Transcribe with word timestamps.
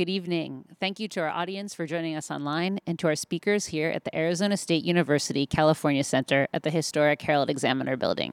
Good 0.00 0.08
evening. 0.08 0.64
Thank 0.80 0.98
you 0.98 1.08
to 1.08 1.20
our 1.20 1.28
audience 1.28 1.74
for 1.74 1.84
joining 1.84 2.16
us 2.16 2.30
online 2.30 2.78
and 2.86 2.98
to 3.00 3.06
our 3.08 3.14
speakers 3.14 3.66
here 3.66 3.90
at 3.90 4.04
the 4.04 4.16
Arizona 4.16 4.56
State 4.56 4.82
University 4.82 5.44
California 5.44 6.02
Center 6.04 6.48
at 6.54 6.62
the 6.62 6.70
historic 6.70 7.20
Herald 7.20 7.50
Examiner 7.50 7.98
Building. 7.98 8.32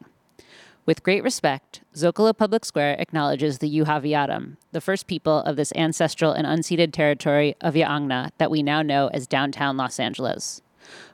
With 0.85 1.03
great 1.03 1.24
respect, 1.24 1.81
Zocalo 1.94 2.31
Public 2.38 2.63
Square 2.63 2.96
acknowledges 2.99 3.58
the 3.58 3.69
Yuhaviatum, 3.69 4.56
the 4.72 4.79
first 4.79 5.08
people 5.08 5.40
of 5.40 5.58
this 5.58 5.74
ancestral 5.76 6.31
and 6.31 6.47
unceded 6.47 6.94
territory 6.94 7.58
of 7.60 7.74
Yaanga 7.74 8.29
that 8.38 8.49
we 8.49 8.63
now 8.63 8.81
know 8.81 9.10
as 9.10 9.28
downtown 9.28 9.76
Los 9.76 9.99
Angeles. 9.99 10.62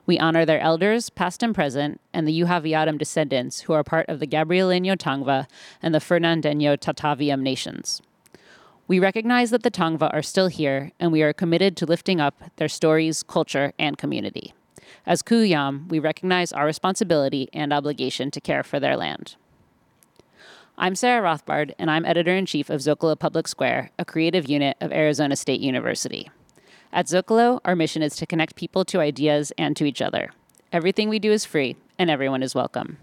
We 0.06 0.20
honor 0.20 0.46
their 0.46 0.60
elders, 0.60 1.10
past 1.10 1.42
and 1.42 1.52
present, 1.52 2.00
and 2.12 2.28
the 2.28 2.40
Yuhaviatum 2.42 2.96
descendants 2.96 3.62
who 3.62 3.72
are 3.72 3.82
part 3.82 4.08
of 4.08 4.20
the 4.20 4.26
Gabrielino 4.28 4.96
Tongva 4.96 5.48
and 5.82 5.92
the 5.92 5.98
Fernandino 5.98 6.78
Tataviam 6.78 7.40
nations. 7.40 8.00
We 8.86 8.98
recognize 8.98 9.50
that 9.50 9.62
the 9.62 9.70
Tongva 9.70 10.12
are 10.12 10.22
still 10.22 10.48
here, 10.48 10.92
and 11.00 11.10
we 11.10 11.22
are 11.22 11.32
committed 11.32 11.74
to 11.78 11.86
lifting 11.86 12.20
up 12.20 12.42
their 12.56 12.68
stories, 12.68 13.22
culture, 13.22 13.72
and 13.78 13.96
community. 13.96 14.52
As 15.06 15.22
Kuyam, 15.22 15.88
we 15.88 15.98
recognize 15.98 16.52
our 16.52 16.66
responsibility 16.66 17.48
and 17.54 17.72
obligation 17.72 18.30
to 18.30 18.42
care 18.42 18.62
for 18.62 18.78
their 18.78 18.94
land. 18.94 19.36
I'm 20.76 20.94
Sarah 20.94 21.22
Rothbard, 21.22 21.72
and 21.78 21.90
I'm 21.90 22.04
editor 22.04 22.36
in 22.36 22.44
chief 22.44 22.68
of 22.68 22.82
Zocalo 22.82 23.18
Public 23.18 23.48
Square, 23.48 23.90
a 23.98 24.04
creative 24.04 24.50
unit 24.50 24.76
of 24.82 24.92
Arizona 24.92 25.36
State 25.36 25.60
University. 25.60 26.30
At 26.92 27.06
Zocalo, 27.06 27.60
our 27.64 27.74
mission 27.74 28.02
is 28.02 28.16
to 28.16 28.26
connect 28.26 28.54
people 28.54 28.84
to 28.84 29.00
ideas 29.00 29.50
and 29.56 29.74
to 29.78 29.86
each 29.86 30.02
other. 30.02 30.32
Everything 30.72 31.08
we 31.08 31.18
do 31.18 31.32
is 31.32 31.46
free, 31.46 31.76
and 31.98 32.10
everyone 32.10 32.42
is 32.42 32.54
welcome. 32.54 32.98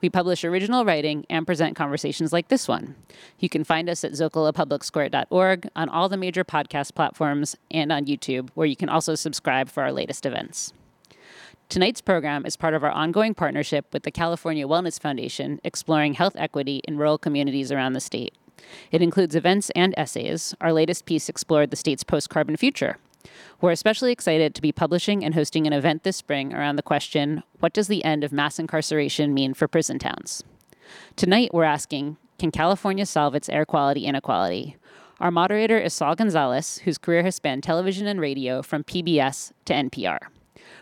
We 0.00 0.10
publish 0.10 0.44
original 0.44 0.84
writing 0.84 1.24
and 1.30 1.46
present 1.46 1.74
conversations 1.74 2.32
like 2.32 2.48
this 2.48 2.68
one. 2.68 2.94
You 3.38 3.48
can 3.48 3.64
find 3.64 3.88
us 3.88 4.04
at 4.04 4.12
zocalopublicsquare.org 4.12 5.68
on 5.74 5.88
all 5.88 6.08
the 6.08 6.16
major 6.16 6.44
podcast 6.44 6.94
platforms 6.94 7.56
and 7.70 7.90
on 7.90 8.06
YouTube, 8.06 8.50
where 8.54 8.66
you 8.66 8.76
can 8.76 8.88
also 8.88 9.14
subscribe 9.14 9.68
for 9.68 9.82
our 9.82 9.92
latest 9.92 10.26
events. 10.26 10.72
Tonight's 11.68 12.00
program 12.00 12.46
is 12.46 12.56
part 12.56 12.74
of 12.74 12.84
our 12.84 12.90
ongoing 12.90 13.34
partnership 13.34 13.86
with 13.92 14.04
the 14.04 14.10
California 14.10 14.68
Wellness 14.68 15.00
Foundation, 15.00 15.60
exploring 15.64 16.14
health 16.14 16.36
equity 16.36 16.80
in 16.86 16.96
rural 16.96 17.18
communities 17.18 17.72
around 17.72 17.94
the 17.94 18.00
state. 18.00 18.34
It 18.92 19.02
includes 19.02 19.34
events 19.34 19.70
and 19.74 19.92
essays. 19.96 20.54
Our 20.60 20.72
latest 20.72 21.06
piece 21.06 21.28
explored 21.28 21.70
the 21.70 21.76
state's 21.76 22.04
post 22.04 22.30
carbon 22.30 22.56
future. 22.56 22.98
We're 23.60 23.72
especially 23.72 24.12
excited 24.12 24.54
to 24.54 24.62
be 24.62 24.72
publishing 24.72 25.24
and 25.24 25.34
hosting 25.34 25.66
an 25.66 25.72
event 25.72 26.02
this 26.02 26.16
spring 26.16 26.54
around 26.54 26.76
the 26.76 26.82
question 26.82 27.42
what 27.60 27.72
does 27.72 27.88
the 27.88 28.04
end 28.04 28.24
of 28.24 28.32
mass 28.32 28.58
incarceration 28.58 29.32
mean 29.34 29.54
for 29.54 29.68
prison 29.68 29.98
towns? 29.98 30.44
Tonight, 31.16 31.52
we're 31.52 31.64
asking 31.64 32.16
can 32.38 32.50
California 32.50 33.06
solve 33.06 33.34
its 33.34 33.48
air 33.48 33.64
quality 33.64 34.04
inequality? 34.04 34.76
Our 35.20 35.30
moderator 35.30 35.78
is 35.78 35.94
Saul 35.94 36.14
Gonzalez, 36.14 36.78
whose 36.84 36.98
career 36.98 37.22
has 37.22 37.36
spanned 37.36 37.62
television 37.62 38.06
and 38.06 38.20
radio 38.20 38.60
from 38.60 38.84
PBS 38.84 39.52
to 39.64 39.72
NPR. 39.72 40.18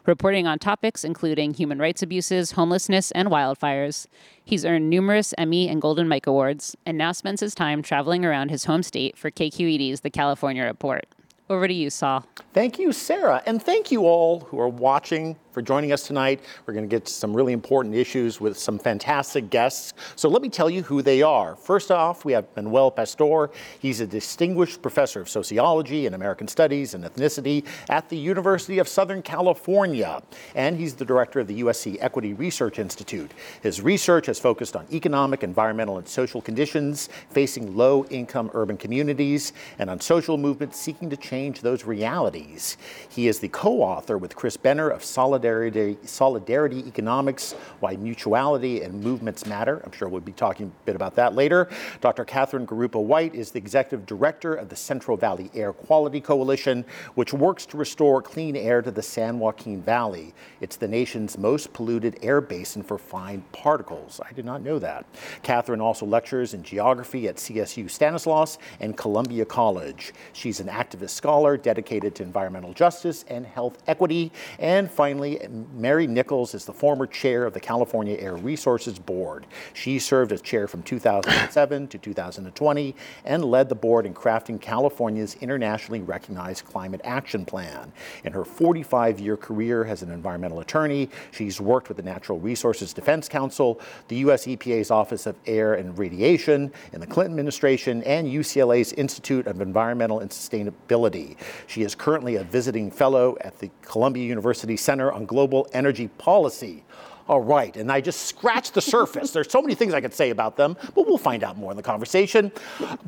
Reporting 0.06 0.46
on 0.46 0.58
topics 0.58 1.04
including 1.04 1.54
human 1.54 1.78
rights 1.78 2.02
abuses, 2.02 2.52
homelessness, 2.52 3.10
and 3.12 3.28
wildfires, 3.28 4.06
he's 4.44 4.64
earned 4.64 4.90
numerous 4.90 5.32
Emmy 5.38 5.68
and 5.68 5.80
Golden 5.80 6.08
Mike 6.08 6.26
Awards 6.26 6.76
and 6.84 6.98
now 6.98 7.12
spends 7.12 7.40
his 7.40 7.54
time 7.54 7.80
traveling 7.80 8.24
around 8.24 8.50
his 8.50 8.64
home 8.64 8.82
state 8.82 9.16
for 9.16 9.30
KQED's 9.30 10.00
The 10.00 10.10
California 10.10 10.64
Report. 10.64 11.06
Over 11.50 11.68
to 11.68 11.74
you, 11.74 11.90
Saul. 11.90 12.24
Thank 12.52 12.78
you, 12.78 12.92
Sarah. 12.92 13.42
And 13.44 13.62
thank 13.62 13.90
you 13.92 14.02
all 14.06 14.40
who 14.40 14.58
are 14.58 14.68
watching 14.68 15.36
for 15.55 15.62
joining 15.62 15.92
us 15.92 16.05
tonight. 16.05 16.41
We're 16.66 16.74
going 16.74 16.84
to 16.84 16.91
get 16.91 17.06
to 17.06 17.12
some 17.12 17.33
really 17.33 17.52
important 17.52 17.94
issues 17.94 18.41
with 18.41 18.58
some 18.58 18.77
fantastic 18.77 19.50
guests. 19.50 19.94
So 20.16 20.28
let 20.28 20.42
me 20.42 20.48
tell 20.48 20.69
you 20.69 20.83
who 20.83 21.00
they 21.00 21.22
are. 21.22 21.55
First 21.55 21.92
off, 21.92 22.24
we 22.24 22.33
have 22.33 22.44
Manuel 22.56 22.91
Pastor. 22.91 23.50
He's 23.78 24.00
a 24.00 24.06
distinguished 24.06 24.83
professor 24.83 25.20
of 25.20 25.28
sociology 25.28 26.06
and 26.06 26.14
American 26.14 26.48
studies 26.48 26.94
and 26.94 27.05
ethnicity 27.05 27.64
at 27.88 28.08
the 28.08 28.16
University 28.16 28.80
of 28.80 28.88
Southern 28.88 29.22
California. 29.22 30.20
And 30.56 30.77
he's 30.77 30.95
the 30.95 31.05
director 31.05 31.39
of 31.39 31.46
the 31.46 31.62
USC 31.62 31.98
Equity 32.01 32.34
Research 32.34 32.80
Institute. 32.80 33.30
His 33.62 33.80
research 33.80 34.27
has 34.27 34.40
focused 34.40 34.74
on 34.74 34.86
economic, 34.92 35.45
environmental, 35.45 35.98
and 35.98 36.08
social 36.08 36.42
conditions 36.42 37.08
facing 37.30 37.77
low 37.77 38.05
income 38.07 38.51
urban 38.55 38.77
communities 38.77 39.52
and 39.78 39.89
on 39.89 40.01
social 40.01 40.36
movements 40.36 40.80
seeking 40.80 41.08
to 41.11 41.17
change 41.17 41.61
those 41.61 41.84
realities. 41.84 42.77
He 43.08 43.28
is 43.28 43.39
the 43.39 43.48
co 43.48 43.80
author 43.80 44.18
with 44.18 44.34
Chris 44.34 44.57
Benner 44.57 44.90
of 44.90 45.05
Solid 45.05 45.43
solidarity, 45.44 45.98
solidarity 46.05 46.78
economics, 46.86 47.52
why 47.80 47.96
mutuality 47.96 48.80
and 48.80 49.05
movements 49.05 49.44
matter. 49.44 49.82
I'm 49.84 49.92
sure 49.92 50.08
we'll 50.08 50.22
be 50.22 50.32
talking 50.32 50.68
a 50.68 50.86
bit 50.86 50.96
about 50.96 51.14
that 51.16 51.34
later. 51.34 51.68
Dr. 52.00 52.24
Catherine 52.24 52.66
Garoupa 52.66 53.02
White 53.02 53.34
is 53.34 53.50
the 53.50 53.58
executive 53.58 54.06
director 54.06 54.54
of 54.54 54.70
the 54.70 54.77
Central 54.77 55.18
Valley 55.18 55.50
Air 55.54 55.74
Quality 55.74 56.22
Coalition, 56.22 56.83
which 57.14 57.34
works 57.34 57.66
to 57.66 57.77
restore 57.77 58.22
clean 58.22 58.56
air 58.56 58.80
to 58.80 58.90
the 58.90 59.02
San 59.02 59.38
Joaquin 59.38 59.83
Valley. 59.83 60.33
It's 60.62 60.77
the 60.77 60.88
nation's 60.88 61.36
most 61.36 61.74
polluted 61.74 62.18
air 62.22 62.40
basin 62.40 62.83
for 62.83 62.96
fine 62.96 63.42
particles. 63.52 64.22
I 64.27 64.33
did 64.33 64.46
not 64.46 64.62
know 64.62 64.78
that. 64.78 65.04
Catherine 65.42 65.83
also 65.83 66.06
lectures 66.06 66.54
in 66.54 66.62
geography 66.62 67.28
at 67.28 67.36
CSU 67.36 67.90
Stanislaus 67.90 68.56
and 68.80 68.96
Columbia 68.96 69.44
College. 69.44 70.14
She's 70.33 70.60
an 70.60 70.68
activist 70.68 71.10
scholar 71.10 71.58
dedicated 71.58 72.14
to 72.14 72.22
environmental 72.22 72.72
justice 72.72 73.27
and 73.28 73.44
health 73.44 73.83
equity. 73.86 74.33
And 74.58 74.90
finally, 74.90 75.33
Mary 75.74 76.06
Nichols 76.06 76.55
is 76.55 76.64
the 76.64 76.72
former 76.72 77.06
chair 77.06 77.45
of 77.45 77.52
the 77.52 77.61
California 77.61 78.17
Air 78.18 78.36
Resources 78.36 78.98
Board. 78.98 79.46
She 79.72 79.98
served 79.98 80.33
as 80.33 80.42
chair 80.42 80.67
from 80.67 80.83
2007 80.83 81.89
to 81.89 81.98
2020 81.98 82.95
and 83.24 83.45
led 83.45 83.68
the 83.68 83.74
board 83.74 84.06
in 84.06 84.14
crafting 84.14 84.61
California's 84.61 85.34
internationally 85.40 86.00
recognized 86.00 86.64
climate 86.64 87.00
action 87.05 87.45
plan. 87.45 87.92
In 88.24 88.33
her 88.33 88.45
45 88.45 89.20
year 89.20 89.36
career 89.36 89.84
as 89.84 90.02
an 90.02 90.11
environmental 90.11 90.61
attorney, 90.61 91.08
she's 91.30 91.61
worked 91.61 91.89
with 91.89 91.96
the 91.96 92.02
Natural 92.02 92.39
Resources 92.39 92.92
Defense 92.92 93.28
Council, 93.28 93.80
the 94.08 94.16
U.S. 94.16 94.46
EPA's 94.46 94.90
Office 94.90 95.27
of 95.27 95.36
Air 95.46 95.74
and 95.74 95.96
Radiation, 95.98 96.72
in 96.92 97.01
the 97.01 97.06
Clinton 97.06 97.33
administration, 97.33 98.02
and 98.05 98.27
UCLA's 98.27 98.92
Institute 98.92 99.46
of 99.46 99.61
Environmental 99.61 100.20
and 100.20 100.30
Sustainability. 100.30 101.36
She 101.66 101.83
is 101.83 101.95
currently 101.95 102.36
a 102.36 102.45
visiting 102.45 102.90
fellow 102.90 103.36
at 103.40 103.58
the 103.58 103.70
Columbia 103.83 104.24
University 104.24 104.77
Center 104.77 105.12
on 105.12 105.23
global 105.27 105.68
energy 105.73 106.08
policy. 106.08 106.85
All 107.27 107.40
right, 107.40 107.74
and 107.79 107.90
I 107.90 108.02
just 108.02 108.27
scratched 108.27 108.74
the 108.74 108.83
surface. 108.83 109.30
There's 109.30 109.51
so 109.51 109.62
many 109.62 109.74
things 109.74 109.95
I 109.95 110.02
could 110.02 110.12
say 110.12 110.29
about 110.29 110.57
them, 110.58 110.77
but 110.95 111.07
we'll 111.07 111.17
find 111.17 111.42
out 111.42 111.57
more 111.57 111.70
in 111.70 111.77
the 111.77 111.83
conversation. 111.83 112.52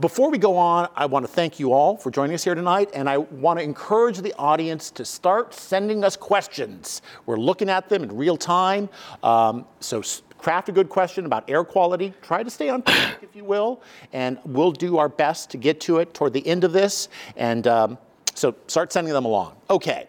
Before 0.00 0.30
we 0.30 0.38
go 0.38 0.56
on, 0.56 0.88
I 0.96 1.04
want 1.04 1.26
to 1.26 1.30
thank 1.30 1.60
you 1.60 1.74
all 1.74 1.98
for 1.98 2.10
joining 2.10 2.34
us 2.34 2.42
here 2.42 2.54
tonight, 2.54 2.88
and 2.94 3.10
I 3.10 3.18
want 3.18 3.58
to 3.58 3.62
encourage 3.62 4.18
the 4.18 4.32
audience 4.38 4.90
to 4.92 5.04
start 5.04 5.52
sending 5.52 6.02
us 6.02 6.16
questions. 6.16 7.02
We're 7.26 7.36
looking 7.36 7.68
at 7.68 7.90
them 7.90 8.02
in 8.02 8.16
real 8.16 8.38
time, 8.38 8.88
um, 9.22 9.66
so 9.80 10.02
craft 10.38 10.70
a 10.70 10.72
good 10.72 10.88
question 10.88 11.26
about 11.26 11.50
air 11.50 11.62
quality. 11.62 12.14
Try 12.22 12.42
to 12.42 12.48
stay 12.48 12.70
on 12.70 12.82
topic, 12.82 13.18
if 13.20 13.36
you 13.36 13.44
will, 13.44 13.82
and 14.14 14.38
we'll 14.46 14.72
do 14.72 14.96
our 14.96 15.10
best 15.10 15.50
to 15.50 15.58
get 15.58 15.78
to 15.82 15.98
it 15.98 16.14
toward 16.14 16.32
the 16.32 16.46
end 16.46 16.64
of 16.64 16.72
this. 16.72 17.10
And 17.36 17.66
um, 17.66 17.98
so 18.34 18.54
start 18.66 18.94
sending 18.94 19.12
them 19.12 19.26
along. 19.26 19.56
Okay 19.68 20.06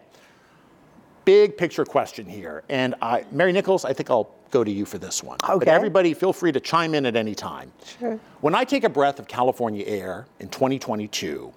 big 1.28 1.58
picture 1.58 1.84
question 1.84 2.24
here. 2.26 2.62
And 2.70 2.94
I, 3.02 3.22
Mary 3.30 3.52
Nichols, 3.52 3.84
I 3.84 3.92
think 3.92 4.08
I'll 4.08 4.34
go 4.50 4.64
to 4.64 4.70
you 4.70 4.86
for 4.86 4.96
this 4.96 5.22
one. 5.22 5.36
Okay. 5.44 5.58
But 5.58 5.68
everybody, 5.68 6.14
feel 6.14 6.32
free 6.32 6.52
to 6.52 6.58
chime 6.58 6.94
in 6.94 7.04
at 7.04 7.16
any 7.16 7.34
time. 7.34 7.70
Sure. 7.98 8.18
When 8.40 8.54
I 8.54 8.64
take 8.64 8.84
a 8.84 8.88
breath 8.88 9.18
of 9.18 9.28
California 9.28 9.84
air 9.86 10.26
in 10.40 10.48
2022, 10.48 11.52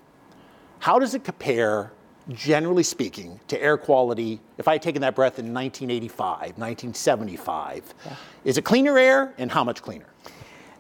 how 0.80 1.00
does 1.00 1.16
it 1.16 1.24
compare, 1.24 1.94
generally 2.28 2.84
speaking, 2.84 3.40
to 3.48 3.64
air 3.64 3.78
quality 3.78 4.42
if 4.58 4.68
I 4.68 4.74
had 4.74 4.82
taken 4.82 5.02
that 5.04 5.16
breath 5.16 5.40
in 5.40 5.54
1985, 5.54 6.58
1975? 6.58 7.94
Yeah. 8.06 8.16
Is 8.44 8.58
it 8.58 8.66
cleaner 8.66 8.98
air, 8.98 9.34
and 9.38 9.50
how 9.50 9.64
much 9.64 9.82
cleaner? 9.82 10.08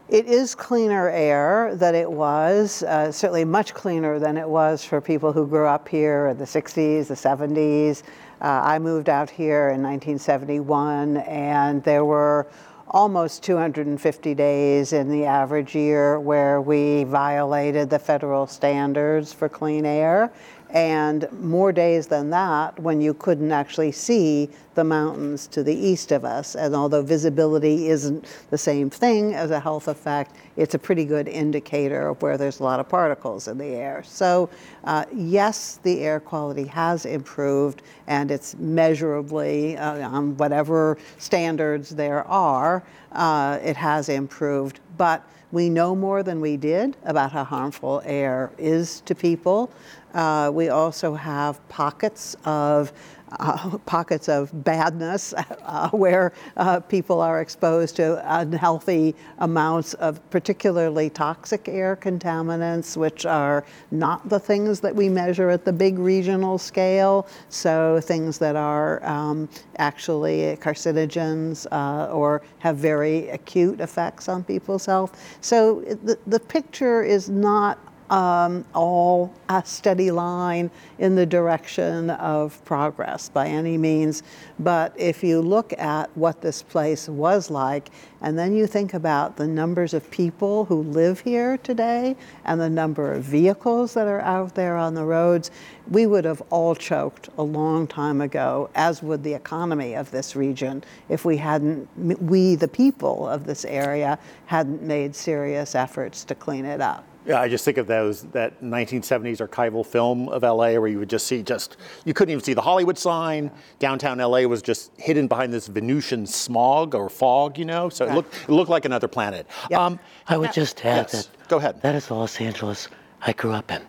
It 0.09 0.25
is 0.25 0.53
cleaner 0.53 1.07
air 1.07 1.73
than 1.75 1.95
it 1.95 2.11
was, 2.11 2.83
uh, 2.83 3.09
certainly 3.13 3.45
much 3.45 3.73
cleaner 3.73 4.19
than 4.19 4.35
it 4.35 4.49
was 4.49 4.83
for 4.83 4.99
people 4.99 5.31
who 5.31 5.47
grew 5.47 5.65
up 5.65 5.87
here 5.87 6.27
in 6.27 6.37
the 6.37 6.43
60s, 6.43 7.07
the 7.07 7.13
70s. 7.13 8.03
Uh, 8.41 8.59
I 8.63 8.79
moved 8.79 9.07
out 9.07 9.29
here 9.29 9.69
in 9.69 9.83
1971, 9.83 11.17
and 11.17 11.83
there 11.83 12.03
were 12.03 12.47
almost 12.87 13.43
250 13.43 14.33
days 14.33 14.93
in 14.93 15.09
the 15.09 15.25
average 15.25 15.75
year 15.75 16.19
where 16.19 16.59
we 16.59 17.03
violated 17.03 17.91
the 17.91 17.99
federal 17.99 18.47
standards 18.47 19.31
for 19.31 19.47
clean 19.47 19.85
air 19.85 20.33
and 20.73 21.29
more 21.41 21.71
days 21.71 22.07
than 22.07 22.29
that 22.29 22.79
when 22.79 23.01
you 23.01 23.13
couldn't 23.13 23.51
actually 23.51 23.91
see 23.91 24.49
the 24.75 24.83
mountains 24.83 25.47
to 25.47 25.63
the 25.63 25.75
east 25.75 26.13
of 26.13 26.23
us. 26.23 26.55
And 26.55 26.73
although 26.73 27.01
visibility 27.01 27.89
isn't 27.89 28.25
the 28.49 28.57
same 28.57 28.89
thing 28.89 29.33
as 29.33 29.51
a 29.51 29.59
health 29.59 29.89
effect, 29.89 30.35
it's 30.55 30.73
a 30.73 30.79
pretty 30.79 31.03
good 31.03 31.27
indicator 31.27 32.07
of 32.07 32.21
where 32.21 32.37
there's 32.37 32.61
a 32.61 32.63
lot 32.63 32.79
of 32.79 32.87
particles 32.87 33.49
in 33.49 33.57
the 33.57 33.65
air. 33.65 34.01
So, 34.05 34.49
uh, 34.85 35.05
yes, 35.13 35.79
the 35.83 35.99
air 36.01 36.21
quality 36.21 36.65
has 36.65 37.05
improved 37.05 37.81
and 38.07 38.31
it's 38.31 38.55
measurably, 38.55 39.75
uh, 39.77 40.07
on 40.07 40.37
whatever 40.37 40.97
standards 41.17 41.89
there 41.89 42.25
are, 42.27 42.83
uh, 43.11 43.59
it 43.61 43.75
has 43.75 44.07
improved. 44.07 44.79
But 44.97 45.27
we 45.51 45.69
know 45.69 45.95
more 45.95 46.23
than 46.23 46.39
we 46.39 46.55
did 46.57 46.95
about 47.03 47.31
how 47.33 47.43
harmful 47.43 48.01
air 48.05 48.51
is 48.57 49.01
to 49.01 49.13
people. 49.13 49.69
Uh, 50.13 50.51
we 50.53 50.69
also 50.69 51.13
have 51.13 51.67
pockets 51.69 52.35
of 52.45 52.91
uh, 53.39 53.77
pockets 53.85 54.27
of 54.27 54.51
badness 54.63 55.33
uh, 55.63 55.89
where 55.91 56.33
uh, 56.57 56.79
people 56.79 57.21
are 57.21 57.41
exposed 57.41 57.95
to 57.95 58.39
unhealthy 58.39 59.15
amounts 59.39 59.93
of 59.95 60.27
particularly 60.29 61.09
toxic 61.09 61.67
air 61.67 61.95
contaminants, 61.95 62.97
which 62.97 63.25
are 63.25 63.63
not 63.91 64.27
the 64.27 64.39
things 64.39 64.79
that 64.79 64.95
we 64.95 65.09
measure 65.09 65.49
at 65.49 65.65
the 65.65 65.73
big 65.73 65.97
regional 65.97 66.57
scale. 66.57 67.27
So, 67.49 67.99
things 68.01 68.37
that 68.39 68.55
are 68.55 69.03
um, 69.05 69.49
actually 69.77 70.57
carcinogens 70.57 71.67
uh, 71.71 72.11
or 72.11 72.41
have 72.59 72.77
very 72.77 73.29
acute 73.29 73.79
effects 73.79 74.27
on 74.27 74.43
people's 74.43 74.85
health. 74.85 75.37
So, 75.41 75.81
the, 76.03 76.17
the 76.27 76.39
picture 76.39 77.03
is 77.03 77.29
not 77.29 77.79
um, 78.11 78.65
all 78.75 79.33
a 79.47 79.63
steady 79.65 80.11
line 80.11 80.69
in 80.99 81.15
the 81.15 81.25
direction 81.25 82.09
of 82.11 82.63
progress 82.65 83.29
by 83.29 83.47
any 83.47 83.77
means. 83.77 84.21
But 84.59 84.93
if 84.99 85.23
you 85.23 85.41
look 85.41 85.73
at 85.79 86.15
what 86.15 86.41
this 86.41 86.61
place 86.61 87.07
was 87.07 87.49
like, 87.49 87.89
and 88.21 88.37
then 88.37 88.53
you 88.53 88.67
think 88.67 88.93
about 88.93 89.37
the 89.37 89.47
numbers 89.47 89.93
of 89.93 90.11
people 90.11 90.65
who 90.65 90.83
live 90.83 91.21
here 91.21 91.57
today 91.57 92.15
and 92.43 92.59
the 92.59 92.69
number 92.69 93.13
of 93.13 93.23
vehicles 93.23 93.93
that 93.93 94.07
are 94.07 94.21
out 94.21 94.55
there 94.55 94.75
on 94.75 94.93
the 94.93 95.05
roads, 95.05 95.49
we 95.89 96.05
would 96.05 96.25
have 96.25 96.41
all 96.49 96.75
choked 96.75 97.29
a 97.37 97.43
long 97.43 97.87
time 97.87 98.19
ago, 98.19 98.69
as 98.75 99.01
would 99.01 99.23
the 99.23 99.33
economy 99.33 99.95
of 99.95 100.11
this 100.11 100.35
region, 100.35 100.83
if 101.07 101.23
we 101.23 101.37
hadn't, 101.37 101.87
we, 102.21 102.55
the 102.55 102.67
people 102.67 103.27
of 103.27 103.45
this 103.45 103.63
area, 103.65 104.19
hadn't 104.47 104.81
made 104.81 105.15
serious 105.15 105.75
efforts 105.75 106.25
to 106.25 106.35
clean 106.35 106.65
it 106.65 106.81
up. 106.81 107.05
Yeah, 107.25 107.39
I 107.39 107.49
just 107.49 107.63
think 107.63 107.77
of 107.77 107.85
those 107.85 108.23
that 108.31 108.61
1970s 108.63 109.47
archival 109.47 109.85
film 109.85 110.27
of 110.29 110.41
LA 110.41 110.73
where 110.79 110.87
you 110.87 110.97
would 110.97 111.09
just 111.09 111.27
see 111.27 111.43
just 111.43 111.77
you 112.03 112.13
couldn't 112.13 112.31
even 112.31 112.43
see 112.43 112.53
the 112.53 112.61
Hollywood 112.61 112.97
sign. 112.97 113.51
Downtown 113.77 114.17
LA 114.17 114.41
was 114.41 114.61
just 114.61 114.91
hidden 114.97 115.27
behind 115.27 115.53
this 115.53 115.67
Venusian 115.67 116.25
smog 116.25 116.95
or 116.95 117.09
fog, 117.09 117.59
you 117.59 117.65
know. 117.65 117.89
So 117.89 118.05
it 118.05 118.13
looked 118.13 118.33
it 118.33 118.49
looked 118.49 118.71
like 118.71 118.85
another 118.85 119.07
planet. 119.07 119.45
Yep. 119.69 119.79
Um, 119.79 119.99
I 120.27 120.37
would 120.37 120.51
just 120.51 120.83
add 120.83 121.09
yes, 121.11 121.27
that. 121.27 121.47
Go 121.47 121.57
ahead. 121.57 121.81
That 121.81 121.93
is 121.93 122.07
the 122.07 122.15
Los 122.15 122.41
Angeles 122.41 122.87
I 123.21 123.33
grew 123.33 123.51
up 123.51 123.71
in. 123.71 123.81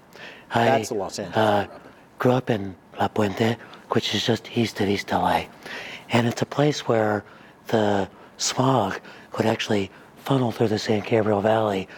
I, 0.55 0.65
That's 0.67 0.91
the 0.91 0.95
Los 0.95 1.19
Angeles. 1.19 1.37
Uh, 1.37 1.67
grew 2.19 2.33
up 2.33 2.51
in 2.51 2.77
La 2.99 3.09
Puente, 3.09 3.57
which 3.91 4.15
is 4.15 4.27
just 4.27 4.57
east 4.57 4.81
of 4.81 4.89
East 4.89 5.11
LA, 5.11 5.45
and 6.11 6.27
it's 6.27 6.43
a 6.43 6.47
place 6.47 6.87
where 6.87 7.25
the 7.69 8.09
smog 8.37 9.01
would 9.39 9.47
actually 9.47 9.91
funnel 10.19 10.53
through 10.53 10.69
the 10.69 10.79
San 10.79 11.01
Gabriel 11.01 11.41
Valley 11.41 11.89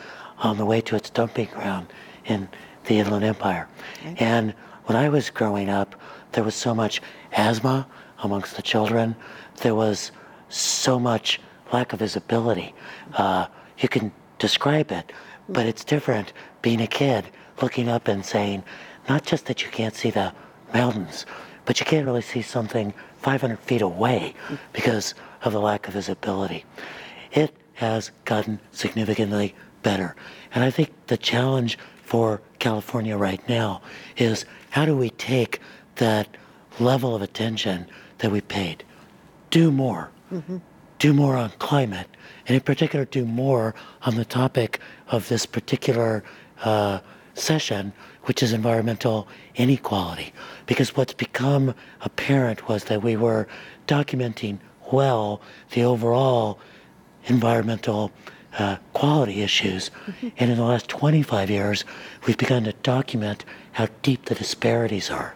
on 0.45 0.59
the 0.59 0.65
way 0.65 0.81
to 0.83 0.95
its 0.95 1.11
dumping 1.11 1.49
ground 1.49 1.87
in 2.27 2.49
the 2.85 2.99
Inland 2.99 3.25
Empire. 3.25 3.67
Okay. 4.01 4.15
And 4.19 4.55
when 4.85 4.97
I 4.97 5.09
was 5.09 5.31
growing 5.31 5.71
up, 5.71 5.97
there 6.33 6.45
was 6.45 6.55
so 6.55 6.75
much 6.75 7.01
asthma 7.33 7.87
amongst 8.23 8.57
the 8.57 8.63
children. 8.63 9.17
There 9.63 9.75
was 9.75 10.13
so 10.51 10.99
much 10.99 11.41
lack 11.73 11.93
of 11.93 11.99
visibility. 11.99 12.75
Uh, 13.15 13.47
you 13.79 13.89
can 13.89 14.13
describe 14.39 14.93
it, 14.93 15.13
but 15.49 15.67
it's 15.67 15.85
different 15.85 16.33
being 16.61 16.81
a 16.81 16.87
kid 16.87 17.25
looking 17.63 17.89
up 17.89 18.07
and 18.09 18.25
saying, 18.25 18.63
not 19.09 19.25
just 19.25 19.47
that 19.47 19.63
you 19.63 19.71
can't 19.71 19.95
see 19.95 20.11
the 20.11 20.33
mountains, 20.73 21.25
but 21.65 21.81
you 21.81 21.87
can't 21.87 22.07
really 22.07 22.23
see 22.23 22.43
something 22.43 22.93
500 23.19 23.59
feet 23.61 23.81
away 23.81 24.35
because 24.73 25.15
of 25.43 25.53
the 25.53 25.61
lack 25.61 25.89
of 25.89 25.95
visibility. 25.95 26.65
It 27.33 27.55
has 27.75 28.11
gotten 28.25 28.61
significantly 28.73 29.55
better. 29.85 30.17
And 30.53 30.65
I 30.65 30.71
think 30.71 30.91
the 31.07 31.17
challenge 31.17 31.79
for 32.03 32.43
California 32.59 33.17
right 33.17 33.47
now 33.49 33.81
is 34.17 34.45
how 34.71 34.85
do 34.85 34.97
we 34.97 35.11
take 35.11 35.61
that 35.97 36.27
level 36.81 37.15
of 37.15 37.23
attention 37.23 37.87
that 38.19 38.33
we 38.33 38.41
paid, 38.41 38.83
do 39.51 39.71
more, 39.71 40.11
mm-hmm. 40.33 40.57
do 40.99 41.13
more 41.13 41.37
on 41.37 41.51
climate, 41.61 42.09
and 42.47 42.57
in 42.57 42.61
particular, 42.61 43.05
do 43.05 43.25
more 43.25 43.75
on 44.03 44.17
the 44.17 44.25
topic 44.25 44.81
of 45.09 45.29
this 45.29 45.47
particular 45.47 46.25
uh, 46.65 46.99
session, 47.35 47.93
which 48.25 48.43
is 48.43 48.53
environmental 48.53 49.29
inequality. 49.55 50.33
Because 50.67 50.97
what's 50.97 51.15
become 51.15 51.75
apparent 52.01 52.69
was 52.69 52.85
that 52.85 53.03
we 53.03 53.17
were 53.17 53.47
documenting 53.87 54.59
well 54.93 55.41
the 55.71 55.85
overall 55.85 56.59
environmental 57.27 58.11
uh, 58.59 58.77
quality 58.93 59.43
issues. 59.43 59.91
Mm-hmm. 60.07 60.29
And 60.39 60.51
in 60.51 60.57
the 60.57 60.65
last 60.65 60.89
25 60.89 61.51
years, 61.51 61.85
we've 62.27 62.39
begun 62.39 62.65
to 62.65 62.73
document 62.83 63.45
how 63.73 63.89
deep 64.03 64.27
the 64.27 64.35
disparities 64.35 65.11
are. 65.11 65.35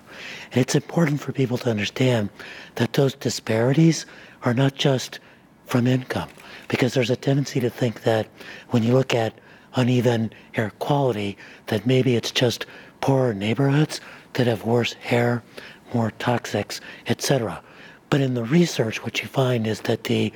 And 0.53 0.61
it's 0.61 0.75
important 0.75 1.21
for 1.21 1.33
people 1.33 1.59
to 1.59 1.71
understand 1.71 2.31
that 2.77 2.95
those 2.95 3.15
disparities 3.15 4.07
are 4.43 4.55
not 4.55 4.75
just 4.75 5.19
from 5.67 5.87
income, 5.87 6.29
because 6.69 6.95
there's 6.95 7.11
a 7.11 7.17
tendency 7.17 7.61
to 7.61 7.69
think 7.69 8.03
that 8.03 8.27
when 8.71 8.83
you 8.83 8.93
look 8.93 9.15
at 9.15 9.35
uneven 9.75 10.33
air 10.55 10.73
quality, 10.79 11.37
that 11.67 11.87
maybe 11.87 12.17
it's 12.17 12.31
just 12.31 12.67
poorer 13.01 13.35
neighborhoods 13.35 14.01
that 14.35 14.47
have 14.47 14.65
worse 14.65 14.95
air, 15.11 15.43
more 15.93 16.13
toxics, 16.19 16.81
etc. 17.07 17.61
But 18.11 18.21
in 18.21 18.35
the 18.35 18.45
research, 18.45 19.03
what 19.05 19.21
you 19.21 19.29
find 19.29 19.67
is 19.67 19.83
that 19.83 20.05
the 20.05 20.33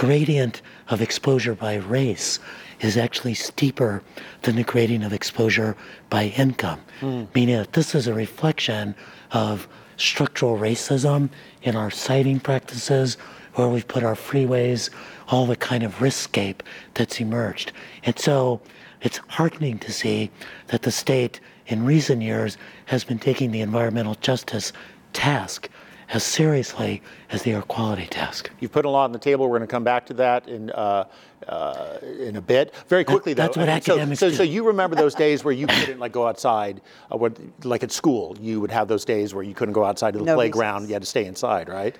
gradient 0.00 0.62
of 0.88 1.02
exposure 1.02 1.54
by 1.54 1.74
race 1.74 2.38
is 2.80 2.96
actually 2.96 3.34
steeper 3.34 4.02
than 4.40 4.56
the 4.56 4.62
gradient 4.62 5.04
of 5.04 5.12
exposure 5.12 5.76
by 6.08 6.28
income, 6.38 6.80
mm. 7.02 7.28
meaning 7.34 7.58
that 7.58 7.74
this 7.74 7.94
is 7.94 8.06
a 8.06 8.14
reflection 8.14 8.94
of 9.32 9.68
structural 9.98 10.56
racism 10.56 11.28
in 11.64 11.76
our 11.76 11.90
siting 11.90 12.40
practices, 12.40 13.18
where 13.56 13.68
we've 13.68 13.88
put 13.88 14.02
our 14.02 14.14
freeways, 14.14 14.88
all 15.28 15.44
the 15.44 15.54
kind 15.54 15.82
of 15.82 15.96
riskscape 15.96 16.60
that's 16.94 17.20
emerged. 17.20 17.70
And 18.02 18.18
so 18.18 18.62
it's 19.02 19.18
heartening 19.28 19.78
to 19.80 19.92
see 19.92 20.30
that 20.68 20.80
the 20.80 20.90
state 20.90 21.40
in 21.66 21.84
recent 21.84 22.22
years 22.22 22.56
has 22.86 23.04
been 23.04 23.18
taking 23.18 23.50
the 23.50 23.60
environmental 23.60 24.14
justice 24.14 24.72
task 25.12 25.68
as 26.12 26.24
seriously 26.24 27.00
as 27.30 27.42
the 27.42 27.52
air 27.52 27.62
quality 27.62 28.06
task. 28.06 28.50
You've 28.58 28.72
put 28.72 28.84
a 28.84 28.90
lot 28.90 29.04
on 29.04 29.12
the 29.12 29.18
table. 29.18 29.48
We're 29.48 29.58
going 29.58 29.68
to 29.68 29.72
come 29.72 29.84
back 29.84 30.06
to 30.06 30.14
that 30.14 30.48
in 30.48 30.70
uh, 30.70 31.04
uh, 31.46 31.98
in 32.02 32.36
a 32.36 32.40
bit. 32.40 32.74
Very 32.88 33.04
quickly, 33.04 33.32
that, 33.34 33.54
though. 33.54 33.64
That's 33.64 33.88
what 33.88 33.92
academics 33.94 34.20
so, 34.20 34.30
do. 34.30 34.36
So, 34.36 34.42
you 34.42 34.64
remember 34.64 34.96
those 34.96 35.14
days 35.14 35.44
where 35.44 35.54
you 35.54 35.66
couldn't 35.66 35.98
like 35.98 36.12
go 36.12 36.26
outside, 36.26 36.80
uh, 37.12 37.16
where, 37.16 37.32
like 37.64 37.82
at 37.82 37.92
school, 37.92 38.36
you 38.40 38.60
would 38.60 38.70
have 38.70 38.88
those 38.88 39.04
days 39.04 39.34
where 39.34 39.44
you 39.44 39.54
couldn't 39.54 39.72
go 39.72 39.84
outside 39.84 40.12
to 40.12 40.18
the 40.18 40.24
no 40.24 40.34
playground. 40.34 40.88
You 40.88 40.94
had 40.94 41.02
to 41.02 41.08
stay 41.08 41.24
inside, 41.24 41.68
right? 41.68 41.96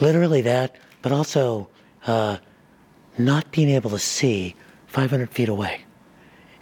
Literally 0.00 0.42
that, 0.42 0.76
but 1.02 1.12
also 1.12 1.68
uh, 2.06 2.36
not 3.18 3.50
being 3.50 3.70
able 3.70 3.90
to 3.90 3.98
see 3.98 4.54
500 4.88 5.30
feet 5.30 5.48
away, 5.48 5.84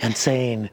and 0.01 0.17
saying, 0.17 0.71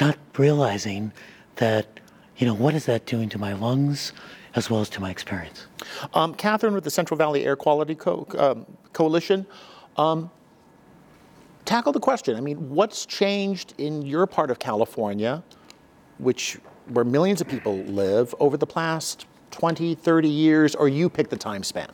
not 0.00 0.16
realizing 0.36 1.12
that, 1.56 2.00
you 2.38 2.46
know, 2.46 2.54
what 2.54 2.74
is 2.74 2.86
that 2.86 3.06
doing 3.06 3.28
to 3.28 3.38
my 3.38 3.52
lungs? 3.52 4.12
As 4.58 4.68
well 4.68 4.80
as 4.80 4.88
to 4.90 5.00
my 5.00 5.08
experience. 5.08 5.68
Um, 6.14 6.34
Catherine 6.34 6.74
with 6.74 6.82
the 6.82 6.90
Central 6.90 7.16
Valley 7.16 7.46
Air 7.46 7.54
Quality 7.54 7.94
Co- 7.94 8.26
um, 8.36 8.66
Coalition, 8.92 9.46
um, 9.96 10.30
tackle 11.64 11.92
the 11.92 12.00
question. 12.00 12.36
I 12.36 12.40
mean, 12.40 12.68
what's 12.68 13.06
changed 13.06 13.74
in 13.78 14.02
your 14.02 14.26
part 14.26 14.50
of 14.50 14.58
California, 14.58 15.44
which 16.18 16.58
where 16.88 17.04
millions 17.04 17.40
of 17.40 17.46
people 17.46 17.76
live, 17.84 18.34
over 18.40 18.56
the 18.56 18.66
past 18.66 19.26
20, 19.52 19.94
30 19.94 20.28
years, 20.28 20.74
or 20.74 20.88
you 20.88 21.08
pick 21.08 21.28
the 21.28 21.36
time 21.36 21.62
span? 21.62 21.88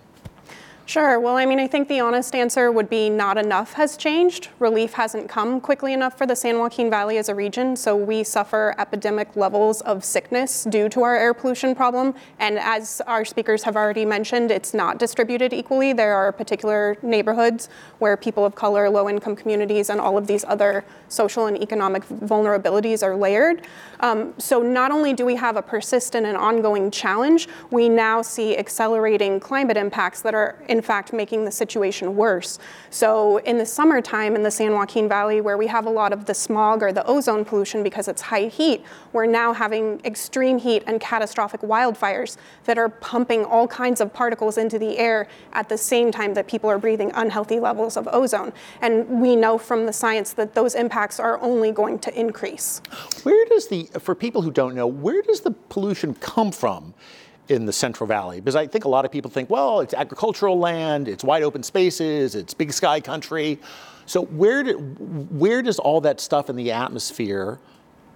Sure. 0.86 1.18
Well, 1.18 1.38
I 1.38 1.46
mean, 1.46 1.58
I 1.58 1.66
think 1.66 1.88
the 1.88 2.00
honest 2.00 2.34
answer 2.34 2.70
would 2.70 2.90
be 2.90 3.08
not 3.08 3.38
enough 3.38 3.72
has 3.72 3.96
changed. 3.96 4.48
Relief 4.58 4.92
hasn't 4.92 5.30
come 5.30 5.58
quickly 5.58 5.94
enough 5.94 6.18
for 6.18 6.26
the 6.26 6.36
San 6.36 6.58
Joaquin 6.58 6.90
Valley 6.90 7.16
as 7.16 7.30
a 7.30 7.34
region, 7.34 7.74
so 7.74 7.96
we 7.96 8.22
suffer 8.22 8.74
epidemic 8.78 9.34
levels 9.34 9.80
of 9.80 10.04
sickness 10.04 10.64
due 10.64 10.90
to 10.90 11.02
our 11.02 11.16
air 11.16 11.32
pollution 11.32 11.74
problem. 11.74 12.14
And 12.38 12.58
as 12.58 13.00
our 13.06 13.24
speakers 13.24 13.62
have 13.62 13.76
already 13.76 14.04
mentioned, 14.04 14.50
it's 14.50 14.74
not 14.74 14.98
distributed 14.98 15.54
equally. 15.54 15.94
There 15.94 16.14
are 16.14 16.30
particular 16.32 16.98
neighborhoods 17.00 17.70
where 17.98 18.18
people 18.18 18.44
of 18.44 18.54
color, 18.54 18.90
low 18.90 19.08
income 19.08 19.36
communities, 19.36 19.88
and 19.88 19.98
all 19.98 20.18
of 20.18 20.26
these 20.26 20.44
other 20.44 20.84
social 21.08 21.46
and 21.46 21.60
economic 21.62 22.04
vulnerabilities 22.06 23.02
are 23.02 23.16
layered. 23.16 23.62
Um, 24.00 24.34
so 24.36 24.60
not 24.60 24.90
only 24.90 25.14
do 25.14 25.24
we 25.24 25.36
have 25.36 25.56
a 25.56 25.62
persistent 25.62 26.26
and 26.26 26.36
ongoing 26.36 26.90
challenge, 26.90 27.48
we 27.70 27.88
now 27.88 28.20
see 28.20 28.58
accelerating 28.58 29.40
climate 29.40 29.78
impacts 29.78 30.20
that 30.20 30.34
are 30.34 30.62
in 30.74 30.82
fact 30.82 31.12
making 31.12 31.44
the 31.44 31.52
situation 31.52 32.16
worse. 32.16 32.58
So 32.90 33.36
in 33.50 33.58
the 33.58 33.64
summertime 33.64 34.34
in 34.34 34.42
the 34.42 34.50
San 34.50 34.72
Joaquin 34.72 35.08
Valley, 35.08 35.40
where 35.40 35.56
we 35.56 35.68
have 35.68 35.86
a 35.86 35.90
lot 35.90 36.12
of 36.12 36.24
the 36.24 36.34
smog 36.34 36.82
or 36.82 36.92
the 36.92 37.06
ozone 37.06 37.44
pollution 37.44 37.84
because 37.84 38.08
it's 38.08 38.20
high 38.20 38.46
heat, 38.46 38.84
we're 39.12 39.26
now 39.26 39.52
having 39.52 40.00
extreme 40.04 40.58
heat 40.58 40.82
and 40.88 41.00
catastrophic 41.00 41.60
wildfires 41.60 42.36
that 42.64 42.76
are 42.76 42.88
pumping 42.88 43.44
all 43.44 43.68
kinds 43.68 44.00
of 44.00 44.12
particles 44.12 44.58
into 44.58 44.76
the 44.80 44.98
air 44.98 45.28
at 45.52 45.68
the 45.68 45.78
same 45.78 46.10
time 46.10 46.34
that 46.34 46.48
people 46.48 46.68
are 46.68 46.78
breathing 46.78 47.12
unhealthy 47.14 47.60
levels 47.60 47.96
of 47.96 48.08
ozone. 48.10 48.52
And 48.82 49.08
we 49.20 49.36
know 49.36 49.58
from 49.58 49.86
the 49.86 49.92
science 49.92 50.32
that 50.32 50.54
those 50.56 50.74
impacts 50.74 51.20
are 51.20 51.40
only 51.40 51.70
going 51.70 52.00
to 52.00 52.18
increase. 52.18 52.82
Where 53.22 53.44
does 53.46 53.68
the, 53.68 53.84
for 54.00 54.16
people 54.16 54.42
who 54.42 54.50
don't 54.50 54.74
know, 54.74 54.88
where 54.88 55.22
does 55.22 55.42
the 55.42 55.52
pollution 55.52 56.14
come 56.14 56.50
from? 56.50 56.94
In 57.48 57.66
the 57.66 57.72
Central 57.72 58.06
Valley? 58.06 58.40
Because 58.40 58.56
I 58.56 58.66
think 58.66 58.84
a 58.84 58.88
lot 58.88 59.04
of 59.04 59.12
people 59.12 59.30
think, 59.30 59.50
well, 59.50 59.80
it's 59.80 59.94
agricultural 59.94 60.58
land, 60.58 61.08
it's 61.08 61.24
wide 61.24 61.42
open 61.42 61.62
spaces, 61.62 62.34
it's 62.34 62.54
big 62.54 62.72
sky 62.72 63.00
country. 63.00 63.58
So 64.06 64.22
where 64.22 64.72
where 64.74 65.62
does 65.62 65.78
all 65.78 66.00
that 66.02 66.20
stuff 66.20 66.50
in 66.50 66.56
the 66.56 66.72
atmosphere, 66.72 67.58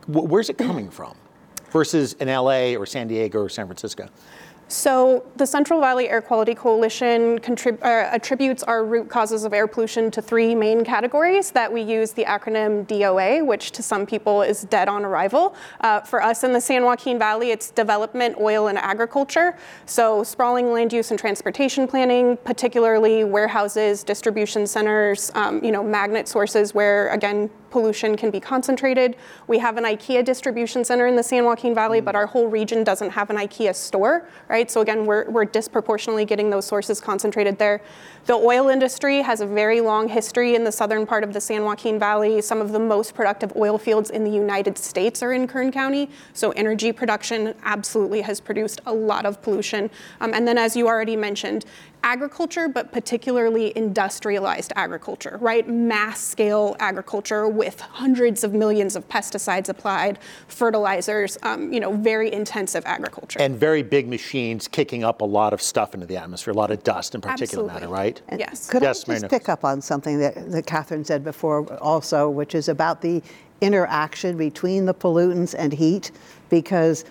where's 0.06 0.50
it 0.50 0.58
coming 0.58 0.90
from 0.90 1.14
versus 1.70 2.14
in 2.14 2.28
LA 2.28 2.74
or 2.74 2.86
San 2.86 3.08
Diego 3.08 3.40
or 3.40 3.48
San 3.48 3.66
Francisco? 3.66 4.08
So 4.68 5.24
the 5.36 5.46
Central 5.46 5.80
Valley 5.80 6.10
Air 6.10 6.20
Quality 6.20 6.54
Coalition 6.54 7.38
contrib- 7.38 7.82
uh, 7.82 8.10
attributes 8.12 8.62
our 8.62 8.84
root 8.84 9.08
causes 9.08 9.44
of 9.44 9.54
air 9.54 9.66
pollution 9.66 10.10
to 10.10 10.20
three 10.20 10.54
main 10.54 10.84
categories 10.84 11.50
that 11.52 11.72
we 11.72 11.80
use 11.80 12.12
the 12.12 12.24
acronym 12.24 12.86
DOA, 12.86 13.44
which 13.46 13.72
to 13.72 13.82
some 13.82 14.04
people 14.04 14.42
is 14.42 14.64
dead 14.64 14.86
on 14.86 15.06
arrival. 15.06 15.54
Uh, 15.80 16.00
for 16.00 16.22
us 16.22 16.44
in 16.44 16.52
the 16.52 16.60
San 16.60 16.84
Joaquin 16.84 17.18
Valley, 17.18 17.50
it's 17.50 17.70
development, 17.70 18.36
oil, 18.38 18.66
and 18.68 18.76
agriculture. 18.76 19.56
So 19.86 20.22
sprawling 20.22 20.70
land 20.70 20.92
use 20.92 21.10
and 21.10 21.18
transportation 21.18 21.88
planning, 21.88 22.36
particularly 22.44 23.24
warehouses, 23.24 24.04
distribution 24.04 24.66
centers, 24.66 25.32
um, 25.34 25.64
you 25.64 25.72
know, 25.72 25.82
magnet 25.82 26.28
sources 26.28 26.74
where 26.74 27.08
again 27.08 27.48
pollution 27.70 28.16
can 28.16 28.30
be 28.30 28.40
concentrated. 28.40 29.16
We 29.46 29.58
have 29.58 29.76
an 29.76 29.84
IKEA 29.84 30.24
distribution 30.24 30.84
center 30.84 31.06
in 31.06 31.16
the 31.16 31.22
San 31.22 31.44
Joaquin 31.44 31.74
Valley, 31.74 32.00
mm. 32.00 32.04
but 32.04 32.14
our 32.14 32.26
whole 32.26 32.48
region 32.48 32.84
doesn't 32.84 33.10
have 33.10 33.30
an 33.30 33.36
IKEA 33.36 33.74
store, 33.74 34.28
right? 34.48 34.70
So 34.70 34.80
again, 34.80 35.06
we're, 35.06 35.28
we're 35.30 35.44
disproportionately 35.44 36.24
getting 36.24 36.50
those 36.50 36.66
sources 36.66 37.00
concentrated 37.00 37.58
there. 37.58 37.80
The 38.26 38.34
oil 38.34 38.68
industry 38.68 39.22
has 39.22 39.40
a 39.40 39.46
very 39.46 39.80
long 39.80 40.08
history 40.08 40.54
in 40.54 40.64
the 40.64 40.72
southern 40.72 41.06
part 41.06 41.24
of 41.24 41.32
the 41.32 41.40
San 41.40 41.64
Joaquin 41.64 41.98
Valley. 41.98 42.40
Some 42.42 42.60
of 42.60 42.72
the 42.72 42.78
most 42.78 43.14
productive 43.14 43.52
oil 43.56 43.78
fields 43.78 44.10
in 44.10 44.24
the 44.24 44.30
United 44.30 44.76
States 44.76 45.22
are 45.22 45.32
in 45.32 45.46
Kern 45.46 45.72
County. 45.72 46.10
So 46.34 46.50
energy 46.50 46.92
production 46.92 47.54
absolutely 47.62 48.20
has 48.22 48.40
produced 48.40 48.80
a 48.86 48.92
lot 48.92 49.24
of 49.24 49.40
pollution. 49.40 49.90
Um, 50.20 50.34
and 50.34 50.46
then 50.46 50.58
as 50.58 50.76
you 50.76 50.86
already 50.86 51.16
mentioned, 51.16 51.64
agriculture, 52.02 52.68
but 52.68 52.92
particularly 52.92 53.72
industrialized 53.76 54.72
agriculture, 54.76 55.38
right? 55.40 55.68
Mass 55.68 56.20
scale 56.20 56.76
agriculture 56.80 57.48
with 57.48 57.80
hundreds 57.80 58.44
of 58.44 58.54
millions 58.54 58.96
of 58.96 59.08
pesticides 59.08 59.68
applied, 59.68 60.18
fertilizers, 60.46 61.38
um, 61.42 61.72
you 61.72 61.80
know, 61.80 61.92
very 61.92 62.32
intensive 62.32 62.84
agriculture. 62.86 63.40
And 63.40 63.56
very 63.56 63.82
big 63.82 64.08
machines 64.08 64.68
kicking 64.68 65.04
up 65.04 65.20
a 65.20 65.24
lot 65.24 65.52
of 65.52 65.60
stuff 65.60 65.94
into 65.94 66.06
the 66.06 66.16
atmosphere, 66.16 66.52
a 66.52 66.56
lot 66.56 66.70
of 66.70 66.82
dust 66.82 67.14
in 67.14 67.20
particular 67.20 67.66
matter, 67.66 67.88
right? 67.88 68.20
And 68.28 68.40
yes. 68.40 68.68
Could 68.68 68.82
yes, 68.82 69.08
I 69.08 69.18
just 69.18 69.30
pick 69.30 69.48
up 69.48 69.64
on 69.64 69.80
something 69.80 70.18
that, 70.18 70.50
that 70.50 70.66
Catherine 70.66 71.04
said 71.04 71.24
before 71.24 71.72
also, 71.74 72.28
which 72.28 72.54
is 72.54 72.68
about 72.68 73.00
the 73.00 73.22
interaction 73.60 74.36
between 74.36 74.86
the 74.86 74.94
pollutants 74.94 75.54
and 75.58 75.72
heat 75.72 76.12
because 76.48 77.04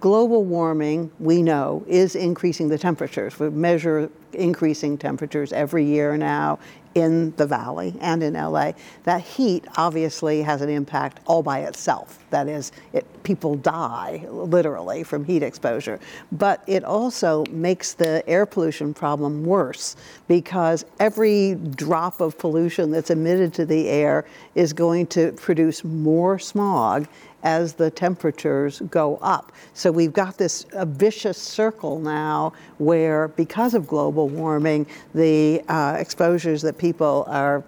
global 0.00 0.44
warming, 0.44 1.10
we 1.18 1.42
know, 1.42 1.84
is 1.86 2.14
increasing 2.14 2.68
the 2.68 2.78
temperatures. 2.78 3.38
We 3.38 3.50
measure 3.50 4.10
increasing 4.32 4.98
temperatures 4.98 5.52
every 5.52 5.84
year 5.84 6.16
now 6.16 6.58
in 6.94 7.32
the 7.36 7.46
valley 7.46 7.94
and 8.00 8.22
in 8.22 8.34
LA. 8.34 8.72
That 9.04 9.20
heat 9.20 9.64
obviously 9.76 10.42
has 10.42 10.62
an 10.62 10.68
impact 10.68 11.20
all 11.26 11.42
by 11.42 11.60
itself. 11.60 12.18
That 12.30 12.48
is, 12.48 12.72
it, 12.92 13.06
people 13.22 13.56
die 13.56 14.26
literally 14.30 15.04
from 15.04 15.24
heat 15.24 15.42
exposure. 15.42 16.00
But 16.32 16.62
it 16.66 16.84
also 16.84 17.44
makes 17.50 17.92
the 17.94 18.28
air 18.28 18.46
pollution 18.46 18.94
problem 18.94 19.44
worse 19.44 19.96
because 20.26 20.84
every 20.98 21.54
drop 21.54 22.20
of 22.20 22.38
pollution 22.38 22.90
that's 22.90 23.10
emitted 23.10 23.54
to 23.54 23.66
the 23.66 23.88
air 23.88 24.24
is 24.54 24.72
going 24.72 25.06
to 25.08 25.32
produce 25.32 25.84
more 25.84 26.38
smog 26.38 27.06
as 27.42 27.74
the 27.74 27.90
temperatures 27.90 28.80
go 28.90 29.16
up. 29.22 29.52
So 29.74 29.92
we've 29.92 30.12
got 30.12 30.38
this 30.38 30.66
vicious 30.72 31.38
circle 31.38 31.98
now 31.98 32.52
where, 32.78 33.28
because 33.28 33.74
of 33.74 33.86
global 33.86 34.28
warming, 34.28 34.86
the 35.14 35.62
uh, 35.68 35.96
exposures 35.98 36.62
that 36.62 36.78
people 36.78 37.24
are 37.28 37.62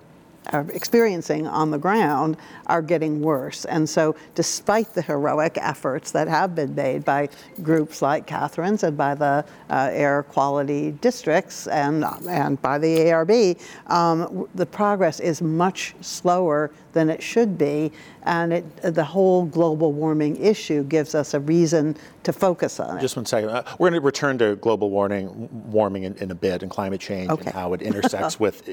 are 0.52 0.66
experiencing 0.72 1.46
on 1.46 1.70
the 1.70 1.78
ground 1.78 2.36
are 2.66 2.82
getting 2.82 3.20
worse. 3.20 3.64
And 3.66 3.88
so, 3.88 4.16
despite 4.34 4.94
the 4.94 5.02
heroic 5.02 5.58
efforts 5.60 6.10
that 6.12 6.28
have 6.28 6.54
been 6.54 6.74
made 6.74 7.04
by 7.04 7.28
groups 7.62 8.02
like 8.02 8.26
Catherine's 8.26 8.82
and 8.82 8.96
by 8.96 9.14
the 9.14 9.44
uh, 9.68 9.90
air 9.92 10.22
quality 10.24 10.92
districts 10.92 11.66
and, 11.66 12.04
and 12.28 12.60
by 12.62 12.78
the 12.78 12.96
ARB, 12.98 13.60
um, 13.90 14.48
the 14.54 14.66
progress 14.66 15.20
is 15.20 15.42
much 15.42 15.94
slower 16.00 16.70
than 16.92 17.10
it 17.10 17.22
should 17.22 17.56
be. 17.56 17.92
And 18.24 18.52
it, 18.52 18.76
the 18.82 19.04
whole 19.04 19.44
global 19.44 19.92
warming 19.92 20.36
issue 20.36 20.84
gives 20.84 21.14
us 21.14 21.34
a 21.34 21.40
reason 21.40 21.96
to 22.24 22.32
focus 22.32 22.80
on 22.80 22.98
it. 22.98 23.00
Just 23.00 23.16
one 23.16 23.26
second. 23.26 23.50
Uh, 23.50 23.62
we're 23.78 23.90
going 23.90 24.00
to 24.00 24.04
return 24.04 24.38
to 24.38 24.56
global 24.56 24.90
warming, 24.90 25.48
warming 25.70 26.04
in, 26.04 26.14
in 26.16 26.30
a 26.30 26.34
bit 26.34 26.62
and 26.62 26.70
climate 26.70 27.00
change 27.00 27.30
okay. 27.30 27.46
and 27.46 27.54
how 27.54 27.72
it 27.72 27.82
intersects 27.82 28.38
with 28.40 28.68
uh, 28.68 28.72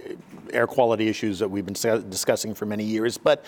air 0.51 0.67
quality 0.67 1.07
issues 1.07 1.39
that 1.39 1.49
we've 1.49 1.65
been 1.65 2.09
discussing 2.09 2.53
for 2.53 2.65
many 2.65 2.83
years. 2.83 3.17
But 3.17 3.45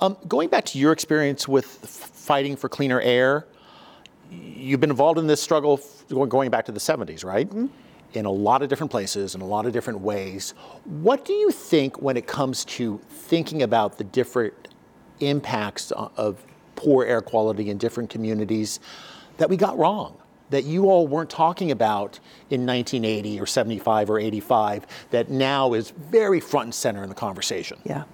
um, 0.00 0.16
going 0.26 0.48
back 0.48 0.64
to 0.66 0.78
your 0.78 0.92
experience 0.92 1.48
with 1.48 1.66
fighting 1.66 2.56
for 2.56 2.68
cleaner 2.68 3.00
air, 3.00 3.46
you've 4.30 4.80
been 4.80 4.90
involved 4.90 5.18
in 5.18 5.26
this 5.26 5.40
struggle 5.40 5.80
going 6.08 6.50
back 6.50 6.64
to 6.66 6.72
the 6.72 6.80
70s, 6.80 7.24
right? 7.24 7.48
Mm-hmm. 7.48 7.66
In 8.14 8.24
a 8.24 8.30
lot 8.30 8.62
of 8.62 8.68
different 8.68 8.90
places, 8.90 9.34
in 9.34 9.40
a 9.40 9.46
lot 9.46 9.66
of 9.66 9.72
different 9.72 10.00
ways. 10.00 10.54
What 10.84 11.24
do 11.24 11.32
you 11.32 11.50
think 11.50 12.00
when 12.00 12.16
it 12.16 12.26
comes 12.26 12.64
to 12.66 12.98
thinking 13.10 13.62
about 13.62 13.98
the 13.98 14.04
different 14.04 14.54
impacts 15.20 15.90
of 15.90 16.44
poor 16.74 17.04
air 17.04 17.20
quality 17.20 17.70
in 17.70 17.76
different 17.76 18.08
communities 18.08 18.80
that 19.36 19.50
we 19.50 19.56
got 19.56 19.76
wrong? 19.76 20.16
that 20.50 20.64
you 20.64 20.88
all 20.88 21.06
weren't 21.06 21.30
talking 21.30 21.70
about 21.70 22.18
in 22.50 22.66
1980 22.66 23.40
or 23.40 23.46
75 23.46 24.10
or 24.10 24.18
85 24.18 24.86
that 25.10 25.30
now 25.30 25.74
is 25.74 25.90
very 25.90 26.40
front 26.40 26.64
and 26.66 26.74
center 26.74 27.02
in 27.02 27.08
the 27.08 27.14
conversation? 27.14 27.78
Yeah. 27.84 28.04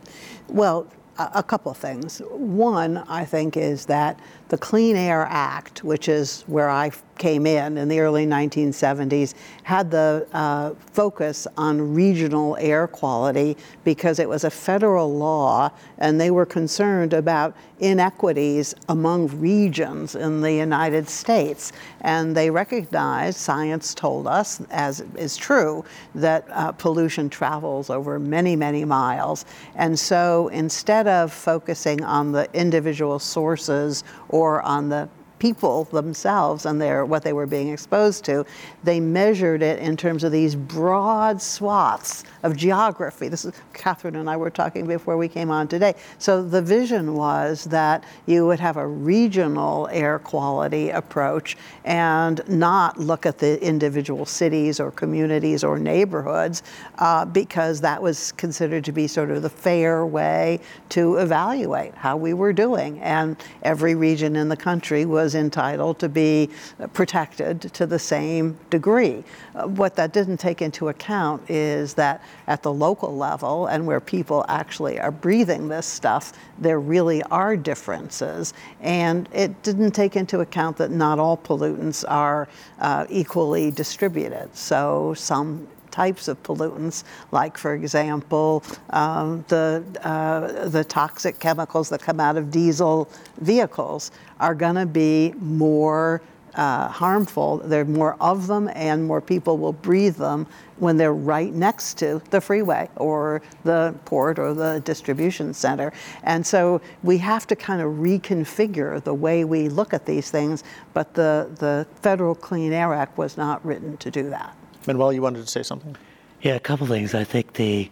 Well, 0.48 0.86
a 1.18 1.42
couple 1.42 1.70
of 1.70 1.76
things. 1.76 2.18
One, 2.30 2.98
I 3.08 3.24
think, 3.24 3.56
is 3.56 3.86
that 3.86 4.18
the 4.48 4.58
Clean 4.58 4.96
Air 4.96 5.26
Act, 5.30 5.84
which 5.84 6.08
is 6.08 6.42
where 6.46 6.68
I 6.68 6.90
came 7.18 7.46
in 7.46 7.78
in 7.78 7.88
the 7.88 8.00
early 8.00 8.26
1970s, 8.26 9.34
had 9.62 9.90
the 9.90 10.26
uh, 10.32 10.74
focus 10.92 11.46
on 11.56 11.94
regional 11.94 12.56
air 12.58 12.86
quality 12.86 13.56
because 13.84 14.18
it 14.18 14.28
was 14.28 14.44
a 14.44 14.50
federal 14.50 15.16
law 15.16 15.70
and 15.98 16.20
they 16.20 16.30
were 16.30 16.44
concerned 16.46 17.12
about 17.12 17.56
inequities 17.78 18.74
among 18.88 19.28
regions 19.40 20.14
in 20.14 20.40
the 20.40 20.52
United 20.52 21.08
States. 21.08 21.72
And 22.00 22.36
they 22.36 22.50
recognized, 22.50 23.38
science 23.38 23.94
told 23.94 24.26
us, 24.26 24.60
as 24.70 25.00
is 25.16 25.36
true, 25.36 25.84
that 26.14 26.46
uh, 26.50 26.72
pollution 26.72 27.28
travels 27.28 27.90
over 27.90 28.18
many, 28.18 28.56
many 28.56 28.84
miles. 28.84 29.44
And 29.74 29.98
so 29.98 30.48
instead 30.48 31.03
of 31.06 31.32
focusing 31.32 32.02
on 32.04 32.32
the 32.32 32.48
individual 32.52 33.18
sources 33.18 34.04
or 34.28 34.62
on 34.62 34.88
the 34.88 35.08
people 35.38 35.84
themselves 35.84 36.66
and 36.66 36.80
their 36.80 37.04
what 37.04 37.22
they 37.22 37.32
were 37.32 37.46
being 37.46 37.68
exposed 37.68 38.24
to, 38.24 38.44
they 38.82 39.00
measured 39.00 39.62
it 39.62 39.78
in 39.78 39.96
terms 39.96 40.24
of 40.24 40.32
these 40.32 40.54
broad 40.54 41.40
swaths 41.40 42.24
of 42.42 42.56
geography. 42.56 43.28
This 43.28 43.44
is 43.44 43.52
Catherine 43.72 44.16
and 44.16 44.28
I 44.28 44.36
were 44.36 44.50
talking 44.50 44.86
before 44.86 45.16
we 45.16 45.28
came 45.28 45.50
on 45.50 45.68
today. 45.68 45.94
So 46.18 46.42
the 46.42 46.62
vision 46.62 47.14
was 47.14 47.64
that 47.64 48.04
you 48.26 48.46
would 48.46 48.60
have 48.60 48.76
a 48.76 48.86
regional 48.86 49.88
air 49.90 50.18
quality 50.18 50.90
approach 50.90 51.56
and 51.84 52.40
not 52.48 52.98
look 52.98 53.26
at 53.26 53.38
the 53.38 53.62
individual 53.62 54.26
cities 54.26 54.78
or 54.78 54.90
communities 54.90 55.64
or 55.64 55.78
neighborhoods 55.78 56.62
uh, 56.98 57.24
because 57.24 57.80
that 57.80 58.00
was 58.00 58.32
considered 58.32 58.84
to 58.84 58.92
be 58.92 59.06
sort 59.06 59.30
of 59.30 59.42
the 59.42 59.50
fair 59.50 60.06
way 60.06 60.60
to 60.90 61.16
evaluate 61.16 61.94
how 61.94 62.16
we 62.16 62.34
were 62.34 62.52
doing. 62.52 63.00
And 63.00 63.36
every 63.62 63.94
region 63.94 64.36
in 64.36 64.48
the 64.48 64.56
country 64.56 65.04
was 65.06 65.23
entitled 65.32 65.98
to 66.00 66.08
be 66.08 66.50
protected 66.92 67.62
to 67.72 67.86
the 67.86 67.98
same 67.98 68.58
degree. 68.68 69.24
Uh, 69.54 69.66
what 69.68 69.94
that 69.96 70.12
didn't 70.12 70.38
take 70.38 70.60
into 70.60 70.88
account 70.88 71.42
is 71.48 71.94
that 71.94 72.22
at 72.46 72.62
the 72.62 72.72
local 72.72 73.16
level 73.16 73.66
and 73.66 73.86
where 73.86 74.00
people 74.00 74.44
actually 74.48 74.98
are 75.00 75.10
breathing 75.10 75.68
this 75.68 75.86
stuff, 75.86 76.32
there 76.58 76.80
really 76.80 77.22
are 77.24 77.56
differences. 77.56 78.52
And 78.80 79.28
it 79.32 79.62
didn't 79.62 79.92
take 79.92 80.16
into 80.16 80.40
account 80.40 80.76
that 80.76 80.90
not 80.90 81.18
all 81.18 81.36
pollutants 81.36 82.04
are 82.08 82.48
uh, 82.80 83.06
equally 83.08 83.70
distributed. 83.70 84.54
So 84.54 85.14
some 85.14 85.68
types 85.94 86.26
of 86.28 86.36
pollutants, 86.42 87.04
like, 87.30 87.56
for 87.56 87.74
example, 87.74 88.62
um, 88.90 89.44
the, 89.48 89.82
uh, 90.02 90.68
the 90.68 90.84
toxic 90.84 91.38
chemicals 91.38 91.88
that 91.88 92.00
come 92.02 92.18
out 92.18 92.36
of 92.36 92.50
diesel 92.50 93.08
vehicles, 93.40 94.10
are 94.40 94.56
going 94.56 94.74
to 94.74 94.86
be 94.86 95.32
more 95.38 96.20
uh, 96.54 96.88
harmful. 96.88 97.58
There 97.58 97.82
are 97.82 97.96
more 98.02 98.16
of 98.20 98.46
them, 98.46 98.68
and 98.74 99.06
more 99.06 99.20
people 99.20 99.56
will 99.58 99.72
breathe 99.72 100.16
them 100.16 100.46
when 100.78 100.96
they're 100.96 101.14
right 101.36 101.52
next 101.52 101.98
to 101.98 102.20
the 102.30 102.40
freeway 102.40 102.88
or 102.96 103.42
the 103.62 103.94
port 104.04 104.38
or 104.38 104.54
the 104.54 104.80
distribution 104.84 105.54
center. 105.54 105.92
And 106.24 106.44
so 106.44 106.80
we 107.02 107.18
have 107.18 107.46
to 107.46 107.56
kind 107.56 107.80
of 107.80 107.92
reconfigure 107.94 109.02
the 109.02 109.14
way 109.14 109.44
we 109.44 109.68
look 109.68 109.94
at 109.94 110.04
these 110.06 110.30
things, 110.30 110.64
but 110.92 111.14
the, 111.14 111.48
the 111.58 111.86
Federal 112.02 112.34
Clean 112.34 112.72
Air 112.72 112.92
Act 112.94 113.16
was 113.18 113.36
not 113.36 113.64
written 113.64 113.96
to 113.98 114.10
do 114.10 114.30
that. 114.30 114.56
Manuel, 114.86 115.12
you 115.12 115.22
wanted 115.22 115.44
to 115.44 115.50
say 115.50 115.62
something? 115.62 115.96
Yeah, 116.42 116.54
a 116.54 116.60
couple 116.60 116.86
things. 116.86 117.14
I 117.14 117.24
think 117.24 117.54
the 117.54 117.90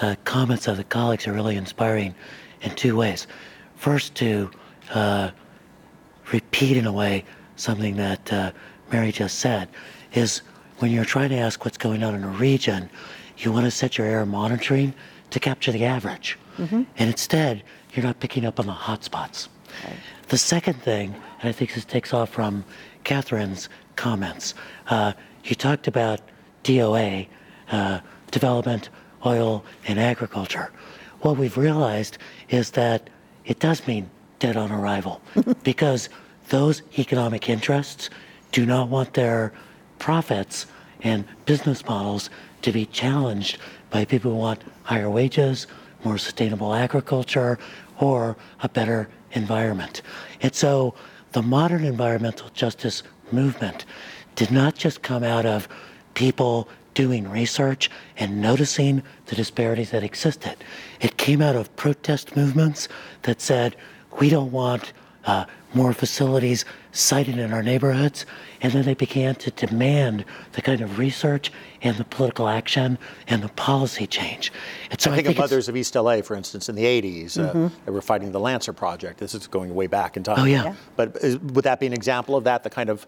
uh, 0.00 0.16
comments 0.24 0.66
of 0.68 0.76
the 0.76 0.84
colleagues 0.84 1.26
are 1.26 1.32
really 1.32 1.56
inspiring 1.56 2.14
in 2.62 2.74
two 2.74 2.96
ways. 2.96 3.26
First, 3.76 4.14
to 4.16 4.50
uh, 4.92 5.30
repeat 6.32 6.76
in 6.76 6.86
a 6.86 6.92
way 6.92 7.24
something 7.56 7.96
that 7.96 8.32
uh, 8.32 8.52
Mary 8.92 9.12
just 9.12 9.38
said 9.38 9.68
is 10.14 10.42
when 10.78 10.90
you're 10.90 11.04
trying 11.04 11.28
to 11.30 11.36
ask 11.36 11.64
what's 11.64 11.78
going 11.78 12.02
on 12.02 12.14
in 12.14 12.24
a 12.24 12.28
region, 12.28 12.88
you 13.38 13.52
want 13.52 13.64
to 13.64 13.70
set 13.70 13.98
your 13.98 14.06
air 14.06 14.24
monitoring 14.24 14.94
to 15.30 15.40
capture 15.40 15.72
the 15.72 15.84
average. 15.84 16.38
Mm-hmm. 16.58 16.82
And 16.96 17.10
instead, 17.10 17.62
you're 17.92 18.04
not 18.04 18.20
picking 18.20 18.44
up 18.44 18.58
on 18.58 18.66
the 18.66 18.72
hotspots. 18.72 19.48
Right. 19.84 19.96
The 20.28 20.38
second 20.38 20.74
thing, 20.82 21.14
and 21.40 21.48
I 21.48 21.52
think 21.52 21.74
this 21.74 21.84
takes 21.84 22.12
off 22.12 22.30
from 22.30 22.64
Catherine's 23.04 23.68
comments, 23.96 24.54
uh, 24.88 25.12
you 25.44 25.54
talked 25.54 25.86
about 25.86 26.20
DOA, 26.64 27.26
uh, 27.70 28.00
development, 28.30 28.88
oil, 29.24 29.64
and 29.86 29.98
agriculture. 29.98 30.70
What 31.20 31.36
we've 31.36 31.56
realized 31.56 32.18
is 32.48 32.70
that 32.72 33.10
it 33.44 33.58
does 33.58 33.86
mean 33.86 34.10
dead 34.38 34.56
on 34.56 34.72
arrival 34.72 35.20
because 35.62 36.08
those 36.48 36.82
economic 36.98 37.48
interests 37.48 38.10
do 38.52 38.66
not 38.66 38.88
want 38.88 39.14
their 39.14 39.52
profits 39.98 40.66
and 41.02 41.24
business 41.46 41.84
models 41.86 42.30
to 42.62 42.72
be 42.72 42.86
challenged 42.86 43.58
by 43.90 44.04
people 44.04 44.32
who 44.32 44.36
want 44.36 44.62
higher 44.82 45.10
wages, 45.10 45.66
more 46.04 46.18
sustainable 46.18 46.74
agriculture, 46.74 47.58
or 47.98 48.36
a 48.62 48.68
better 48.68 49.08
environment. 49.32 50.02
And 50.40 50.54
so 50.54 50.94
the 51.32 51.42
modern 51.42 51.84
environmental 51.84 52.48
justice 52.54 53.02
movement 53.30 53.84
did 54.34 54.50
not 54.50 54.74
just 54.74 55.02
come 55.02 55.22
out 55.22 55.46
of 55.46 55.68
people 56.14 56.68
doing 56.94 57.28
research 57.28 57.90
and 58.16 58.40
noticing 58.40 59.02
the 59.26 59.36
disparities 59.36 59.90
that 59.90 60.02
existed. 60.02 60.56
It 61.00 61.16
came 61.16 61.40
out 61.40 61.56
of 61.56 61.74
protest 61.76 62.36
movements 62.36 62.88
that 63.22 63.40
said, 63.40 63.76
we 64.18 64.28
don't 64.28 64.50
want 64.50 64.92
uh, 65.24 65.44
more 65.74 65.92
facilities 65.92 66.64
sited 66.92 67.38
in 67.38 67.52
our 67.52 67.62
neighborhoods, 67.62 68.26
and 68.60 68.72
then 68.72 68.84
they 68.84 68.94
began 68.94 69.34
to 69.36 69.50
demand 69.52 70.24
the 70.52 70.62
kind 70.62 70.80
of 70.80 70.98
research 70.98 71.52
and 71.82 71.96
the 71.96 72.04
political 72.04 72.48
action 72.48 72.98
and 73.28 73.42
the 73.42 73.48
policy 73.50 74.06
change. 74.06 74.52
And 74.90 75.00
so 75.00 75.10
I 75.10 75.14
think, 75.14 75.26
I 75.26 75.28
think 75.28 75.38
of 75.38 75.42
Mothers 75.42 75.68
of 75.68 75.76
East 75.76 75.94
LA, 75.94 76.22
for 76.22 76.34
instance, 76.34 76.68
in 76.68 76.74
the 76.74 76.84
80s, 76.84 77.38
uh, 77.38 77.48
mm-hmm. 77.48 77.64
uh, 77.66 77.68
they 77.86 77.92
were 77.92 78.02
fighting 78.02 78.32
the 78.32 78.40
Lancer 78.40 78.72
Project. 78.72 79.20
This 79.20 79.34
is 79.34 79.46
going 79.46 79.72
way 79.74 79.86
back 79.86 80.16
in 80.16 80.24
time. 80.24 80.40
Oh, 80.40 80.44
yeah. 80.44 80.64
yeah. 80.64 80.74
But 80.96 81.16
is, 81.18 81.38
would 81.38 81.64
that 81.64 81.78
be 81.78 81.86
an 81.86 81.92
example 81.92 82.34
of 82.34 82.44
that, 82.44 82.64
the 82.64 82.70
kind 82.70 82.90
of 82.90 83.06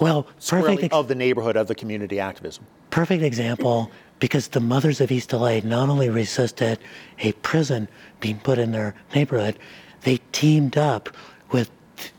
well, 0.00 0.26
perfect 0.46 0.84
ex- 0.84 0.94
of 0.94 1.08
the 1.08 1.14
neighborhood, 1.14 1.56
of 1.56 1.66
the 1.66 1.74
community 1.74 2.20
activism? 2.20 2.66
Perfect 2.90 3.22
example 3.22 3.90
because 4.18 4.48
the 4.48 4.60
Mothers 4.60 5.00
of 5.00 5.10
East 5.10 5.32
LA 5.32 5.60
not 5.62 5.88
only 5.88 6.08
resisted 6.08 6.78
a 7.20 7.32
prison 7.32 7.88
being 8.20 8.38
put 8.40 8.58
in 8.58 8.72
their 8.72 8.94
neighborhood, 9.14 9.58
they 10.02 10.18
teamed 10.32 10.76
up 10.76 11.08
with 11.50 11.70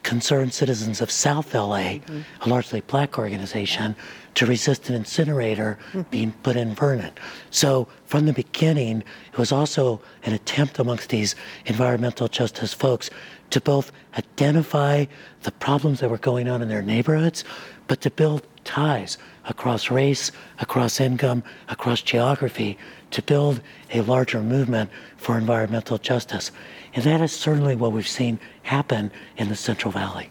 concerned 0.04 0.54
citizens 0.54 1.02
of 1.02 1.12
South 1.12 1.54
LA, 1.54 2.00
mm-hmm. 2.00 2.22
a 2.42 2.50
largely 2.50 2.82
black 2.82 3.18
organization, 3.18 3.96
to 4.36 4.46
resist 4.46 4.90
an 4.90 4.96
incinerator 4.96 5.78
mm-hmm. 5.90 6.02
being 6.10 6.32
put 6.44 6.56
in 6.56 6.74
Vernon. 6.76 7.12
So 7.52 7.88
from 8.06 8.26
the 8.26 8.34
beginning, 8.34 9.04
it 9.32 9.38
was 9.38 9.52
also 9.52 10.02
an 10.24 10.34
attempt 10.34 10.80
amongst 10.80 11.10
these 11.10 11.36
environmental 11.66 12.28
justice 12.28 12.74
folks 12.74 13.10
to 13.52 13.62
both 13.62 13.92
identify 14.18 15.06
the 15.44 15.52
problems 15.52 16.00
that 16.00 16.10
were 16.10 16.18
going 16.18 16.48
on 16.48 16.62
in 16.62 16.70
their 16.70 16.82
neighborhoods, 16.82 17.44
but 17.88 18.02
to 18.02 18.12
build 18.12 18.46
ties 18.64 19.18
across 19.46 19.90
race, 19.90 20.32
across 20.60 21.00
income, 21.00 21.44
across 21.70 22.02
geography, 22.02 22.78
to 23.12 23.22
build 23.22 23.62
a 23.94 24.02
larger 24.02 24.42
movement 24.42 24.90
for 25.18 25.38
environmental 25.38 25.98
justice. 25.98 26.52
And 26.94 27.04
that 27.04 27.22
is 27.22 27.32
certainly 27.32 27.76
what 27.76 27.92
we've 27.92 28.08
seen 28.08 28.40
happen 28.64 29.12
in 29.38 29.50
the 29.50 29.56
Central 29.56 29.92
Valley. 29.92 30.30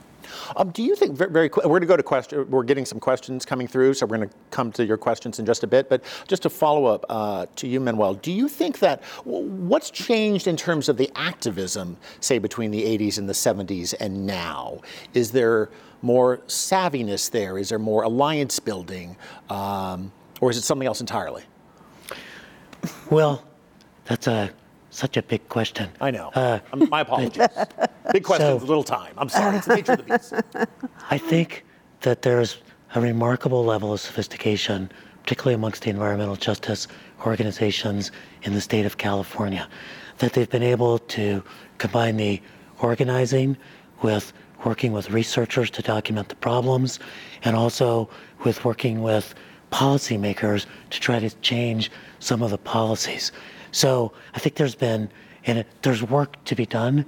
Um, 0.57 0.70
do 0.70 0.83
you 0.83 0.94
think 0.94 1.16
very, 1.16 1.31
very 1.31 1.51
we're 1.57 1.62
going 1.62 1.81
to 1.81 1.87
go 1.87 1.96
to 1.96 2.03
question? 2.03 2.51
We're 2.51 2.62
getting 2.62 2.85
some 2.85 3.01
questions 3.01 3.44
coming 3.44 3.66
through, 3.66 3.94
so 3.94 4.07
we're 4.07 4.16
going 4.16 4.29
to 4.29 4.35
come 4.51 4.72
to 4.72 4.85
your 4.85 4.96
questions 4.96 5.38
in 5.38 5.46
just 5.46 5.62
a 5.62 5.66
bit. 5.66 5.88
But 5.88 6.03
just 6.27 6.42
to 6.42 6.51
follow 6.51 6.87
up 6.87 7.05
uh, 7.09 7.46
to 7.57 7.68
you, 7.68 7.81
Manuel, 7.81 8.14
do 8.14 8.33
you 8.33 8.48
think 8.48 8.79
that 8.81 9.03
what's 9.24 9.90
changed 9.90 10.46
in 10.46 10.57
terms 10.57 10.88
of 10.88 10.96
the 10.96 11.11
activism, 11.14 11.96
say 12.20 12.38
between 12.38 12.70
the 12.70 12.83
80s 12.83 13.18
and 13.18 13.29
the 13.29 13.33
70s 13.33 13.94
and 14.01 14.27
now? 14.27 14.81
Is 15.14 15.33
there 15.33 15.70
more 16.03 16.38
savviness 16.46 17.31
there? 17.31 17.59
Is 17.59 17.68
there 17.68 17.79
more 17.79 18.03
alliance 18.03 18.59
building, 18.61 19.16
um, 19.51 20.12
or 20.40 20.51
is 20.51 20.57
it 20.57 20.62
something 20.62 20.87
else 20.87 21.01
entirely? 21.01 21.42
Well, 23.11 23.42
that's 24.05 24.27
a 24.27 24.51
such 24.99 25.17
a 25.17 25.23
big 25.23 25.49
question. 25.49 25.89
I 26.01 26.11
know. 26.11 26.31
Uh, 26.35 26.59
My 26.75 27.03
apologies. 27.03 27.47
big 28.13 28.25
question, 28.25 28.59
so, 28.59 28.67
little 28.67 28.83
time. 28.83 29.15
I'm 29.17 29.29
sorry. 29.29 29.57
It's 29.57 29.67
the 29.67 29.77
nature 29.77 29.93
of 29.93 30.05
the 30.05 30.19
beast. 30.19 30.35
I 31.11 31.19
think 31.19 31.65
that 32.01 32.23
there's 32.23 32.59
a 32.95 33.01
remarkable 33.01 33.65
level 33.65 33.93
of 33.93 34.01
sophistication, 34.01 34.91
particularly 35.23 35.55
amongst 35.55 35.83
the 35.83 35.91
environmental 35.91 36.37
justice 36.37 36.89
organizations 37.25 38.11
in 38.43 38.55
the 38.55 38.61
state 38.61 38.87
of 38.87 38.99
California, 38.99 39.69
that 40.19 40.33
they've 40.33 40.51
been 40.51 40.63
able 40.63 40.99
to 40.99 41.43
combine 41.79 42.17
the 42.17 42.43
organizing 42.81 43.57
with 44.03 44.33
working 44.65 44.93
with 44.93 45.11
researchers 45.11 45.71
to 45.71 45.83
document 45.83 46.29
the 46.29 46.37
problems 46.37 46.99
and 47.45 47.55
also 47.55 48.11
with 48.45 48.65
working 48.65 49.03
with 49.03 49.35
policymakers 49.71 50.67
to 50.91 50.99
try 50.99 51.21
to 51.21 51.31
change 51.37 51.91
some 52.19 52.43
of 52.43 52.51
the 52.51 52.59
policies. 52.59 53.31
So 53.73 54.13
I 54.35 54.39
think 54.39 54.57
there's 54.57 54.75
been, 54.75 55.11
and 55.45 55.59
it, 55.59 55.67
there's 55.83 56.03
work 56.03 56.43
to 56.45 56.55
be 56.55 56.67
done, 56.67 57.05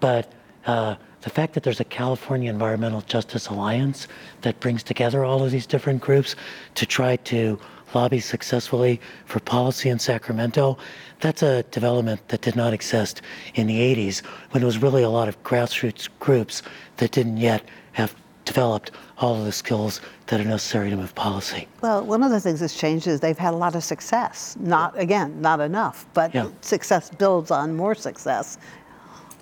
but 0.00 0.32
uh, 0.66 0.96
the 1.22 1.30
fact 1.30 1.54
that 1.54 1.62
there's 1.62 1.80
a 1.80 1.84
California 1.84 2.50
Environmental 2.50 3.00
Justice 3.02 3.48
Alliance 3.48 4.08
that 4.42 4.58
brings 4.60 4.82
together 4.82 5.24
all 5.24 5.44
of 5.44 5.50
these 5.50 5.66
different 5.66 6.00
groups 6.00 6.34
to 6.74 6.86
try 6.86 7.16
to 7.16 7.58
lobby 7.94 8.20
successfully 8.20 9.00
for 9.26 9.40
policy 9.40 9.88
in 9.88 9.98
Sacramento, 9.98 10.78
that's 11.20 11.42
a 11.42 11.62
development 11.64 12.26
that 12.28 12.40
did 12.40 12.56
not 12.56 12.72
exist 12.72 13.22
in 13.54 13.66
the 13.66 13.78
80s 13.78 14.24
when 14.50 14.62
it 14.62 14.66
was 14.66 14.78
really 14.78 15.02
a 15.02 15.10
lot 15.10 15.28
of 15.28 15.40
grassroots 15.42 16.08
groups 16.18 16.62
that 16.96 17.12
didn't 17.12 17.36
yet 17.36 17.62
have 17.92 18.14
developed 18.44 18.90
all 19.18 19.36
of 19.36 19.44
the 19.44 19.52
skills 19.52 20.00
that 20.26 20.40
are 20.40 20.44
necessary 20.44 20.90
to 20.90 20.96
move 20.96 21.14
policy. 21.14 21.68
Well, 21.80 22.04
one 22.04 22.22
of 22.22 22.30
the 22.30 22.40
things 22.40 22.60
that's 22.60 22.78
changed 22.78 23.06
is 23.06 23.20
they've 23.20 23.38
had 23.38 23.54
a 23.54 23.56
lot 23.56 23.74
of 23.74 23.84
success. 23.84 24.56
Not, 24.58 24.98
again, 24.98 25.40
not 25.40 25.60
enough, 25.60 26.06
but 26.14 26.34
yeah. 26.34 26.48
success 26.60 27.10
builds 27.10 27.50
on 27.50 27.76
more 27.76 27.94
success. 27.94 28.58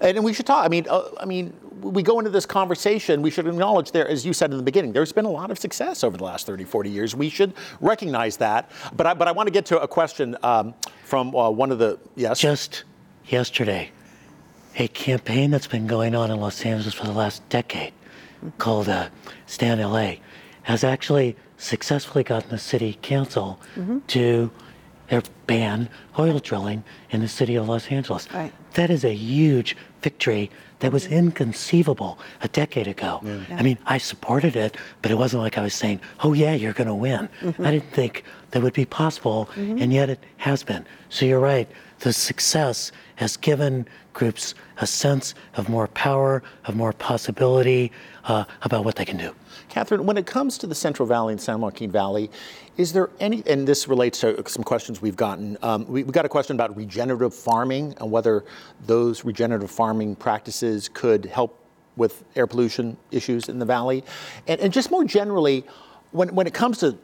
And 0.00 0.24
we 0.24 0.32
should 0.32 0.46
talk. 0.46 0.64
I 0.64 0.68
mean, 0.68 0.86
uh, 0.88 1.02
I 1.18 1.26
mean, 1.26 1.52
we 1.82 2.02
go 2.02 2.18
into 2.18 2.30
this 2.30 2.46
conversation. 2.46 3.20
We 3.20 3.30
should 3.30 3.46
acknowledge 3.46 3.92
there, 3.92 4.08
as 4.08 4.24
you 4.24 4.32
said 4.32 4.50
in 4.50 4.56
the 4.56 4.62
beginning, 4.62 4.92
there's 4.92 5.12
been 5.12 5.26
a 5.26 5.30
lot 5.30 5.50
of 5.50 5.58
success 5.58 6.02
over 6.04 6.16
the 6.16 6.24
last 6.24 6.46
30, 6.46 6.64
40 6.64 6.90
years. 6.90 7.14
We 7.14 7.28
should 7.28 7.52
recognize 7.80 8.36
that. 8.38 8.70
But 8.96 9.06
I, 9.06 9.14
but 9.14 9.28
I 9.28 9.32
want 9.32 9.46
to 9.46 9.50
get 9.50 9.66
to 9.66 9.80
a 9.80 9.88
question 9.88 10.36
um, 10.42 10.74
from 11.04 11.34
uh, 11.34 11.50
one 11.50 11.70
of 11.70 11.78
the 11.78 11.98
yes. 12.16 12.40
Just 12.40 12.84
yesterday, 13.26 13.90
a 14.76 14.88
campaign 14.88 15.50
that's 15.50 15.66
been 15.66 15.86
going 15.86 16.14
on 16.14 16.30
in 16.30 16.40
Los 16.40 16.64
Angeles 16.64 16.94
for 16.94 17.04
the 17.04 17.12
last 17.12 17.46
decade 17.50 17.92
called 18.58 18.88
uh, 18.88 19.08
Stand 19.46 19.80
LA 19.80 20.14
has 20.62 20.84
actually 20.84 21.36
successfully 21.56 22.24
gotten 22.24 22.50
the 22.50 22.58
city 22.58 22.98
council 23.02 23.60
mm-hmm. 23.76 23.98
to 24.08 24.50
ban 25.46 25.88
oil 26.18 26.38
drilling 26.38 26.84
in 27.10 27.20
the 27.20 27.28
city 27.28 27.56
of 27.56 27.68
Los 27.68 27.88
Angeles. 27.88 28.32
Right. 28.32 28.52
That 28.74 28.90
is 28.90 29.04
a 29.04 29.12
huge 29.12 29.76
victory 30.00 30.48
that 30.78 30.92
was 30.92 31.06
inconceivable 31.06 32.18
a 32.40 32.48
decade 32.48 32.86
ago. 32.86 33.20
Yeah. 33.22 33.56
I 33.58 33.62
mean, 33.62 33.78
I 33.86 33.98
supported 33.98 34.54
it, 34.54 34.76
but 35.02 35.10
it 35.10 35.16
wasn't 35.16 35.42
like 35.42 35.58
I 35.58 35.62
was 35.62 35.74
saying, 35.74 36.00
oh, 36.20 36.32
yeah, 36.32 36.54
you're 36.54 36.72
going 36.72 36.86
to 36.86 36.94
win. 36.94 37.28
Mm-hmm. 37.40 37.66
I 37.66 37.72
didn't 37.72 37.90
think 37.90 38.24
that 38.52 38.62
would 38.62 38.72
be 38.72 38.84
possible, 38.84 39.50
and 39.56 39.92
yet 39.92 40.08
it 40.08 40.24
has 40.38 40.62
been. 40.62 40.86
So 41.08 41.26
you're 41.26 41.40
right. 41.40 41.68
The 41.98 42.12
success 42.12 42.92
has 43.16 43.36
given 43.36 43.86
groups 44.14 44.54
a 44.78 44.86
sense 44.86 45.34
of 45.54 45.68
more 45.68 45.88
power, 45.88 46.42
of 46.64 46.76
more 46.76 46.92
possibility 46.92 47.92
uh, 48.30 48.44
about 48.62 48.84
what 48.84 48.94
they 48.94 49.04
can 49.04 49.16
do. 49.16 49.34
Catherine, 49.68 50.06
when 50.06 50.16
it 50.16 50.24
comes 50.24 50.56
to 50.58 50.66
the 50.66 50.74
Central 50.74 51.06
Valley 51.06 51.32
and 51.32 51.40
San 51.40 51.60
Joaquin 51.60 51.90
Valley, 51.90 52.30
is 52.76 52.92
there 52.92 53.10
any, 53.18 53.42
and 53.46 53.66
this 53.66 53.88
relates 53.88 54.20
to 54.20 54.42
some 54.48 54.62
questions 54.62 55.02
we've 55.02 55.16
gotten. 55.16 55.58
Um, 55.62 55.84
we, 55.86 56.04
we 56.04 56.12
got 56.12 56.24
a 56.24 56.28
question 56.28 56.54
about 56.56 56.76
regenerative 56.76 57.34
farming 57.34 57.94
and 57.98 58.10
whether 58.10 58.44
those 58.86 59.24
regenerative 59.24 59.70
farming 59.70 60.14
practices 60.16 60.88
could 60.88 61.24
help 61.26 61.58
with 61.96 62.24
air 62.36 62.46
pollution 62.46 62.96
issues 63.10 63.48
in 63.48 63.58
the 63.58 63.66
valley. 63.66 64.04
And, 64.46 64.60
and 64.60 64.72
just 64.72 64.90
more 64.92 65.04
generally, 65.04 65.64
when, 66.12 66.32
when 66.34 66.46
it 66.46 66.54
comes 66.54 66.78
to 66.78 66.96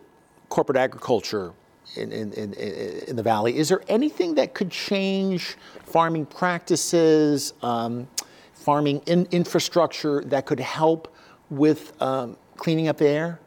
corporate 0.48 0.78
agriculture 0.78 1.52
in, 1.96 2.12
in, 2.12 2.32
in, 2.34 2.54
in 2.54 3.16
the 3.16 3.22
valley, 3.22 3.56
is 3.56 3.68
there 3.68 3.82
anything 3.88 4.36
that 4.36 4.54
could 4.54 4.70
change 4.70 5.56
farming 5.84 6.26
practices, 6.26 7.52
um, 7.62 8.06
farming 8.54 9.02
in, 9.06 9.26
infrastructure 9.32 10.22
that 10.22 10.46
could 10.46 10.60
help 10.60 11.12
with 11.50 12.00
um, 12.02 12.36
cleaning 12.56 12.88
up 12.88 12.98
the 12.98 13.08
air? 13.08 13.40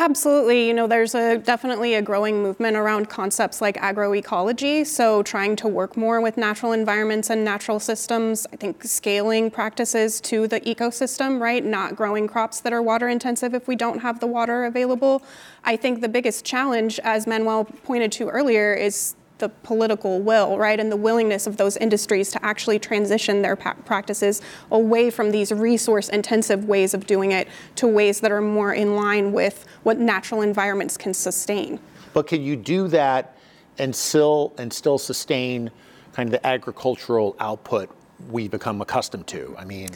Absolutely. 0.00 0.68
You 0.68 0.74
know, 0.74 0.86
there's 0.86 1.16
a 1.16 1.38
definitely 1.38 1.94
a 1.94 2.02
growing 2.02 2.40
movement 2.40 2.76
around 2.76 3.08
concepts 3.08 3.60
like 3.60 3.76
agroecology. 3.78 4.86
So, 4.86 5.24
trying 5.24 5.56
to 5.56 5.66
work 5.66 5.96
more 5.96 6.20
with 6.20 6.36
natural 6.36 6.70
environments 6.70 7.30
and 7.30 7.44
natural 7.44 7.80
systems. 7.80 8.46
I 8.52 8.56
think 8.56 8.84
scaling 8.84 9.50
practices 9.50 10.20
to 10.20 10.46
the 10.46 10.60
ecosystem, 10.60 11.40
right? 11.40 11.64
Not 11.64 11.96
growing 11.96 12.28
crops 12.28 12.60
that 12.60 12.72
are 12.72 12.80
water 12.80 13.08
intensive 13.08 13.54
if 13.54 13.66
we 13.66 13.74
don't 13.74 13.98
have 13.98 14.20
the 14.20 14.28
water 14.28 14.66
available. 14.66 15.20
I 15.64 15.74
think 15.74 16.00
the 16.00 16.08
biggest 16.08 16.44
challenge, 16.44 17.00
as 17.02 17.26
Manuel 17.26 17.64
pointed 17.64 18.12
to 18.12 18.28
earlier, 18.28 18.74
is 18.74 19.16
the 19.38 19.48
political 19.48 20.20
will, 20.20 20.58
right, 20.58 20.78
and 20.78 20.90
the 20.90 20.96
willingness 20.96 21.46
of 21.46 21.56
those 21.56 21.76
industries 21.76 22.30
to 22.32 22.44
actually 22.44 22.78
transition 22.78 23.42
their 23.42 23.56
pa- 23.56 23.74
practices 23.84 24.42
away 24.70 25.10
from 25.10 25.30
these 25.30 25.52
resource 25.52 26.08
intensive 26.08 26.64
ways 26.64 26.94
of 26.94 27.06
doing 27.06 27.32
it 27.32 27.48
to 27.76 27.86
ways 27.86 28.20
that 28.20 28.32
are 28.32 28.40
more 28.40 28.72
in 28.74 28.96
line 28.96 29.32
with 29.32 29.66
what 29.82 29.98
natural 29.98 30.42
environments 30.42 30.96
can 30.96 31.14
sustain. 31.14 31.78
But 32.12 32.26
can 32.26 32.42
you 32.42 32.56
do 32.56 32.88
that 32.88 33.36
and 33.78 33.94
still 33.94 34.52
and 34.58 34.72
still 34.72 34.98
sustain 34.98 35.70
kind 36.12 36.28
of 36.28 36.32
the 36.32 36.46
agricultural 36.46 37.36
output 37.38 37.90
we 38.30 38.48
become 38.48 38.80
accustomed 38.80 39.26
to? 39.28 39.54
I 39.56 39.64
mean, 39.64 39.90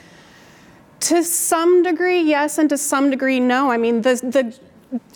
to 1.01 1.25
some 1.25 1.83
degree, 1.83 2.21
yes, 2.21 2.59
and 2.59 2.71
to 2.71 2.79
some 2.79 3.11
degree, 3.11 3.41
no. 3.41 3.71
I 3.71 3.77
mean, 3.77 4.03
the 4.03 4.15
the 4.15 4.59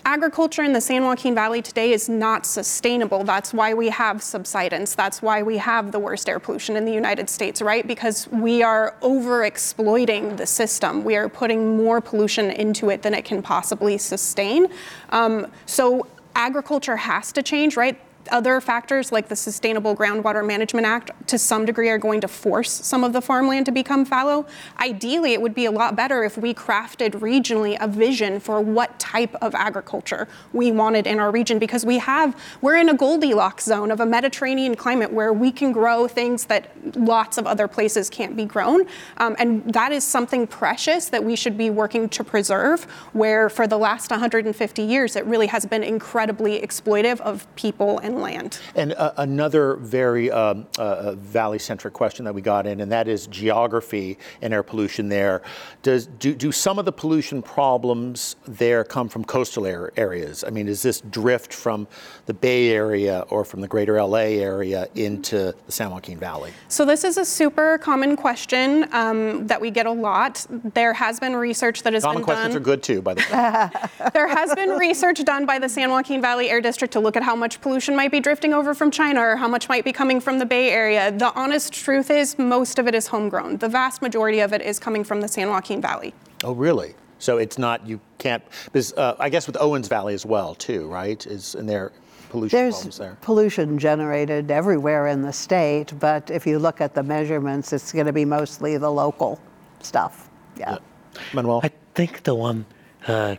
agriculture 0.05 0.63
in 0.63 0.73
the 0.73 0.81
San 0.81 1.05
Joaquin 1.05 1.35
Valley 1.35 1.61
today 1.61 1.93
is 1.93 2.09
not 2.09 2.47
sustainable. 2.47 3.25
That's 3.25 3.53
why 3.53 3.75
we 3.75 3.89
have 3.89 4.23
subsidence. 4.23 4.95
That's 4.95 5.21
why 5.21 5.43
we 5.43 5.59
have 5.59 5.93
the 5.93 5.99
worst 5.99 6.29
air 6.29 6.39
pollution 6.39 6.77
in 6.77 6.85
the 6.85 6.93
United 6.93 7.29
States, 7.29 7.61
right? 7.61 7.87
Because 7.87 8.29
we 8.29 8.63
are 8.63 8.95
over 9.03 9.45
exploiting 9.45 10.37
the 10.37 10.47
system. 10.47 11.05
We 11.05 11.17
are 11.17 11.29
putting 11.29 11.77
more 11.77 12.01
pollution 12.01 12.51
into 12.51 12.91
it 12.91 13.03
than 13.03 13.15
it 13.15 13.25
can 13.25 13.43
possibly 13.43 13.99
sustain. 13.99 14.69
Um, 15.11 15.47
so 15.67 16.07
agriculture 16.35 16.97
has 16.97 17.33
to 17.33 17.43
change, 17.43 17.77
right? 17.77 17.99
Other 18.31 18.61
factors 18.61 19.13
like 19.13 19.29
the 19.29 19.37
Sustainable 19.37 19.97
Groundwater 19.97 20.47
Management 20.47 20.87
Act 20.87 21.11
to 21.29 21.39
some 21.39 21.65
degree 21.65 21.89
are 21.89 21.99
going 21.99 22.21
to 22.21 22.29
force 22.29 22.71
some 22.71 23.05
of 23.05 23.13
the 23.13 23.21
farmland 23.21 23.67
to 23.67 23.73
become 23.73 24.05
fallow. 24.05 24.47
Ideally, 24.81 25.33
it 25.33 25.41
would 25.41 25.55
be 25.55 25.65
a 25.65 25.71
lot 25.71 25.97
better 25.97 26.25
if 26.25 26.37
we 26.37 26.55
crafted 26.55 27.13
regionally 27.13 27.77
a 27.81 27.89
vision 27.89 28.41
for 28.41 28.61
what 28.61 28.99
type 28.99 29.35
of 29.41 29.55
agriculture 29.55 30.29
we 30.53 30.73
wanted 30.73 31.07
in 31.07 31.19
our 31.19 31.31
region 31.31 31.59
because 31.59 31.85
we 31.85 31.99
have, 31.99 32.37
we're 32.61 32.77
in 32.77 32.89
a 32.89 32.95
Goldilocks 32.95 33.65
zone 33.65 33.91
of 33.91 34.01
a 34.01 34.07
Mediterranean 34.07 34.75
climate 34.75 35.13
where 35.13 35.33
we 35.33 35.51
can 35.51 35.73
grow 35.73 36.09
things 36.09 36.47
that 36.47 36.71
lots 36.97 37.39
of 37.39 37.47
other 37.47 37.69
places 37.69 38.11
can't 38.11 38.37
be 38.37 38.45
grown. 38.45 38.87
Um, 39.19 39.37
and 39.39 39.73
that 39.73 39.93
is 39.93 40.05
something 40.05 40.47
precious 40.47 41.09
that 41.09 41.25
we 41.25 41.37
should 41.37 41.57
be 41.59 41.71
working 41.71 42.09
to 42.11 42.25
preserve, 42.25 42.85
where 43.13 43.49
for 43.49 43.67
the 43.67 43.79
last 43.79 44.11
150 44.11 44.83
years, 44.83 45.17
it 45.17 45.25
really 45.25 45.47
has 45.47 45.67
been 45.67 45.83
incredibly 45.83 46.61
exploitive 46.61 47.21
of 47.21 47.47
people 47.57 47.99
and 47.99 48.16
land. 48.17 48.59
And 48.75 48.93
uh, 48.95 49.13
another 49.17 49.77
very 49.77 50.31
um, 50.31 50.67
uh, 50.79 50.83
uh, 50.83 51.15
valley 51.17 51.59
centric 51.59 51.95
question 51.95 52.25
that 52.25 52.35
we 52.35 52.43
got 52.43 52.67
in, 52.67 52.81
and 52.81 52.91
that 52.93 53.09
is 53.09 53.27
geography 53.29 54.19
and 54.43 54.53
air 54.53 54.63
pollution 54.63 55.09
there. 55.09 55.43
Does, 55.83 56.07
do, 56.07 56.35
do 56.35 56.53
some 56.53 56.79
of 56.79 56.85
the 56.85 56.93
pollution 56.93 57.43
problems 57.43 58.37
there 58.47 58.85
come 58.85 59.09
from 59.09 59.25
coastal 59.25 59.67
areas? 59.67 60.45
I 60.45 60.51
mean, 60.51 60.69
is 60.69 60.83
this 60.83 61.01
drift 61.01 61.53
from 61.53 61.87
the 62.27 62.35
Bay 62.35 62.71
Area 62.71 63.25
or 63.31 63.45
from 63.45 63.61
the 63.61 63.69
greater 63.69 64.03
LA 64.03 64.37
area 64.41 64.89
into 64.95 65.55
the 65.67 65.73
San 65.73 65.91
Joaquin 65.91 66.19
Valley? 66.19 66.53
So, 66.69 66.85
this 66.85 67.05
is 67.05 67.17
a 67.19 67.25
super 67.25 67.79
common 67.79 68.17
question 68.17 68.89
um, 68.93 69.47
that 69.47 69.61
we 69.61 69.71
get 69.71 69.87
a 69.87 69.91
lot. 69.91 70.47
There 70.75 70.93
has 70.93 71.21
been 71.21 71.37
research 71.37 71.83
that 71.83 71.93
has 71.93 72.03
common 72.03 72.19
been 72.19 72.25
questions 72.25 72.55
done. 72.55 72.63
are 72.63 72.65
good 72.65 72.83
too, 72.83 73.03
by 73.03 73.15
the 73.15 73.21
way. 73.21 74.11
there 74.13 74.29
has 74.29 74.55
been 74.55 74.71
research 74.71 75.25
done 75.25 75.47
by 75.47 75.59
the 75.59 75.69
San 75.69 75.91
Joaquin 75.91 76.21
Valley 76.21 76.51
Air 76.51 76.61
District 76.61 76.93
to 76.93 77.01
look 77.01 77.17
at 77.17 77.23
how 77.23 77.37
much 77.37 77.61
pollution 77.61 77.97
might 77.97 78.06
might 78.07 78.13
be 78.13 78.21
drifting 78.21 78.55
over 78.55 78.73
from 78.73 78.89
China 78.89 79.21
or 79.21 79.35
how 79.35 79.49
much 79.49 79.69
might 79.69 79.85
be 79.85 79.93
coming 79.93 80.21
from 80.21 80.39
the 80.39 80.47
Bay 80.47 80.71
Area. 80.71 81.11
The 81.11 81.33
honest 81.35 81.73
truth 81.73 82.09
is, 82.09 82.39
most 82.39 82.79
of 82.79 82.87
it 82.87 82.95
is 82.95 83.09
homegrown. 83.09 83.57
The 83.57 83.69
vast 83.69 84.01
majority 84.01 84.39
of 84.39 84.53
it 84.53 84.63
is 84.63 84.79
coming 84.79 85.03
from 85.03 85.21
the 85.21 85.27
San 85.27 85.49
Joaquin 85.51 85.81
Valley. 85.81 86.15
Oh, 86.45 86.53
really? 86.53 86.95
So 87.19 87.39
it's 87.39 87.59
not, 87.59 87.85
you 87.85 87.99
can't, 88.19 88.45
because 88.67 88.93
uh, 88.93 89.17
I 89.19 89.29
guess 89.29 89.49
with 89.49 89.57
Owens 89.61 89.89
Valley 89.89 90.15
as 90.15 90.25
well, 90.25 90.55
too, 90.55 90.87
right? 90.87 91.27
Is 91.27 91.57
in 91.57 91.67
there 91.67 91.91
pollution 92.29 92.57
There's 92.57 92.75
problems 92.75 92.99
there? 92.99 93.19
pollution 93.23 93.77
generated 93.77 94.53
everywhere 94.53 95.09
in 95.09 95.23
the 95.23 95.33
state, 95.33 95.93
but 95.99 96.31
if 96.31 96.47
you 96.47 96.61
look 96.61 96.81
at 96.81 96.95
the 96.95 97.03
measurements, 97.03 97.73
it's 97.73 97.91
going 97.91 98.07
to 98.07 98.13
be 98.13 98.25
mostly 98.25 98.77
the 98.77 98.91
local 98.91 99.41
stuff. 99.81 100.31
Yeah. 100.57 100.75
yeah. 100.75 101.21
Manuel? 101.33 101.61
I 101.65 101.73
think 101.95 102.23
the 102.23 102.37
one 102.37 102.67
uh, 103.09 103.35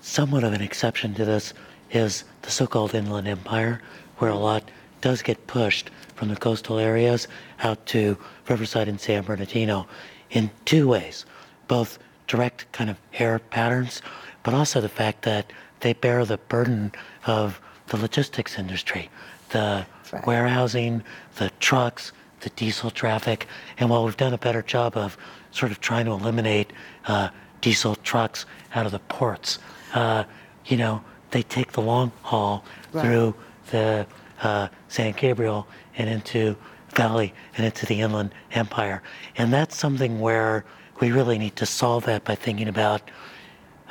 somewhat 0.00 0.44
of 0.44 0.52
an 0.52 0.60
exception 0.60 1.12
to 1.14 1.24
this 1.24 1.54
is 1.92 2.24
the 2.42 2.50
so-called 2.50 2.94
Inland 2.94 3.28
Empire, 3.28 3.80
where 4.18 4.30
a 4.30 4.36
lot 4.36 4.70
does 5.00 5.22
get 5.22 5.46
pushed 5.46 5.90
from 6.14 6.28
the 6.28 6.36
coastal 6.36 6.78
areas 6.78 7.28
out 7.62 7.84
to 7.86 8.16
Riverside 8.48 8.88
and 8.88 9.00
San 9.00 9.22
Bernardino 9.22 9.86
in 10.30 10.50
two 10.64 10.88
ways, 10.88 11.24
both 11.68 11.98
direct 12.26 12.70
kind 12.72 12.90
of 12.90 12.96
air 13.14 13.38
patterns, 13.38 14.02
but 14.42 14.54
also 14.54 14.80
the 14.80 14.88
fact 14.88 15.22
that 15.22 15.52
they 15.80 15.92
bear 15.92 16.24
the 16.24 16.36
burden 16.36 16.92
of 17.26 17.60
the 17.88 17.96
logistics 17.96 18.58
industry, 18.58 19.10
the 19.50 19.84
right. 20.12 20.26
warehousing, 20.26 21.02
the 21.36 21.50
trucks, 21.58 22.12
the 22.40 22.50
diesel 22.50 22.90
traffic. 22.90 23.46
And 23.78 23.90
while 23.90 24.04
we've 24.04 24.16
done 24.16 24.32
a 24.32 24.38
better 24.38 24.62
job 24.62 24.96
of 24.96 25.16
sort 25.50 25.72
of 25.72 25.80
trying 25.80 26.04
to 26.04 26.12
eliminate 26.12 26.72
uh, 27.06 27.30
diesel 27.60 27.96
trucks 27.96 28.46
out 28.74 28.86
of 28.86 28.92
the 28.92 28.98
ports, 29.00 29.58
uh, 29.94 30.24
you 30.66 30.76
know, 30.76 31.02
they 31.30 31.42
take 31.42 31.72
the 31.72 31.80
long 31.80 32.12
haul 32.22 32.64
right. 32.92 33.04
through 33.04 33.34
the 33.70 34.06
uh, 34.42 34.68
San 34.88 35.12
Gabriel 35.12 35.66
and 35.96 36.08
into 36.08 36.56
Valley 36.94 37.32
and 37.56 37.66
into 37.66 37.86
the 37.86 38.00
Inland 38.00 38.34
Empire. 38.52 39.02
And 39.36 39.52
that's 39.52 39.76
something 39.76 40.20
where 40.20 40.64
we 41.00 41.12
really 41.12 41.38
need 41.38 41.56
to 41.56 41.66
solve 41.66 42.04
that 42.06 42.24
by 42.24 42.34
thinking 42.34 42.68
about 42.68 43.10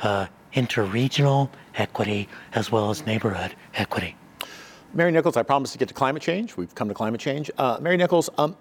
uh, 0.02 0.26
interregional 0.54 1.48
equity 1.76 2.28
as 2.54 2.70
well 2.70 2.90
as 2.90 3.06
neighborhood 3.06 3.54
equity. 3.74 4.16
Mary 4.92 5.12
Nichols, 5.12 5.36
I 5.36 5.42
promised 5.42 5.72
to 5.72 5.78
get 5.78 5.88
to 5.88 5.94
climate 5.94 6.22
change. 6.22 6.56
We've 6.56 6.74
come 6.74 6.88
to 6.88 6.94
climate 6.94 7.20
change. 7.20 7.50
Uh, 7.56 7.78
Mary 7.80 7.96
Nichols, 7.96 8.28
um, 8.38 8.56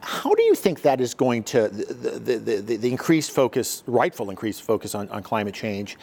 how 0.00 0.34
do 0.34 0.42
you 0.42 0.54
think 0.54 0.82
that 0.82 1.00
is 1.00 1.14
going 1.14 1.44
to, 1.44 1.68
the, 1.68 2.18
the, 2.18 2.60
the, 2.60 2.76
the 2.76 2.90
increased 2.90 3.30
focus, 3.30 3.82
rightful 3.86 4.30
increased 4.30 4.62
focus 4.62 4.94
on, 4.94 5.08
on 5.10 5.22
climate 5.22 5.54
change, 5.54 5.96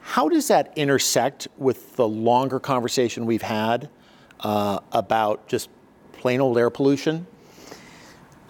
how 0.00 0.28
does 0.28 0.48
that 0.48 0.72
intersect 0.76 1.48
with 1.56 1.94
the 1.96 2.08
longer 2.08 2.58
conversation 2.58 3.26
we've 3.26 3.42
had 3.42 3.88
uh, 4.40 4.80
about 4.92 5.46
just 5.46 5.68
plain 6.12 6.40
old 6.40 6.58
air 6.58 6.70
pollution? 6.70 7.26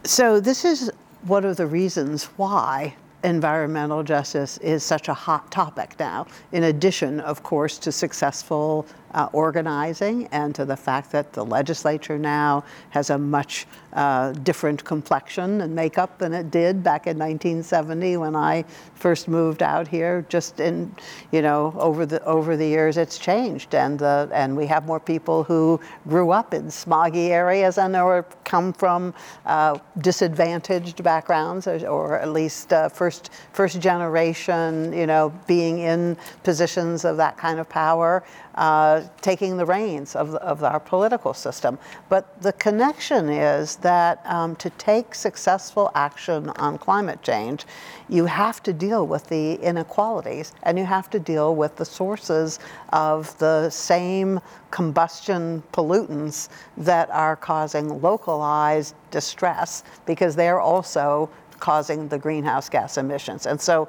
So, 0.04 0.40
this 0.40 0.64
is 0.64 0.90
one 1.22 1.44
of 1.44 1.56
the 1.56 1.66
reasons 1.66 2.24
why 2.36 2.94
environmental 3.22 4.02
justice 4.02 4.56
is 4.58 4.82
such 4.82 5.08
a 5.08 5.14
hot 5.14 5.50
topic 5.52 5.94
now, 5.98 6.26
in 6.52 6.64
addition, 6.64 7.20
of 7.20 7.42
course, 7.42 7.78
to 7.78 7.92
successful 7.92 8.86
uh, 9.14 9.28
organizing 9.32 10.28
and 10.32 10.54
to 10.54 10.64
the 10.64 10.76
fact 10.76 11.12
that 11.12 11.32
the 11.32 11.44
legislature 11.44 12.18
now 12.18 12.64
has 12.90 13.10
a 13.10 13.18
much 13.18 13.66
uh, 13.92 14.32
different 14.32 14.84
complexion 14.84 15.60
and 15.62 15.74
makeup 15.74 16.18
than 16.18 16.32
it 16.32 16.50
did 16.50 16.82
back 16.82 17.06
in 17.06 17.18
1970 17.18 18.18
when 18.18 18.36
I 18.36 18.64
first 18.94 19.26
moved 19.26 19.62
out 19.62 19.88
here. 19.88 20.24
Just 20.28 20.60
in, 20.60 20.94
you 21.32 21.42
know, 21.42 21.74
over 21.76 22.06
the 22.06 22.22
over 22.24 22.56
the 22.56 22.66
years, 22.66 22.96
it's 22.96 23.18
changed, 23.18 23.74
and 23.74 24.00
and 24.02 24.56
we 24.56 24.66
have 24.66 24.86
more 24.86 25.00
people 25.00 25.42
who 25.42 25.80
grew 26.08 26.30
up 26.30 26.54
in 26.54 26.66
smoggy 26.66 27.30
areas 27.30 27.78
and 27.78 27.96
or 27.96 28.24
come 28.44 28.72
from 28.72 29.12
uh, 29.46 29.78
disadvantaged 29.98 31.02
backgrounds, 31.02 31.66
or, 31.66 31.86
or 31.88 32.18
at 32.18 32.32
least 32.32 32.72
uh, 32.72 32.88
first 32.88 33.30
first 33.52 33.80
generation, 33.80 34.92
you 34.92 35.06
know, 35.06 35.32
being 35.46 35.80
in 35.80 36.16
positions 36.44 37.04
of 37.04 37.16
that 37.16 37.36
kind 37.36 37.58
of 37.58 37.68
power. 37.68 38.22
Uh, 38.54 38.99
taking 39.20 39.56
the 39.56 39.64
reins 39.64 40.16
of, 40.16 40.34
of 40.36 40.62
our 40.64 40.80
political 40.80 41.34
system. 41.34 41.78
But 42.08 42.40
the 42.42 42.52
connection 42.54 43.28
is 43.28 43.76
that 43.76 44.20
um, 44.24 44.56
to 44.56 44.70
take 44.70 45.14
successful 45.14 45.90
action 45.94 46.48
on 46.50 46.78
climate 46.78 47.22
change, 47.22 47.66
you 48.08 48.26
have 48.26 48.62
to 48.64 48.72
deal 48.72 49.06
with 49.06 49.28
the 49.28 49.54
inequalities 49.54 50.52
and 50.62 50.78
you 50.78 50.84
have 50.84 51.10
to 51.10 51.20
deal 51.20 51.54
with 51.54 51.76
the 51.76 51.84
sources 51.84 52.58
of 52.92 53.36
the 53.38 53.70
same 53.70 54.40
combustion 54.70 55.62
pollutants 55.72 56.48
that 56.76 57.10
are 57.10 57.36
causing 57.36 58.00
localized 58.00 58.94
distress 59.10 59.82
because 60.06 60.36
they're 60.36 60.60
also 60.60 61.30
causing 61.58 62.08
the 62.08 62.18
greenhouse 62.18 62.68
gas 62.68 62.96
emissions. 62.96 63.46
And 63.46 63.60
so, 63.60 63.88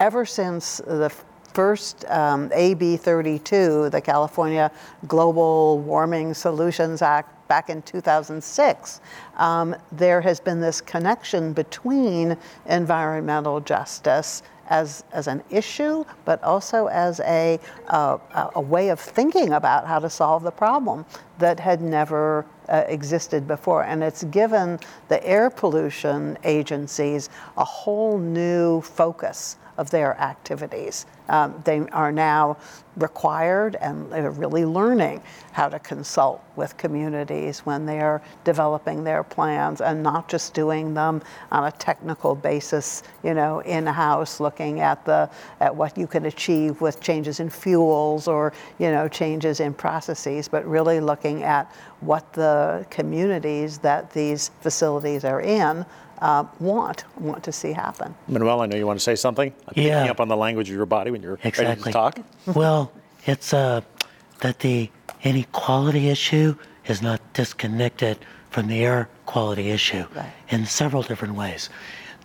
ever 0.00 0.26
since 0.26 0.78
the 0.78 1.12
first 1.54 2.04
um, 2.06 2.50
AB 2.54 2.96
32, 2.96 3.90
the 3.90 4.00
California 4.00 4.70
Global 5.06 5.78
Warming 5.78 6.34
Solutions 6.34 7.02
Act, 7.02 7.48
back 7.48 7.68
in 7.68 7.82
2006, 7.82 9.00
um, 9.36 9.76
there 9.92 10.20
has 10.20 10.40
been 10.40 10.60
this 10.60 10.80
connection 10.80 11.52
between 11.52 12.36
environmental 12.66 13.60
justice 13.60 14.42
as, 14.68 15.04
as 15.12 15.26
an 15.26 15.42
issue, 15.50 16.04
but 16.24 16.42
also 16.42 16.86
as 16.86 17.20
a, 17.20 17.60
uh, 17.88 18.16
a 18.54 18.60
way 18.60 18.88
of 18.88 18.98
thinking 18.98 19.52
about 19.52 19.86
how 19.86 19.98
to 19.98 20.08
solve 20.08 20.42
the 20.42 20.50
problem 20.50 21.04
that 21.38 21.60
had 21.60 21.82
never 21.82 22.46
uh, 22.68 22.84
existed 22.86 23.46
before. 23.46 23.84
And 23.84 24.02
it's 24.02 24.24
given 24.24 24.78
the 25.08 25.22
air 25.26 25.50
pollution 25.50 26.38
agencies 26.44 27.28
a 27.58 27.64
whole 27.64 28.18
new 28.18 28.80
focus 28.80 29.56
of 29.78 29.90
their 29.90 30.18
activities. 30.20 31.06
Um, 31.28 31.60
they 31.64 31.80
are 31.90 32.12
now 32.12 32.58
required 32.96 33.76
and 33.76 34.10
they're 34.12 34.30
really 34.30 34.66
learning 34.66 35.22
how 35.52 35.68
to 35.68 35.78
consult 35.78 36.42
with 36.56 36.76
communities 36.76 37.60
when 37.60 37.86
they 37.86 38.00
are 38.00 38.20
developing 38.44 39.02
their 39.02 39.22
plans 39.22 39.80
and 39.80 40.02
not 40.02 40.28
just 40.28 40.52
doing 40.52 40.92
them 40.92 41.22
on 41.50 41.64
a 41.64 41.72
technical 41.72 42.34
basis, 42.34 43.02
you 43.22 43.32
know, 43.32 43.60
in-house 43.60 44.40
looking 44.40 44.80
at 44.80 45.04
the 45.06 45.30
at 45.60 45.74
what 45.74 45.96
you 45.96 46.06
can 46.06 46.26
achieve 46.26 46.80
with 46.82 47.00
changes 47.00 47.40
in 47.40 47.48
fuels 47.48 48.28
or, 48.28 48.52
you 48.78 48.90
know, 48.90 49.08
changes 49.08 49.60
in 49.60 49.72
processes, 49.72 50.48
but 50.48 50.66
really 50.66 51.00
looking 51.00 51.44
at 51.44 51.72
what 52.00 52.30
the 52.34 52.84
communities 52.90 53.78
that 53.78 54.12
these 54.12 54.50
facilities 54.60 55.24
are 55.24 55.40
in 55.40 55.86
uh, 56.22 56.44
want 56.60 57.04
want 57.18 57.42
to 57.42 57.52
see 57.52 57.72
happen. 57.72 58.14
Manuel, 58.28 58.60
I 58.60 58.66
know 58.66 58.76
you 58.76 58.86
want 58.86 58.98
to 58.98 59.04
say 59.04 59.16
something. 59.16 59.52
I'm 59.66 59.74
yeah. 59.76 59.98
Picking 59.98 60.10
up 60.10 60.20
on 60.20 60.28
the 60.28 60.36
language 60.36 60.70
of 60.70 60.76
your 60.76 60.86
body 60.86 61.10
when 61.10 61.20
you're 61.20 61.38
exactly. 61.42 61.66
ready 61.66 61.82
to 61.82 61.90
talk. 61.90 62.18
well, 62.46 62.92
it's 63.26 63.52
uh, 63.52 63.80
that 64.40 64.60
the 64.60 64.88
inequality 65.24 66.08
issue 66.08 66.54
is 66.86 67.02
not 67.02 67.20
disconnected 67.34 68.18
from 68.50 68.68
the 68.68 68.84
air 68.84 69.08
quality 69.26 69.70
issue 69.70 70.06
right. 70.14 70.32
in 70.50 70.64
several 70.64 71.02
different 71.02 71.34
ways. 71.34 71.68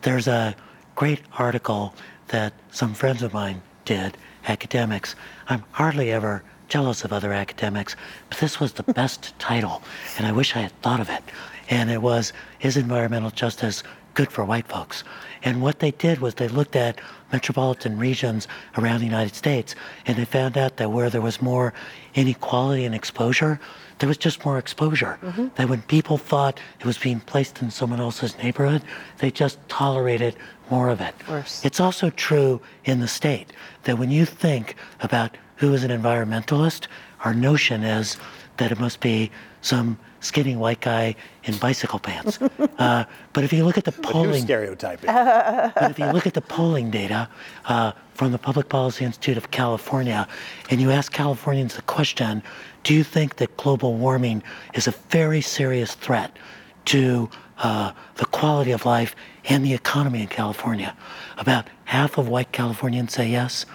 There's 0.04 0.28
a 0.28 0.56
great 0.96 1.22
article 1.38 1.94
that 2.28 2.54
some 2.72 2.94
friends 2.94 3.24
of 3.24 3.34
mine 3.34 3.62
did, 3.86 4.16
academics. 4.48 5.16
I'm 5.48 5.64
hardly 5.72 6.12
ever 6.12 6.44
jealous 6.70 7.04
of 7.04 7.14
other 7.14 7.34
academics, 7.34 7.96
but 8.30 8.38
this 8.38 8.60
was 8.60 8.74
the 8.74 8.84
best 8.94 9.38
title, 9.40 9.82
and 10.18 10.28
I 10.28 10.32
wish 10.32 10.56
I 10.56 10.60
had 10.60 10.82
thought 10.82 11.00
of 11.00 11.10
it 11.10 11.24
and 11.70 11.90
it 11.90 12.02
was 12.02 12.34
is 12.62 12.78
environmental 12.78 13.32
justice 13.32 13.84
good 14.14 14.32
for 14.32 14.44
white 14.44 14.68
folks? 14.68 15.04
And 15.44 15.62
what 15.62 15.80
they 15.80 15.92
did 15.92 16.20
was 16.20 16.36
they 16.36 16.48
looked 16.48 16.76
at 16.76 17.00
metropolitan 17.32 17.98
regions 17.98 18.48
around 18.78 19.00
the 19.00 19.06
United 19.06 19.36
States 19.36 19.76
and 20.06 20.18
they 20.18 20.26
found 20.26 20.58
out 20.58 20.78
that 20.78 20.92
where 20.92 21.10
there 21.10 21.22
was 21.22 21.42
more 21.42 21.74
inequality 22.16 22.86
and 22.86 22.96
exposure, 22.96 23.60
there 24.00 24.08
was 24.08 24.18
just 24.18 24.44
more 24.46 24.58
exposure. 24.58 25.20
Mm-hmm. 25.22 25.48
That 25.56 25.70
when 25.70 25.82
people 25.84 26.18
thought 26.18 26.60
it 26.80 26.86
was 26.86 26.98
being 26.98 27.20
placed 27.20 27.62
in 27.62 27.72
someone 27.72 28.00
else's 28.00 28.38
neighborhood, 28.38 28.82
they 29.20 29.32
just 29.32 29.60
tolerated 29.70 30.36
more 30.70 30.90
of 30.90 31.02
it. 31.02 31.16
Worse. 31.30 31.64
It's 31.64 31.80
also 31.80 32.10
true 32.10 32.62
in 32.86 33.00
the 33.00 33.08
state 33.08 33.54
that 33.84 33.98
when 33.98 34.12
you 34.12 34.26
think 34.26 34.76
about 35.02 35.38
who 35.58 35.74
is 35.74 35.84
an 35.84 35.92
environmentalist, 35.92 36.88
our 37.24 37.34
notion 37.34 37.84
is 37.84 38.18
that 38.58 38.72
it 38.72 38.80
must 38.80 39.00
be 39.00 39.32
some 39.62 39.98
skinny 40.20 40.56
white 40.56 40.82
guy 40.82 41.16
in 41.44 41.58
bicycle 41.58 42.00
pants. 42.00 42.40
Uh, 42.78 43.06
but 43.34 43.44
if 43.44 43.52
you 43.52 43.66
look 43.66 43.76
at 43.76 43.86
the 43.86 43.92
polling, 43.92 44.44
stereotyping. 44.44 45.08
but 45.08 45.90
if 45.90 45.98
you 45.98 46.06
look 46.12 46.28
at 46.28 46.36
the 46.36 46.42
polling 46.42 46.92
data 46.92 47.28
uh, 47.66 47.92
from 48.14 48.32
the 48.32 48.38
Public 48.38 48.70
Policy 48.70 49.04
Institute 49.04 49.36
of 49.36 49.50
California, 49.50 50.28
and 50.70 50.80
you 50.80 50.92
ask 50.92 51.12
Californians 51.12 51.76
the 51.76 51.82
question, 51.84 52.44
do 52.84 52.94
you 52.94 53.04
think 53.04 53.38
that 53.38 53.58
global 53.58 53.96
warming 53.96 54.44
is 54.76 54.88
a 54.88 54.92
very 55.10 55.42
serious 55.42 55.96
threat 55.96 56.38
to 56.86 57.32
uh, 57.58 57.94
the 58.16 58.28
quality 58.28 58.72
of 58.72 58.86
life 58.86 59.16
and 59.46 59.66
the 59.66 59.74
economy 59.74 60.22
in 60.22 60.28
California? 60.28 60.96
About 61.40 61.68
half 61.86 62.20
of 62.20 62.28
white 62.28 62.52
Californians 62.52 63.14
say 63.14 63.28
yes. 63.28 63.66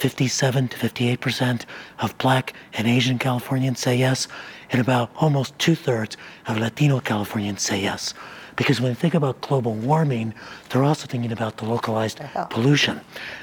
57 0.00 0.68
to 0.68 0.78
58 0.78 1.20
percent 1.20 1.66
of 1.98 2.16
black 2.16 2.54
and 2.72 2.88
Asian 2.88 3.18
Californians 3.18 3.80
say 3.80 3.96
yes, 3.96 4.28
and 4.70 4.80
about 4.80 5.10
almost 5.16 5.58
two 5.58 5.74
thirds 5.74 6.16
of 6.46 6.58
Latino 6.58 7.00
Californians 7.00 7.62
say 7.62 7.80
yes. 7.80 8.14
Because 8.56 8.80
when 8.80 8.92
they 8.92 8.94
think 8.94 9.14
about 9.14 9.40
global 9.40 9.74
warming, 9.74 10.34
they're 10.68 10.84
also 10.84 11.06
thinking 11.06 11.32
about 11.32 11.56
the 11.56 11.64
localized 11.64 12.20
pollution. 12.50 13.00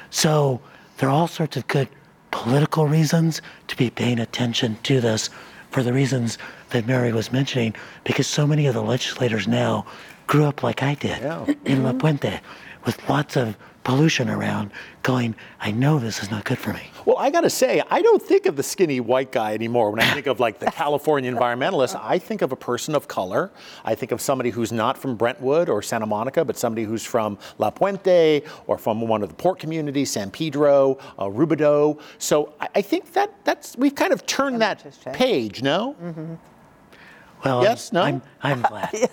So 0.09 0.61
there 0.97 1.09
are 1.09 1.11
all 1.11 1.27
sorts 1.27 1.57
of 1.57 1.67
good 1.67 1.89
political 2.31 2.87
reasons 2.87 3.41
to 3.67 3.75
be 3.75 3.89
paying 3.89 4.19
attention 4.19 4.77
to 4.83 5.01
this 5.01 5.29
for 5.71 5.83
the 5.83 5.93
reasons 5.93 6.37
that 6.69 6.85
Mary 6.85 7.11
was 7.11 7.31
mentioning, 7.31 7.75
because 8.03 8.27
so 8.27 8.45
many 8.45 8.67
of 8.67 8.73
the 8.73 8.81
legislators 8.81 9.47
now 9.47 9.85
grew 10.27 10.45
up 10.45 10.63
like 10.63 10.83
I 10.83 10.95
did 10.95 11.21
yeah. 11.21 11.45
in 11.65 11.83
La 11.83 11.93
Puente 11.93 12.39
with 12.85 13.09
lots 13.09 13.35
of 13.35 13.57
pollution 13.87 14.29
around 14.29 14.69
going, 15.01 15.33
I 15.61 15.71
know 15.71 15.97
this 15.97 16.21
is 16.21 16.29
not 16.29 16.43
good 16.43 16.57
for 16.57 16.73
me. 16.73 16.91
Well, 17.05 17.15
I 17.17 17.29
got 17.29 17.41
to 17.41 17.49
say, 17.49 17.81
I 17.89 18.01
don't 18.01 18.21
think 18.21 18.45
of 18.45 18.57
the 18.57 18.61
skinny 18.63 18.99
white 18.99 19.31
guy 19.31 19.53
anymore. 19.53 19.91
When 19.91 20.01
I 20.01 20.13
think 20.13 20.27
of 20.27 20.41
like 20.41 20.59
the 20.59 20.65
California 20.71 21.31
environmentalist, 21.31 21.97
I 22.03 22.19
think 22.19 22.41
of 22.41 22.51
a 22.51 22.57
person 22.57 22.95
of 22.95 23.07
color. 23.07 23.49
I 23.85 23.95
think 23.95 24.11
of 24.11 24.19
somebody 24.19 24.49
who's 24.49 24.73
not 24.73 24.97
from 24.97 25.15
Brentwood 25.15 25.69
or 25.69 25.81
Santa 25.81 26.05
Monica, 26.05 26.43
but 26.43 26.57
somebody 26.57 26.83
who's 26.83 27.05
from 27.05 27.37
La 27.59 27.71
Puente 27.71 28.43
or 28.67 28.77
from 28.77 28.99
one 29.07 29.23
of 29.23 29.29
the 29.29 29.35
port 29.35 29.57
communities, 29.57 30.11
San 30.11 30.31
Pedro, 30.31 30.97
uh, 31.17 31.23
Rubidoux. 31.23 31.97
So 32.17 32.55
I, 32.59 32.67
I, 32.75 32.81
think 32.81 33.13
that 33.13 33.33
that's 33.45 33.77
we've 33.77 33.95
kind 33.95 34.11
of 34.11 34.25
turned 34.25 34.59
that 34.59 34.83
page, 35.13 35.63
no? 35.63 35.95
Mm-hmm. 36.03 36.35
Well, 37.43 37.63
yes, 37.63 37.91
I'm, 37.91 37.95
no, 37.95 38.03
I'm, 38.03 38.21
I'm 38.41 38.61
glad. 38.61 39.09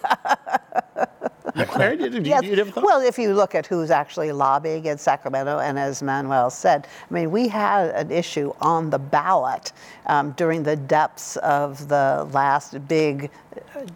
Mary, 1.78 1.96
did, 1.96 2.12
did, 2.12 2.26
yes. 2.26 2.42
you, 2.42 2.56
you 2.56 2.72
well, 2.76 3.00
if 3.00 3.18
you 3.18 3.32
look 3.32 3.54
at 3.54 3.66
who's 3.66 3.90
actually 3.90 4.32
lobbying 4.32 4.86
in 4.86 4.98
Sacramento, 4.98 5.58
and 5.58 5.78
as 5.78 6.02
Manuel 6.02 6.50
said, 6.50 6.88
I 7.08 7.14
mean, 7.14 7.30
we 7.30 7.46
had 7.48 7.90
an 7.90 8.10
issue 8.10 8.52
on 8.60 8.90
the 8.90 8.98
ballot 8.98 9.72
um, 10.06 10.32
during 10.32 10.62
the 10.62 10.76
depths 10.76 11.36
of 11.38 11.88
the 11.88 12.28
last 12.32 12.88
big 12.88 13.30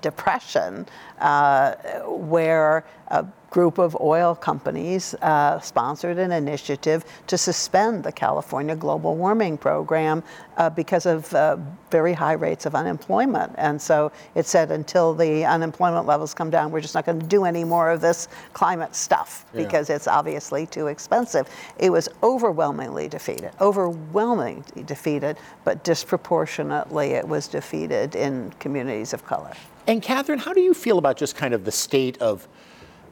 depression, 0.01 0.87
uh, 1.21 1.75
where 2.07 2.85
a 3.09 3.27
group 3.51 3.79
of 3.79 3.97
oil 4.01 4.35
companies 4.35 5.14
uh, 5.23 5.59
sponsored 5.61 6.18
an 6.18 6.33
initiative 6.33 7.05
to 7.27 7.38
suspend 7.38 8.05
the 8.05 8.12
California 8.12 8.77
Global 8.77 9.16
Warming 9.16 9.57
Program 9.57 10.23
uh, 10.57 10.68
because 10.68 11.07
of 11.07 11.33
uh, 11.35 11.57
very 11.90 12.12
high 12.12 12.35
rates 12.35 12.66
of 12.66 12.75
unemployment. 12.75 13.53
And 13.57 13.81
so 13.81 14.12
it 14.35 14.44
said 14.44 14.71
until 14.71 15.14
the 15.14 15.44
unemployment 15.44 16.07
levels 16.07 16.35
come 16.35 16.51
down, 16.51 16.71
we're 16.71 16.81
just 16.81 16.94
not 16.94 17.07
going 17.07 17.21
to 17.21 17.27
do 17.27 17.44
any 17.44 17.64
more 17.64 17.90
of 17.90 18.01
this 18.01 18.29
climate 18.53 18.94
stuff 18.94 19.47
because 19.55 19.88
yeah. 19.88 19.97
it's 19.97 20.07
obviously 20.07 20.66
too 20.66 20.88
expensive. 20.88 21.49
It 21.79 21.90
was 21.90 22.09
overwhelmingly 22.23 23.09
defeated, 23.09 23.53
overwhelmingly 23.61 24.83
defeated, 24.85 25.38
but 25.64 25.85
disproportionately 25.85 27.12
it 27.12 27.27
was 27.27 27.49
defeated 27.49 28.14
in 28.14 28.53
communities 28.59 29.14
of 29.14 29.25
color. 29.25 29.47
And 29.87 30.02
Catherine, 30.02 30.38
how 30.38 30.52
do 30.52 30.61
you 30.61 30.74
feel 30.74 30.98
about 30.98 31.16
just 31.16 31.34
kind 31.34 31.54
of 31.54 31.64
the 31.64 31.72
state 31.72 32.18
of 32.18 32.46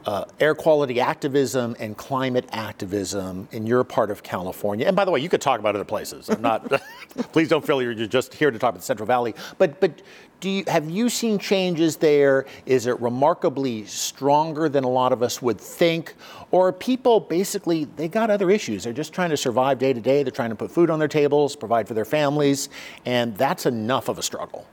uh, 0.07 0.23
air 0.39 0.55
quality 0.55 1.01
activism 1.01 1.75
and 1.79 1.97
climate 1.97 2.47
activism 2.53 3.47
in 3.51 3.67
your 3.67 3.83
part 3.83 4.09
of 4.09 4.23
California. 4.23 4.87
And 4.87 4.95
by 4.95 5.03
the 5.03 5.11
way, 5.11 5.19
you 5.19 5.27
could 5.27 5.41
talk 5.41 5.59
about 5.59 5.75
other 5.75 5.83
places. 5.83 6.29
I'm 6.29 6.41
not. 6.41 6.71
please 7.33 7.49
don't 7.49 7.65
feel 7.65 7.81
you're 7.81 7.93
just 7.93 8.33
here 8.33 8.51
to 8.51 8.57
talk 8.57 8.69
about 8.69 8.79
the 8.79 8.85
Central 8.85 9.05
Valley. 9.05 9.35
But 9.57 9.79
but 9.81 10.01
do 10.39 10.49
you, 10.49 10.63
have 10.67 10.89
you 10.89 11.09
seen 11.09 11.39
changes 11.39 11.97
there? 11.97 12.45
Is 12.65 12.85
it 12.85 12.99
remarkably 13.01 13.85
stronger 13.85 14.69
than 14.69 14.83
a 14.83 14.89
lot 14.89 15.11
of 15.11 15.23
us 15.23 15.41
would 15.41 15.59
think? 15.59 16.13
Or 16.51 16.71
people 16.71 17.19
basically, 17.19 17.85
they 17.85 18.07
got 18.07 18.29
other 18.29 18.51
issues. 18.51 18.83
They're 18.83 18.93
just 18.93 19.13
trying 19.13 19.31
to 19.31 19.37
survive 19.37 19.79
day 19.79 19.93
to 19.93 19.99
day. 19.99 20.21
They're 20.21 20.31
trying 20.31 20.51
to 20.51 20.55
put 20.55 20.69
food 20.69 20.91
on 20.91 20.99
their 20.99 21.07
tables, 21.07 21.55
provide 21.55 21.87
for 21.87 21.95
their 21.95 22.05
families, 22.05 22.69
and 23.05 23.35
that's 23.35 23.65
enough 23.65 24.09
of 24.09 24.19
a 24.19 24.21
struggle. 24.21 24.67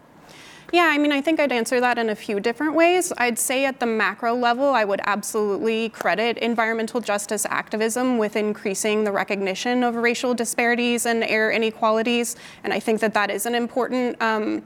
Yeah, 0.75 0.89
I 0.91 0.99
mean, 0.99 1.13
I 1.13 1.21
think 1.21 1.39
I'd 1.39 1.53
answer 1.53 1.79
that 1.79 1.99
in 1.99 2.11
a 2.11 2.17
few 2.17 2.41
different 2.41 2.75
ways. 2.75 3.13
I'd 3.17 3.39
say 3.39 3.65
at 3.65 3.79
the 3.79 3.87
macro 3.87 4.35
level, 4.35 4.71
I 4.71 4.85
would 4.85 5.01
absolutely 5.05 5.91
credit 5.91 6.37
environmental 6.39 7.01
justice 7.01 7.47
activism 7.49 8.19
with 8.19 8.35
increasing 8.35 9.05
the 9.05 9.13
recognition 9.13 9.85
of 9.85 9.95
racial 9.95 10.35
disparities 10.35 11.07
and 11.07 11.23
air 11.23 11.53
inequalities. 11.53 12.35
And 12.65 12.73
I 12.73 12.81
think 12.81 12.99
that 13.03 13.15
that 13.15 13.31
is 13.31 13.47
an 13.47 13.55
important 13.55 14.21
um, 14.21 14.65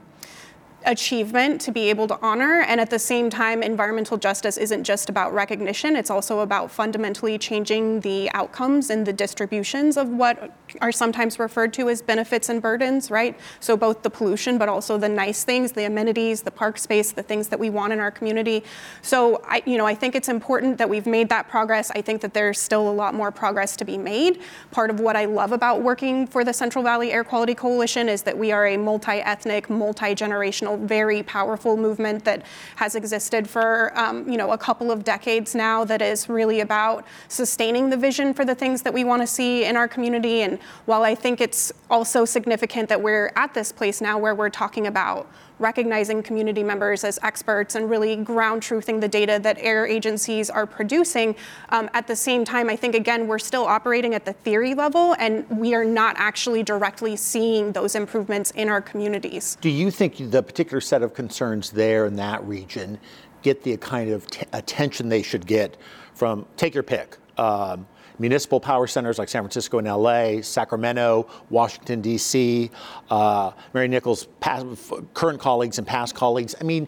achievement 0.85 1.61
to 1.61 1.71
be 1.71 1.91
able 1.91 2.07
to 2.07 2.17
honor. 2.23 2.61
And 2.61 2.81
at 2.81 2.89
the 2.89 2.97
same 2.97 3.29
time, 3.29 3.61
environmental 3.61 4.17
justice 4.17 4.57
isn't 4.57 4.85
just 4.85 5.09
about 5.09 5.31
recognition, 5.31 5.95
it's 5.95 6.09
also 6.09 6.39
about 6.39 6.71
fundamentally 6.71 7.37
changing 7.37 7.99
the 7.99 8.31
outcomes 8.33 8.89
and 8.89 9.05
the 9.05 9.13
distributions 9.13 9.95
of 9.95 10.09
what 10.09 10.51
are 10.81 10.91
sometimes 10.91 11.39
referred 11.39 11.73
to 11.73 11.89
as 11.89 12.01
benefits 12.01 12.49
and 12.49 12.61
burdens, 12.61 13.09
right? 13.09 13.37
So 13.59 13.77
both 13.77 14.01
the 14.03 14.09
pollution, 14.09 14.57
but 14.57 14.69
also 14.69 14.97
the 14.97 15.09
nice 15.09 15.43
things, 15.43 15.71
the 15.71 15.85
amenities, 15.85 16.41
the 16.41 16.51
park 16.51 16.77
space, 16.77 17.11
the 17.11 17.23
things 17.23 17.47
that 17.49 17.59
we 17.59 17.69
want 17.69 17.93
in 17.93 17.99
our 17.99 18.11
community. 18.11 18.63
So 19.01 19.41
I, 19.45 19.63
you 19.65 19.77
know, 19.77 19.85
I 19.85 19.95
think 19.95 20.15
it's 20.15 20.29
important 20.29 20.77
that 20.77 20.89
we've 20.89 21.05
made 21.07 21.29
that 21.29 21.47
progress. 21.47 21.91
I 21.91 22.01
think 22.01 22.21
that 22.21 22.33
there's 22.33 22.59
still 22.59 22.89
a 22.89 22.91
lot 22.91 23.13
more 23.13 23.31
progress 23.31 23.75
to 23.77 23.85
be 23.85 23.97
made. 23.97 24.41
Part 24.71 24.89
of 24.89 24.99
what 24.99 25.15
I 25.15 25.25
love 25.25 25.51
about 25.51 25.81
working 25.81 26.27
for 26.27 26.43
the 26.43 26.53
Central 26.53 26.83
Valley 26.83 27.11
Air 27.11 27.23
Quality 27.23 27.55
Coalition 27.55 28.09
is 28.09 28.23
that 28.23 28.37
we 28.37 28.51
are 28.51 28.67
a 28.67 28.77
multi-ethnic, 28.77 29.69
multi-generational 29.69 30.79
very 30.79 31.23
powerful 31.23 31.77
movement 31.77 32.25
that 32.25 32.43
has 32.75 32.95
existed 32.95 33.49
for 33.49 33.91
um, 33.97 34.27
you 34.29 34.37
know 34.37 34.51
a 34.51 34.57
couple 34.57 34.91
of 34.91 35.03
decades 35.03 35.55
now. 35.55 35.83
That 35.83 36.01
is 36.01 36.29
really 36.29 36.59
about 36.59 37.05
sustaining 37.27 37.89
the 37.89 37.97
vision 37.97 38.33
for 38.33 38.45
the 38.45 38.55
things 38.55 38.81
that 38.83 38.93
we 38.93 39.03
want 39.03 39.21
to 39.21 39.27
see 39.27 39.65
in 39.65 39.75
our 39.75 39.87
community. 39.87 40.41
And 40.41 40.58
while 40.85 41.03
I 41.03 41.15
think 41.15 41.41
it's 41.41 41.71
also 41.89 42.25
significant 42.25 42.89
that 42.89 43.01
we're 43.01 43.31
at 43.35 43.53
this 43.53 43.71
place 43.71 44.01
now 44.01 44.17
where 44.17 44.35
we're 44.35 44.49
talking 44.49 44.87
about 44.87 45.29
recognizing 45.59 46.23
community 46.23 46.63
members 46.63 47.03
as 47.03 47.19
experts 47.21 47.75
and 47.75 47.89
really 47.89 48.15
ground 48.15 48.61
truthing 48.61 49.01
the 49.01 49.07
data 49.07 49.39
that 49.43 49.57
air 49.59 49.85
agencies 49.85 50.49
are 50.49 50.65
producing. 50.65 51.35
Um, 51.69 51.89
at 51.93 52.07
the 52.07 52.15
same 52.15 52.45
time, 52.45 52.69
I 52.69 52.75
think, 52.75 52.95
again, 52.95 53.27
we're 53.27 53.39
still 53.39 53.65
operating 53.65 54.15
at 54.15 54.25
the 54.25 54.33
theory 54.33 54.73
level 54.73 55.15
and 55.19 55.47
we 55.49 55.75
are 55.75 55.85
not 55.85 56.15
actually 56.17 56.63
directly 56.63 57.15
seeing 57.15 57.73
those 57.73 57.95
improvements 57.95 58.51
in 58.51 58.69
our 58.69 58.81
communities. 58.81 59.57
Do 59.61 59.69
you 59.69 59.91
think 59.91 60.31
the 60.31 60.41
particular 60.41 60.81
set 60.81 61.03
of 61.03 61.13
concerns 61.13 61.71
there 61.71 62.05
in 62.05 62.15
that 62.15 62.43
region 62.45 62.99
get 63.41 63.63
the 63.63 63.77
kind 63.77 64.11
of 64.11 64.27
t- 64.27 64.45
attention 64.53 65.09
they 65.09 65.21
should 65.21 65.45
get 65.45 65.77
from, 66.13 66.45
take 66.57 66.73
your 66.73 66.83
pick? 66.83 67.17
Um, 67.37 67.87
municipal 68.19 68.59
power 68.59 68.85
centers 68.85 69.17
like 69.17 69.29
San 69.29 69.41
Francisco 69.41 69.79
and 69.79 69.87
LA, 69.87 70.41
Sacramento, 70.41 71.27
Washington, 71.49 72.01
D.C., 72.01 72.69
uh, 73.09 73.51
Mary 73.73 73.87
Nichols' 73.87 74.27
past, 74.39 74.65
current 75.13 75.39
colleagues 75.39 75.77
and 75.77 75.87
past 75.87 76.15
colleagues. 76.15 76.55
I 76.59 76.63
mean, 76.63 76.87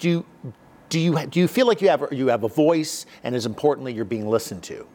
do, 0.00 0.24
do, 0.88 0.98
you, 1.00 1.26
do 1.26 1.40
you 1.40 1.48
feel 1.48 1.66
like 1.66 1.82
you 1.82 1.88
have, 1.88 2.08
you 2.12 2.28
have 2.28 2.44
a 2.44 2.48
voice 2.48 3.06
and 3.24 3.34
as 3.34 3.44
importantly, 3.46 3.92
you're 3.92 4.04
being 4.04 4.28
listened 4.28 4.62
to? 4.64 4.86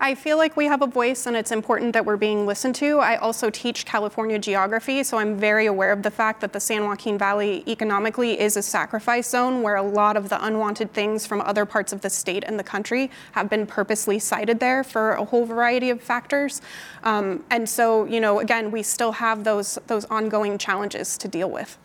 I 0.00 0.14
feel 0.14 0.38
like 0.38 0.56
we 0.56 0.66
have 0.66 0.80
a 0.80 0.86
voice 0.86 1.26
and 1.26 1.36
it's 1.36 1.50
important 1.50 1.92
that 1.92 2.06
we're 2.06 2.16
being 2.16 2.46
listened 2.46 2.76
to. 2.76 3.00
I 3.00 3.16
also 3.16 3.50
teach 3.50 3.84
California 3.84 4.38
geography, 4.38 5.02
so 5.02 5.18
I'm 5.18 5.36
very 5.36 5.66
aware 5.66 5.90
of 5.90 6.04
the 6.04 6.10
fact 6.10 6.40
that 6.40 6.52
the 6.52 6.60
San 6.60 6.84
Joaquin 6.84 7.18
Valley 7.18 7.64
economically 7.66 8.38
is 8.38 8.56
a 8.56 8.62
sacrifice 8.62 9.28
zone 9.28 9.60
where 9.60 9.74
a 9.74 9.82
lot 9.82 10.16
of 10.16 10.28
the 10.28 10.44
unwanted 10.44 10.92
things 10.92 11.26
from 11.26 11.40
other 11.40 11.66
parts 11.66 11.92
of 11.92 12.00
the 12.00 12.10
state 12.10 12.44
and 12.46 12.56
the 12.56 12.64
country 12.64 13.10
have 13.32 13.50
been 13.50 13.66
purposely 13.66 14.20
sited 14.20 14.60
there 14.60 14.84
for 14.84 15.12
a 15.12 15.24
whole 15.24 15.44
variety 15.44 15.90
of 15.90 16.00
factors. 16.00 16.62
Um, 17.02 17.44
and 17.50 17.68
so, 17.68 18.04
you 18.04 18.20
know, 18.20 18.38
again, 18.38 18.70
we 18.70 18.84
still 18.84 19.12
have 19.12 19.42
those, 19.42 19.80
those 19.88 20.04
ongoing 20.04 20.58
challenges 20.58 21.18
to 21.18 21.26
deal 21.26 21.50
with. 21.50 21.76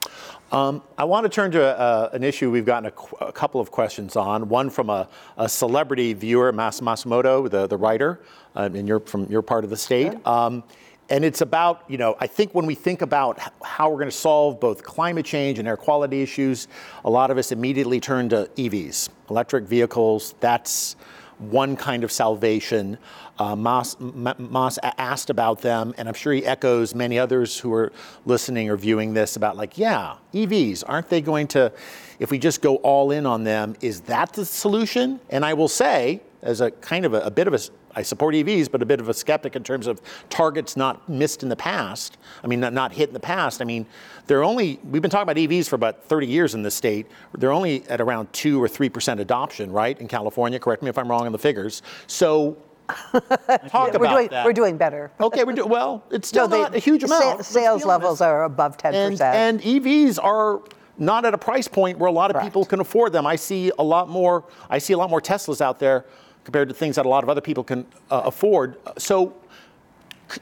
Um, 0.53 0.83
I 0.99 1.05
want 1.05 1.23
to 1.23 1.29
turn 1.29 1.49
to 1.53 1.63
a, 1.63 2.09
an 2.09 2.23
issue 2.23 2.51
we've 2.51 2.63
gotten 2.63 2.85
a, 2.85 2.91
qu- 2.91 3.25
a, 3.25 3.31
couple 3.31 3.59
of 3.59 3.71
questions 3.71 4.15
on. 4.15 4.49
One 4.49 4.69
from 4.69 4.91
a, 4.91 5.09
a 5.35 5.49
celebrity 5.49 6.13
viewer, 6.13 6.51
Mas 6.51 6.79
Masumoto, 6.79 7.49
the, 7.49 7.65
the 7.65 7.75
writer, 7.75 8.21
uh, 8.55 8.69
in 8.71 8.85
your, 8.85 8.99
from 8.99 9.25
your 9.31 9.41
part 9.41 9.63
of 9.63 9.71
the 9.71 9.77
state. 9.77 10.13
Um, 10.27 10.63
and 11.09 11.25
it's 11.25 11.41
about, 11.41 11.83
you 11.87 11.97
know, 11.97 12.15
I 12.19 12.27
think 12.27 12.53
when 12.53 12.67
we 12.67 12.75
think 12.75 13.01
about 13.01 13.39
how 13.63 13.89
we're 13.89 13.97
going 13.97 14.11
to 14.11 14.15
solve 14.15 14.59
both 14.59 14.83
climate 14.83 15.25
change 15.25 15.57
and 15.57 15.67
air 15.67 15.75
quality 15.75 16.21
issues, 16.21 16.67
a 17.03 17.09
lot 17.09 17.31
of 17.31 17.39
us 17.39 17.51
immediately 17.51 17.99
turn 17.99 18.29
to 18.29 18.47
EVs, 18.55 19.09
electric 19.31 19.65
vehicles. 19.65 20.35
That's 20.39 20.95
one 21.39 21.75
kind 21.75 22.03
of 22.03 22.11
salvation. 22.11 22.99
Uh, 23.39 23.55
Mas, 23.55 23.95
Mas 23.99 24.77
asked 24.83 25.29
about 25.29 25.61
them, 25.61 25.93
and 25.97 26.07
I'm 26.07 26.13
sure 26.13 26.33
he 26.33 26.45
echoes 26.45 26.93
many 26.93 27.17
others 27.17 27.59
who 27.59 27.73
are 27.73 27.91
listening 28.25 28.69
or 28.69 28.77
viewing 28.77 29.13
this 29.13 29.35
about, 29.35 29.57
like, 29.57 29.77
yeah, 29.77 30.15
EVs, 30.33 30.83
aren't 30.87 31.09
they 31.09 31.19
going 31.19 31.47
to, 31.47 31.71
if 32.19 32.29
we 32.29 32.37
just 32.37 32.61
go 32.61 32.75
all 32.77 33.11
in 33.11 33.25
on 33.25 33.43
them, 33.43 33.75
is 33.81 34.01
that 34.01 34.33
the 34.33 34.45
solution? 34.45 35.19
And 35.29 35.43
I 35.43 35.53
will 35.53 35.67
say, 35.67 36.21
as 36.43 36.61
a 36.61 36.69
kind 36.71 37.05
of 37.05 37.13
a, 37.13 37.21
a 37.21 37.31
bit 37.31 37.47
of 37.47 37.53
a 37.53 37.59
I 37.95 38.01
support 38.01 38.33
EVs, 38.33 38.71
but 38.71 38.81
a 38.81 38.85
bit 38.85 38.99
of 38.99 39.09
a 39.09 39.13
skeptic 39.13 39.55
in 39.55 39.63
terms 39.63 39.87
of 39.87 40.01
targets 40.29 40.75
not 40.75 41.07
missed 41.07 41.43
in 41.43 41.49
the 41.49 41.55
past. 41.55 42.17
I 42.43 42.47
mean, 42.47 42.59
not, 42.59 42.73
not 42.73 42.91
hit 42.91 43.09
in 43.09 43.13
the 43.13 43.19
past. 43.19 43.61
I 43.61 43.65
mean, 43.65 43.85
they're 44.25 44.43
only, 44.43 44.79
we've 44.83 45.01
been 45.01 45.11
talking 45.11 45.29
about 45.29 45.35
EVs 45.35 45.67
for 45.67 45.75
about 45.75 46.03
30 46.05 46.27
years 46.27 46.55
in 46.55 46.63
this 46.63 46.75
state. 46.75 47.07
They're 47.37 47.51
only 47.51 47.87
at 47.89 48.01
around 48.01 48.33
2 48.33 48.61
or 48.61 48.67
3% 48.67 49.19
adoption, 49.19 49.71
right, 49.71 49.99
in 49.99 50.07
California. 50.07 50.59
Correct 50.59 50.81
me 50.81 50.89
if 50.89 50.97
I'm 50.97 51.09
wrong 51.09 51.25
on 51.25 51.31
the 51.31 51.37
figures. 51.37 51.81
So, 52.07 52.57
talk 52.87 53.93
we're 53.93 54.05
about 54.05 54.13
doing, 54.13 54.27
that. 54.29 54.45
We're 54.45 54.53
doing 54.53 54.77
better. 54.77 55.11
Okay, 55.19 55.43
we're 55.43 55.53
doing, 55.53 55.69
well, 55.69 56.03
it's 56.11 56.27
still 56.27 56.47
No, 56.47 56.55
they- 56.55 56.61
not 56.63 56.75
a 56.75 56.79
huge 56.79 57.03
amount. 57.03 57.37
let's 57.37 57.47
Sales 57.47 57.85
levels 57.85 58.21
are 58.21 58.43
above 58.43 58.77
10%. 58.77 58.93
And, 58.93 59.21
and 59.21 59.61
EVs 59.61 60.19
are 60.23 60.61
not 60.97 61.25
at 61.25 61.33
a 61.33 61.37
price 61.37 61.67
point 61.67 61.97
where 61.97 62.07
a 62.07 62.11
lot 62.11 62.29
of 62.29 62.35
Correct. 62.35 62.47
people 62.47 62.65
can 62.65 62.79
afford 62.79 63.13
them. 63.13 63.25
I 63.25 63.35
see 63.35 63.71
a 63.79 63.83
lot 63.83 64.09
more. 64.09 64.45
I 64.69 64.77
see 64.77 64.93
a 64.93 64.97
lot 64.97 65.09
more 65.09 65.21
Teslas 65.21 65.61
out 65.61 65.79
there 65.79 66.05
compared 66.43 66.69
to 66.69 66.75
things 66.75 66.97
that 66.97 67.05
a 67.05 67.09
lot 67.09 67.23
of 67.23 67.29
other 67.29 67.41
people 67.41 67.63
can 67.63 67.85
uh, 68.11 68.23
afford. 68.25 68.77
So 68.97 69.33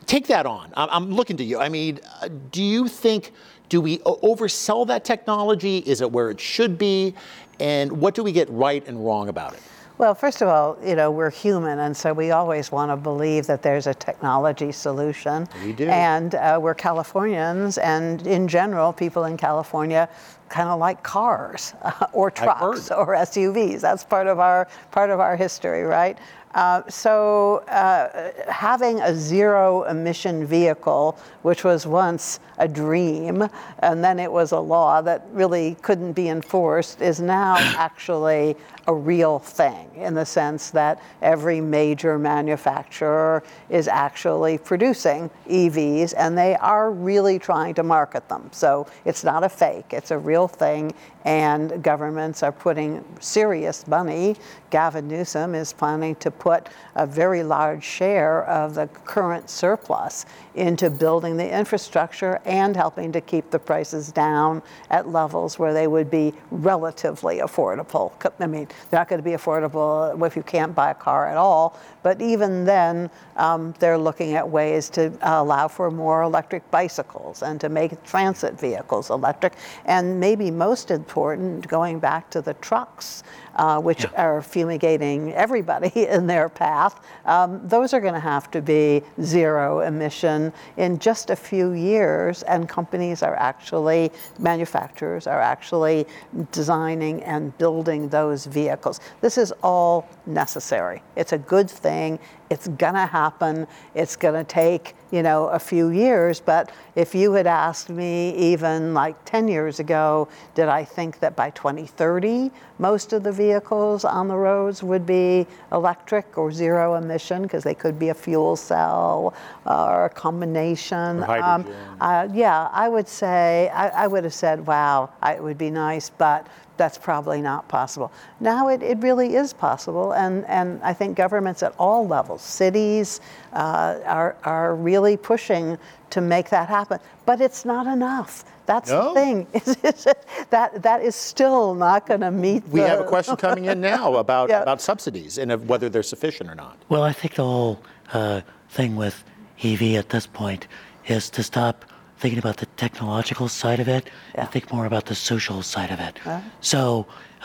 take 0.05 0.27
that 0.27 0.45
on. 0.45 0.73
I'm, 0.75 0.89
I'm 0.91 1.11
looking 1.11 1.37
to 1.37 1.43
you. 1.43 1.59
I 1.59 1.69
mean, 1.69 1.99
uh, 2.21 2.29
do 2.51 2.63
you 2.63 2.87
think 2.87 3.31
do 3.69 3.79
we 3.79 3.99
oversell 3.99 4.85
that 4.87 5.05
technology? 5.05 5.77
Is 5.77 6.01
it 6.01 6.11
where 6.11 6.29
it 6.29 6.41
should 6.41 6.77
be? 6.77 7.15
And 7.61 7.89
what 8.01 8.15
do 8.15 8.23
we 8.23 8.33
get 8.33 8.49
right 8.49 8.85
and 8.85 9.05
wrong 9.05 9.29
about 9.29 9.53
it? 9.53 9.61
Well, 10.01 10.15
first 10.15 10.41
of 10.41 10.47
all, 10.47 10.79
you 10.83 10.95
know, 10.95 11.11
we're 11.11 11.29
human, 11.29 11.77
and 11.77 11.95
so 11.95 12.11
we 12.11 12.31
always 12.31 12.71
want 12.71 12.91
to 12.91 12.97
believe 12.97 13.45
that 13.45 13.61
there's 13.61 13.85
a 13.85 13.93
technology 13.93 14.71
solution. 14.71 15.47
We 15.63 15.73
do. 15.73 15.87
And 15.89 16.33
uh, 16.33 16.57
we're 16.59 16.73
Californians, 16.73 17.77
and 17.77 18.25
in 18.25 18.47
general, 18.47 18.93
people 18.93 19.25
in 19.25 19.37
California 19.37 20.09
kind 20.49 20.69
of 20.69 20.79
like 20.79 21.03
cars 21.03 21.75
or 22.13 22.31
trucks 22.31 22.89
or 22.89 23.13
SUVs. 23.13 23.81
That's 23.81 24.03
part 24.03 24.25
of 24.25 24.39
our 24.39 24.67
part 24.89 25.11
of 25.11 25.19
our 25.19 25.35
history, 25.35 25.83
right? 25.83 26.17
Uh, 26.53 26.81
so 26.89 27.57
uh, 27.67 28.31
having 28.51 28.99
a 29.01 29.15
zero 29.15 29.83
emission 29.83 30.45
vehicle, 30.45 31.17
which 31.43 31.63
was 31.63 31.87
once 31.87 32.39
a 32.57 32.67
dream, 32.67 33.47
and 33.79 34.03
then 34.03 34.19
it 34.19 34.31
was 34.31 34.51
a 34.51 34.59
law 34.59 35.01
that 35.01 35.25
really 35.31 35.75
couldn't 35.81 36.13
be 36.13 36.29
enforced, 36.29 37.01
is 37.01 37.19
now 37.19 37.55
actually 37.77 38.55
a 38.87 38.93
real 38.93 39.39
thing 39.39 39.89
in 39.95 40.13
the 40.13 40.25
sense 40.25 40.71
that 40.71 41.01
every 41.21 41.61
major 41.61 42.17
manufacturer 42.17 43.43
is 43.69 43.87
actually 43.87 44.57
producing 44.57 45.29
EVs 45.47 46.13
and 46.17 46.37
they 46.37 46.55
are 46.55 46.91
really 46.91 47.37
trying 47.37 47.73
to 47.75 47.83
market 47.83 48.27
them. 48.27 48.49
So 48.51 48.87
it's 49.05 49.23
not 49.23 49.43
a 49.43 49.49
fake, 49.49 49.85
it's 49.91 50.11
a 50.11 50.17
real 50.17 50.47
thing, 50.47 50.93
and 51.25 51.83
governments 51.83 52.41
are 52.41 52.51
putting 52.51 53.03
serious 53.19 53.87
money. 53.87 54.35
Gavin 54.71 55.07
Newsom 55.07 55.53
is 55.53 55.73
planning 55.73 56.15
to 56.15 56.31
put 56.31 56.69
a 56.95 57.05
very 57.05 57.43
large 57.43 57.83
share 57.83 58.45
of 58.45 58.73
the 58.73 58.87
current 58.87 59.49
surplus 59.49 60.25
into 60.55 60.89
building 60.89 61.37
the 61.37 61.57
infrastructure 61.57 62.39
and 62.45 62.75
helping 62.75 63.11
to 63.11 63.21
keep 63.21 63.51
the 63.51 63.59
prices 63.59 64.11
down 64.11 64.63
at 64.89 65.07
levels 65.07 65.59
where 65.59 65.73
they 65.73 65.87
would 65.87 66.09
be 66.09 66.33
relatively 66.49 67.37
affordable. 67.37 68.11
I 68.39 68.47
mean, 68.47 68.67
they're 68.89 68.99
not 68.99 69.09
going 69.09 69.19
to 69.19 69.23
be 69.23 69.35
affordable 69.35 70.25
if 70.25 70.35
you 70.35 70.43
can't 70.43 70.73
buy 70.73 70.91
a 70.91 70.95
car 70.95 71.27
at 71.27 71.37
all, 71.37 71.77
but 72.03 72.21
even 72.21 72.65
then, 72.65 73.09
um, 73.37 73.73
they're 73.79 73.97
looking 73.97 74.33
at 74.33 74.47
ways 74.47 74.89
to 74.91 75.11
allow 75.21 75.67
for 75.67 75.91
more 75.91 76.23
electric 76.23 76.69
bicycles 76.71 77.43
and 77.43 77.59
to 77.61 77.69
make 77.69 78.01
transit 78.03 78.59
vehicles 78.59 79.09
electric. 79.09 79.53
And 79.85 80.19
maybe 80.19 80.49
most 80.51 80.91
important, 80.91 81.67
going 81.67 81.99
back 81.99 82.29
to 82.31 82.41
the 82.41 82.53
trucks, 82.55 83.23
uh, 83.55 83.79
which 83.79 84.05
are 84.15 84.41
fumigating 84.41 85.33
everybody 85.33 85.91
in 86.07 86.27
their 86.27 86.49
path, 86.49 87.05
um, 87.25 87.61
those 87.67 87.93
are 87.93 88.01
going 88.01 88.13
to 88.13 88.19
have 88.19 88.49
to 88.51 88.61
be 88.61 89.01
zero 89.21 89.81
emission 89.81 90.53
in 90.77 90.99
just 90.99 91.29
a 91.29 91.35
few 91.35 91.71
years. 91.71 92.43
And 92.43 92.67
companies 92.67 93.23
are 93.23 93.35
actually, 93.35 94.11
manufacturers 94.39 95.27
are 95.27 95.41
actually 95.41 96.05
designing 96.51 97.23
and 97.23 97.57
building 97.57 98.09
those 98.09 98.45
vehicles. 98.45 98.99
This 99.21 99.37
is 99.37 99.53
all 99.63 100.07
necessary. 100.25 101.01
It's 101.15 101.33
a 101.33 101.37
good 101.37 101.69
thing. 101.69 102.19
It's 102.51 102.67
going 102.67 102.95
to 102.95 103.05
happen. 103.05 103.65
It's 103.95 104.17
going 104.17 104.33
to 104.33 104.43
take, 104.43 104.93
you 105.09 105.23
know, 105.23 105.47
a 105.47 105.57
few 105.57 105.89
years. 105.89 106.41
But 106.41 106.69
if 106.95 107.15
you 107.15 107.31
had 107.31 107.47
asked 107.47 107.89
me 107.89 108.35
even 108.35 108.93
like 108.93 109.15
10 109.23 109.47
years 109.47 109.79
ago, 109.79 110.27
did 110.53 110.67
I 110.67 110.83
think 110.83 111.19
that 111.21 111.33
by 111.37 111.51
2030, 111.51 112.51
most 112.77 113.13
of 113.13 113.23
the 113.23 113.31
vehicles 113.31 114.03
on 114.03 114.27
the 114.27 114.35
roads 114.35 114.83
would 114.83 115.05
be 115.05 115.47
electric 115.71 116.37
or 116.37 116.51
zero 116.51 116.95
emission 116.95 117.43
because 117.43 117.63
they 117.63 117.73
could 117.75 117.97
be 117.97 118.09
a 118.09 118.13
fuel 118.13 118.57
cell 118.57 119.33
uh, 119.65 119.85
or 119.85 120.05
a 120.05 120.09
combination? 120.09 121.23
Or 121.23 121.37
Um, 121.37 121.65
uh, 122.01 122.27
yeah, 122.33 122.67
I 122.73 122.89
would 122.89 123.07
say, 123.07 123.71
I, 123.73 124.03
I 124.03 124.07
would 124.07 124.25
have 124.25 124.33
said, 124.33 124.67
wow, 124.67 125.09
I, 125.21 125.35
it 125.35 125.43
would 125.43 125.57
be 125.57 125.71
nice, 125.71 126.09
but 126.09 126.47
that's 126.81 126.97
probably 126.97 127.41
not 127.43 127.67
possible. 127.67 128.11
Now 128.39 128.67
it, 128.69 128.81
it 128.81 128.97
really 129.03 129.35
is 129.35 129.53
possible, 129.53 130.13
and, 130.13 130.43
and 130.45 130.81
I 130.81 130.93
think 130.93 131.15
governments 131.15 131.61
at 131.61 131.75
all 131.77 132.07
levels, 132.07 132.41
cities, 132.41 133.21
uh, 133.53 133.99
are, 134.03 134.35
are 134.43 134.73
really 134.73 135.15
pushing 135.15 135.77
to 136.09 136.21
make 136.21 136.49
that 136.49 136.69
happen. 136.69 136.97
But 137.27 137.39
it's 137.39 137.65
not 137.65 137.85
enough. 137.85 138.43
That's 138.65 138.89
No? 138.89 139.13
the 139.13 139.19
thing. 139.19 139.47
Is, 139.53 139.67
is 139.83 140.07
that, 140.49 140.81
that 140.81 141.03
is 141.03 141.15
still 141.15 141.75
not 141.75 142.07
going 142.07 142.21
to 142.21 142.31
meet 142.31 142.67
We 142.69 142.79
the, 142.79 142.87
have 142.87 142.99
a 143.01 143.03
question 143.03 143.35
coming 143.35 143.65
in 143.65 143.79
now 143.79 144.15
about, 144.25 144.49
Yeah. 144.49 144.63
about 144.63 144.81
subsidies 144.81 145.37
and 145.37 145.51
of 145.51 145.69
whether 145.69 145.87
they're 145.87 146.01
sufficient 146.01 146.49
or 146.49 146.55
not. 146.55 146.77
Well, 146.89 147.03
I 147.03 147.13
think 147.13 147.35
the 147.35 147.43
whole 147.43 147.79
uh, 148.11 148.41
thing 148.69 148.95
with 148.95 149.23
EV 149.63 149.83
at 150.01 150.09
this 150.09 150.25
point 150.25 150.67
is 151.05 151.29
to 151.29 151.43
stop 151.43 151.85
thinking 152.17 152.39
about 152.39 152.57
the 152.57 152.65
technological 152.85 153.47
side 153.47 153.79
of 153.79 153.87
it 153.87 154.03
Yeah. 154.07 154.41
and 154.41 154.49
think 154.53 154.65
more 154.75 154.85
about 154.91 155.05
the 155.05 155.15
social 155.31 155.61
side 155.73 155.91
of 155.95 155.99
it. 156.07 156.15
So 156.61 156.81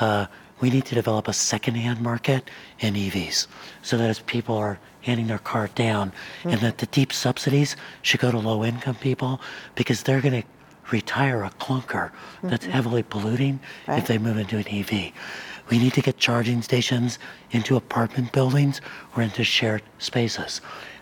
uh, 0.01 0.27
we 0.63 0.69
need 0.75 0.87
to 0.91 0.95
develop 0.95 1.29
a 1.29 1.33
secondhand 1.53 1.99
market 2.01 2.43
in 2.85 2.95
EVs 2.95 3.39
so 3.83 3.93
that 3.99 4.09
as 4.15 4.21
people 4.21 4.57
are 4.67 4.79
handing 5.09 5.27
their 5.33 5.45
car 5.53 5.67
down, 5.87 6.07
hmm. 6.43 6.51
and 6.53 6.61
that 6.67 6.77
the 6.79 6.87
deep 6.99 7.13
subsidies 7.13 7.77
should 8.07 8.21
go 8.27 8.31
to 8.37 8.39
low 8.51 8.65
income 8.65 8.97
people 9.09 9.33
because 9.81 9.99
they're 10.05 10.23
going 10.27 10.43
to 10.43 10.49
retire 10.91 11.41
a 11.45 11.51
clunker 11.65 12.07
that's 12.43 12.65
mm-hmm. 12.65 12.77
heavily 12.77 13.03
polluting 13.15 13.57
Right. 13.87 13.99
if 14.01 14.05
they 14.11 14.19
move 14.19 14.39
into 14.43 14.57
an 14.63 14.69
EV. 14.79 14.91
We 15.71 15.77
need 15.83 15.95
to 15.99 16.03
get 16.09 16.17
charging 16.29 16.63
stations 16.63 17.19
into 17.57 17.77
apartment 17.77 18.29
buildings 18.33 18.81
or 19.15 19.23
into 19.27 19.43
shared 19.45 19.83
spaces. 19.99 20.61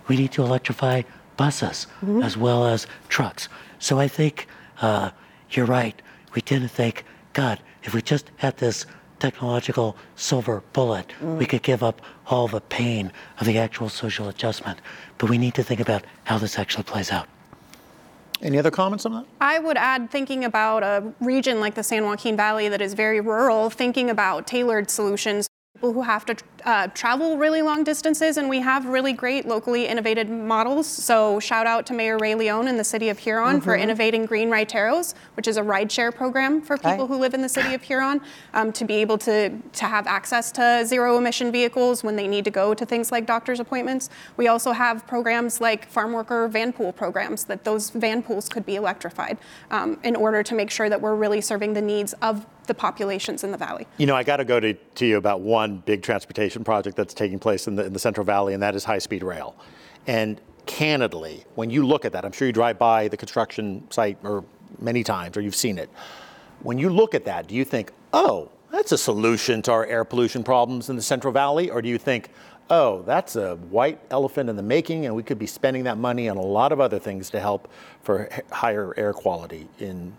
We 0.09 0.15
need 0.21 0.33
to 0.37 0.43
electrify 0.49 1.03
buses 1.37 1.87
mm-hmm. 2.01 2.23
as 2.29 2.35
well 2.37 2.63
as 2.75 2.87
trucks. 3.09 3.49
So 3.79 3.99
I 3.99 4.09
think 4.09 4.47
uh, 4.81 5.11
you're 5.51 5.67
right. 5.67 6.01
We 6.35 6.41
tend 6.41 6.63
to 6.63 6.69
think, 6.69 7.05
God, 7.33 7.61
if 7.83 7.95
we 7.95 8.03
just 8.03 8.31
had 8.37 8.57
this 8.57 8.87
technological 9.19 9.97
silver 10.17 10.63
bullet, 10.73 11.13
we 11.23 11.47
could 11.47 11.63
give 11.63 11.83
up 11.83 12.03
all 12.27 12.49
the 12.49 12.61
pain 12.61 13.13
of 13.39 13.47
the 13.47 13.59
actual 13.59 13.89
social 13.89 14.29
adjustment. 14.29 14.81
But 15.19 15.31
we 15.31 15.39
need 15.39 15.55
to 15.55 15.63
think 15.63 15.81
about 15.81 16.05
how 16.25 16.39
this 16.39 16.59
actually 16.59 16.85
plays 16.85 17.11
out. 17.11 17.29
Any 18.43 18.59
other 18.59 18.71
comments 18.71 19.07
on 19.07 19.13
that? 19.13 19.25
I 19.41 19.59
would 19.59 19.77
add 19.77 20.11
thinking 20.11 20.45
about 20.45 20.83
a 20.83 21.13
region 21.21 21.61
like 21.61 21.75
the 21.75 21.83
San 21.83 22.05
Joaquin 22.05 22.37
Valley 22.37 22.69
that 22.69 22.83
is 22.83 22.93
very 22.95 23.21
rural, 23.21 23.71
thinking 23.71 24.11
about 24.11 24.47
tailored 24.47 24.91
solutions. 24.91 25.47
People 25.75 25.93
who 25.93 26.03
have 26.03 26.27
to 26.27 26.37
uh, 26.65 26.87
travel 26.89 27.37
really 27.37 27.63
long 27.63 27.85
distances, 27.85 28.37
and 28.37 28.49
we 28.49 28.61
have 28.61 28.87
really 28.87 29.13
great 29.13 29.47
locally 29.47 29.87
innovated 29.87 30.31
models. 30.31 30.87
So, 30.87 31.39
shout 31.41 31.67
out 31.67 31.85
to 31.87 31.93
Mayor 31.93 32.17
Rey 32.19 32.33
León 32.33 32.69
in 32.69 32.77
the 32.77 32.85
city 32.85 33.09
of 33.11 33.19
Huron 33.19 33.61
for 33.61 33.77
innovating 33.77 34.25
Green 34.25 34.49
Raiteros, 34.49 35.15
which 35.37 35.47
is 35.47 35.57
a 35.57 35.63
rideshare 35.63 36.15
program 36.15 36.63
for 36.63 36.77
people 36.77 36.93
Okay. 36.93 37.07
who 37.13 37.19
live 37.19 37.35
in 37.35 37.43
the 37.43 37.49
city 37.49 37.75
of 37.75 37.83
Huron, 37.83 38.21
um, 38.55 38.73
to 38.73 38.85
be 38.85 38.95
able 38.95 39.19
to, 39.19 39.51
to 39.51 39.85
have 39.85 40.07
access 40.07 40.51
to 40.53 40.85
zero 40.87 41.19
emission 41.19 41.53
vehicles 41.53 42.03
when 42.03 42.17
they 42.17 42.27
need 42.27 42.45
to 42.45 42.51
go 42.51 42.73
to 42.75 42.87
things 42.87 43.13
like 43.13 43.27
doctor's 43.27 43.61
appointments. 43.61 44.09
We 44.37 44.49
also 44.49 44.73
have 44.73 45.07
programs 45.07 45.61
like 45.61 45.87
farm 45.89 46.13
worker 46.13 46.49
van 46.49 46.73
pool 46.73 46.93
programs 46.93 47.45
that 47.45 47.65
those 47.65 47.91
van 47.91 48.23
pools 48.23 48.49
could 48.49 48.65
be 48.65 48.77
electrified 48.77 49.39
um, 49.71 49.99
in 50.03 50.17
order 50.17 50.43
to 50.43 50.55
make 50.55 50.71
sure 50.71 50.89
that 50.89 51.01
we're 51.01 51.15
really 51.15 51.41
serving 51.41 51.75
the 51.75 51.83
needs 51.83 52.15
of 52.23 52.47
the 52.67 52.75
populations 52.75 53.45
in 53.45 53.53
the 53.53 53.59
valley. 53.59 53.87
You 53.99 54.07
know, 54.07 54.17
I 54.17 54.23
got 54.23 54.39
to 54.39 54.45
go 54.45 54.59
to, 54.59 54.73
to 54.73 55.05
you 55.07 55.19
about 55.19 55.43
one 55.43 55.83
big 55.85 56.03
transportation 56.03 56.54
project 56.63 56.97
that's 56.97 57.15
taking 57.15 57.39
place 57.39 57.67
in 57.67 57.75
the, 57.75 57.87
in 57.87 57.93
the 57.93 57.99
Central 57.99 58.25
Valley, 58.25 58.55
and 58.55 58.63
that 58.63 58.77
is 58.77 58.85
high 58.85 58.99
speed 58.99 59.25
rail. 59.25 59.57
And 60.07 60.41
candidly, 60.67 61.45
when 61.55 61.71
you 61.71 61.87
look 61.87 62.05
at 62.05 62.13
that, 62.13 62.25
I'm 62.25 62.33
sure 62.33 62.47
you 62.47 62.53
drive 62.53 62.79
by 62.79 63.09
the 63.09 63.17
construction 63.17 63.91
site 63.91 64.19
or 64.23 64.45
many 64.79 65.03
times, 65.03 65.37
or 65.37 65.41
you've 65.41 65.55
seen 65.55 65.79
it. 65.79 65.91
When 66.63 66.79
you 66.79 66.91
look 66.91 67.15
at 67.15 67.25
that, 67.25 67.49
do 67.49 67.55
you 67.55 67.65
think, 67.65 67.93
oh, 68.13 68.51
that's 68.71 68.93
a 68.93 68.99
solution 68.99 69.63
to 69.63 69.73
our 69.73 69.87
air 69.87 70.05
pollution 70.05 70.45
problems 70.45 70.91
in 70.91 70.97
the 70.97 71.03
Central 71.03 71.33
Valley? 71.33 71.71
Or 71.71 71.81
do 71.83 71.89
you 71.89 71.99
think, 71.99 72.31
oh, 72.71 73.03
that's 73.03 73.37
a 73.37 73.57
white 73.57 74.01
elephant 74.11 74.51
in 74.51 74.57
the 74.57 74.63
making, 74.63 75.07
and 75.07 75.15
we 75.15 75.23
could 75.23 75.39
be 75.39 75.47
spending 75.47 75.85
that 75.85 75.99
money 75.99 76.29
on 76.29 76.37
a 76.37 76.43
lot 76.43 76.73
of 76.73 76.81
other 76.81 76.99
things 76.99 77.31
to 77.31 77.41
help 77.41 77.71
for 78.03 78.29
higher 78.51 78.95
air 78.97 79.13
quality 79.13 79.69
in 79.79 80.15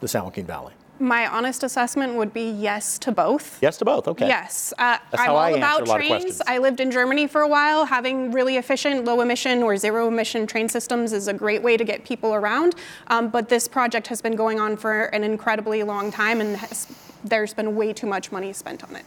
the 0.00 0.08
San 0.08 0.24
Joaquin 0.24 0.46
Valley? 0.46 0.72
My 1.00 1.26
honest 1.26 1.62
assessment 1.64 2.14
would 2.14 2.34
be 2.34 2.50
yes 2.50 2.98
to 2.98 3.10
both. 3.10 3.60
Yes 3.62 3.78
to 3.78 3.86
both. 3.86 4.06
Okay. 4.06 4.28
Yes, 4.28 4.74
uh, 4.78 4.98
That's 5.10 5.22
I'm 5.22 5.26
how 5.28 5.32
all 5.32 5.38
I 5.38 5.48
answer 5.52 5.58
about 5.58 5.80
a 5.80 5.84
lot 5.86 6.00
of 6.00 6.06
trains. 6.06 6.10
questions. 6.10 6.42
I 6.46 6.58
lived 6.58 6.78
in 6.78 6.90
Germany 6.90 7.26
for 7.26 7.40
a 7.40 7.48
while. 7.48 7.86
Having 7.86 8.32
really 8.32 8.58
efficient, 8.58 9.06
low 9.06 9.22
emission 9.22 9.62
or 9.62 9.78
zero 9.78 10.08
emission 10.08 10.46
train 10.46 10.68
systems 10.68 11.14
is 11.14 11.26
a 11.26 11.32
great 11.32 11.62
way 11.62 11.78
to 11.78 11.84
get 11.84 12.04
people 12.04 12.34
around. 12.34 12.74
Um, 13.06 13.30
but 13.30 13.48
this 13.48 13.66
project 13.66 14.08
has 14.08 14.20
been 14.20 14.36
going 14.36 14.60
on 14.60 14.76
for 14.76 15.04
an 15.06 15.24
incredibly 15.24 15.82
long 15.82 16.10
time, 16.12 16.42
and 16.42 16.56
has, 16.58 16.86
there's 17.24 17.54
been 17.54 17.74
way 17.74 17.94
too 17.94 18.06
much 18.06 18.30
money 18.30 18.52
spent 18.52 18.84
on 18.84 18.94
it. 18.94 19.04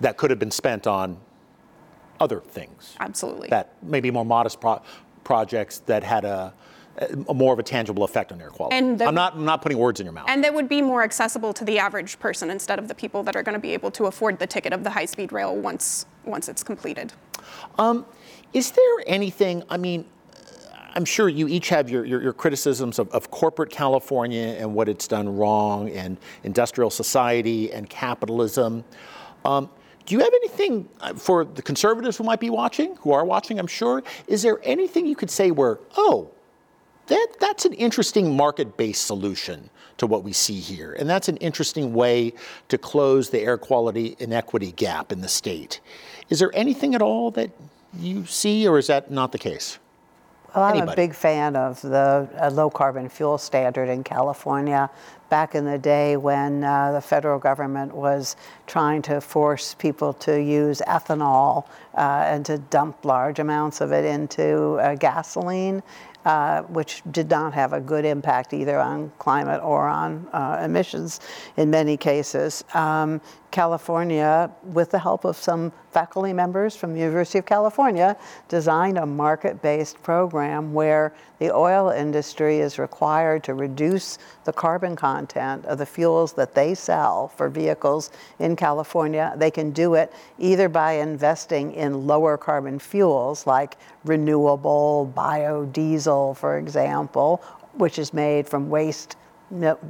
that 0.00 0.18
could 0.18 0.28
have 0.28 0.38
been 0.38 0.50
spent 0.50 0.86
on 0.86 1.16
other 2.20 2.40
things 2.40 2.96
Absolutely. 3.00 3.48
that 3.48 3.72
maybe 3.82 4.10
more 4.10 4.24
modest 4.26 4.60
pro- 4.60 4.82
projects 5.24 5.78
that 5.86 6.02
had 6.04 6.24
a 6.26 6.52
more 7.32 7.52
of 7.52 7.58
a 7.58 7.62
tangible 7.62 8.04
effect 8.04 8.32
on 8.32 8.40
air 8.40 8.50
quality. 8.50 8.76
And 8.76 8.98
the- 8.98 9.06
I'm 9.06 9.14
not 9.14 9.34
I'm 9.34 9.44
not 9.44 9.62
putting 9.62 9.78
words 9.78 10.00
in 10.00 10.06
your 10.06 10.12
mouth. 10.12 10.26
and 10.28 10.42
that 10.44 10.54
would 10.54 10.68
be 10.68 10.82
more 10.82 11.02
accessible 11.02 11.52
to 11.52 11.64
the 11.64 11.78
average 11.78 12.18
person 12.18 12.50
instead 12.50 12.78
of 12.78 12.88
the 12.88 12.94
people 12.94 13.22
that 13.22 13.36
are 13.36 13.42
going 13.42 13.54
to 13.54 13.60
be 13.60 13.72
able 13.72 13.90
to 13.92 14.06
afford 14.06 14.38
the 14.38 14.46
ticket 14.46 14.72
of 14.72 14.84
the 14.84 14.90
high 14.90 15.04
speed 15.06 15.32
rail 15.32 15.54
once 15.56 16.06
once 16.24 16.48
it's 16.48 16.62
completed. 16.62 17.12
Is 18.52 18.70
there 18.70 19.04
anything, 19.06 19.62
I 19.68 19.76
mean, 19.76 20.06
I'm 20.94 21.04
sure 21.04 21.28
you 21.28 21.48
each 21.48 21.68
have 21.68 21.90
your, 21.90 22.04
your, 22.04 22.22
your 22.22 22.32
criticisms 22.32 22.98
of, 22.98 23.10
of 23.10 23.30
corporate 23.30 23.70
California 23.70 24.56
and 24.58 24.74
what 24.74 24.88
it's 24.88 25.06
done 25.06 25.36
wrong, 25.36 25.90
and 25.90 26.16
industrial 26.44 26.90
society 26.90 27.70
and 27.72 27.88
capitalism. 27.88 28.84
Um, 29.44 29.68
do 30.06 30.14
you 30.14 30.20
have 30.20 30.32
anything 30.32 30.88
uh, 31.00 31.12
for 31.12 31.44
the 31.44 31.60
conservatives 31.60 32.16
who 32.16 32.24
might 32.24 32.40
be 32.40 32.48
watching, 32.48 32.96
who 32.96 33.12
are 33.12 33.24
watching, 33.24 33.58
I'm 33.58 33.66
sure? 33.66 34.02
Is 34.26 34.40
there 34.42 34.58
anything 34.62 35.06
you 35.06 35.14
could 35.14 35.30
say 35.30 35.50
where, 35.50 35.78
oh, 35.96 36.30
that, 37.08 37.28
that's 37.40 37.64
an 37.64 37.72
interesting 37.74 38.36
market 38.36 38.76
based 38.76 39.04
solution 39.04 39.70
to 39.98 40.06
what 40.06 40.22
we 40.22 40.32
see 40.32 40.60
here. 40.60 40.94
And 40.98 41.08
that's 41.10 41.28
an 41.28 41.36
interesting 41.38 41.92
way 41.92 42.32
to 42.68 42.78
close 42.78 43.30
the 43.30 43.40
air 43.40 43.58
quality 43.58 44.16
inequity 44.18 44.72
gap 44.72 45.12
in 45.12 45.20
the 45.20 45.28
state. 45.28 45.80
Is 46.30 46.38
there 46.38 46.50
anything 46.54 46.94
at 46.94 47.02
all 47.02 47.30
that 47.32 47.50
you 47.98 48.26
see, 48.26 48.68
or 48.68 48.78
is 48.78 48.86
that 48.86 49.10
not 49.10 49.32
the 49.32 49.38
case? 49.38 49.78
Well, 50.54 50.64
I'm 50.64 50.76
Anybody. 50.76 50.92
a 50.92 50.96
big 51.08 51.14
fan 51.14 51.56
of 51.56 51.80
the 51.82 52.26
uh, 52.40 52.50
low 52.50 52.70
carbon 52.70 53.08
fuel 53.10 53.36
standard 53.36 53.88
in 53.88 54.02
California. 54.02 54.88
Back 55.28 55.54
in 55.54 55.66
the 55.66 55.76
day 55.76 56.16
when 56.16 56.64
uh, 56.64 56.92
the 56.92 57.02
federal 57.02 57.38
government 57.38 57.94
was 57.94 58.34
trying 58.66 59.02
to 59.02 59.20
force 59.20 59.74
people 59.74 60.14
to 60.14 60.40
use 60.40 60.80
ethanol 60.86 61.66
uh, 61.94 62.24
and 62.26 62.46
to 62.46 62.56
dump 62.56 63.04
large 63.04 63.40
amounts 63.40 63.82
of 63.82 63.92
it 63.92 64.06
into 64.06 64.78
uh, 64.80 64.94
gasoline, 64.94 65.82
uh, 66.28 66.60
which 66.64 67.02
did 67.10 67.30
not 67.30 67.54
have 67.54 67.72
a 67.72 67.80
good 67.80 68.04
impact 68.04 68.52
either 68.52 68.78
on 68.78 69.10
climate 69.18 69.62
or 69.62 69.88
on 69.88 70.28
uh, 70.34 70.60
emissions 70.62 71.20
in 71.56 71.70
many 71.70 71.96
cases. 71.96 72.62
Um, 72.74 73.22
California, 73.50 74.50
with 74.62 74.90
the 74.90 74.98
help 74.98 75.24
of 75.24 75.36
some 75.36 75.72
faculty 75.90 76.32
members 76.32 76.76
from 76.76 76.92
the 76.92 77.00
University 77.00 77.38
of 77.38 77.46
California, 77.46 78.16
designed 78.48 78.98
a 78.98 79.06
market 79.06 79.60
based 79.62 80.02
program 80.02 80.74
where 80.74 81.12
the 81.38 81.50
oil 81.50 81.90
industry 81.90 82.58
is 82.58 82.78
required 82.78 83.42
to 83.44 83.54
reduce 83.54 84.18
the 84.44 84.52
carbon 84.52 84.94
content 84.94 85.64
of 85.64 85.78
the 85.78 85.86
fuels 85.86 86.32
that 86.34 86.54
they 86.54 86.74
sell 86.74 87.28
for 87.28 87.48
vehicles 87.48 88.10
in 88.38 88.54
California. 88.54 89.32
They 89.36 89.50
can 89.50 89.70
do 89.70 89.94
it 89.94 90.12
either 90.38 90.68
by 90.68 90.92
investing 90.92 91.72
in 91.72 92.06
lower 92.06 92.36
carbon 92.36 92.78
fuels 92.78 93.46
like 93.46 93.76
renewable 94.04 95.12
biodiesel, 95.16 96.36
for 96.36 96.58
example, 96.58 97.42
which 97.74 97.98
is 97.98 98.12
made 98.12 98.48
from 98.48 98.68
waste 98.68 99.16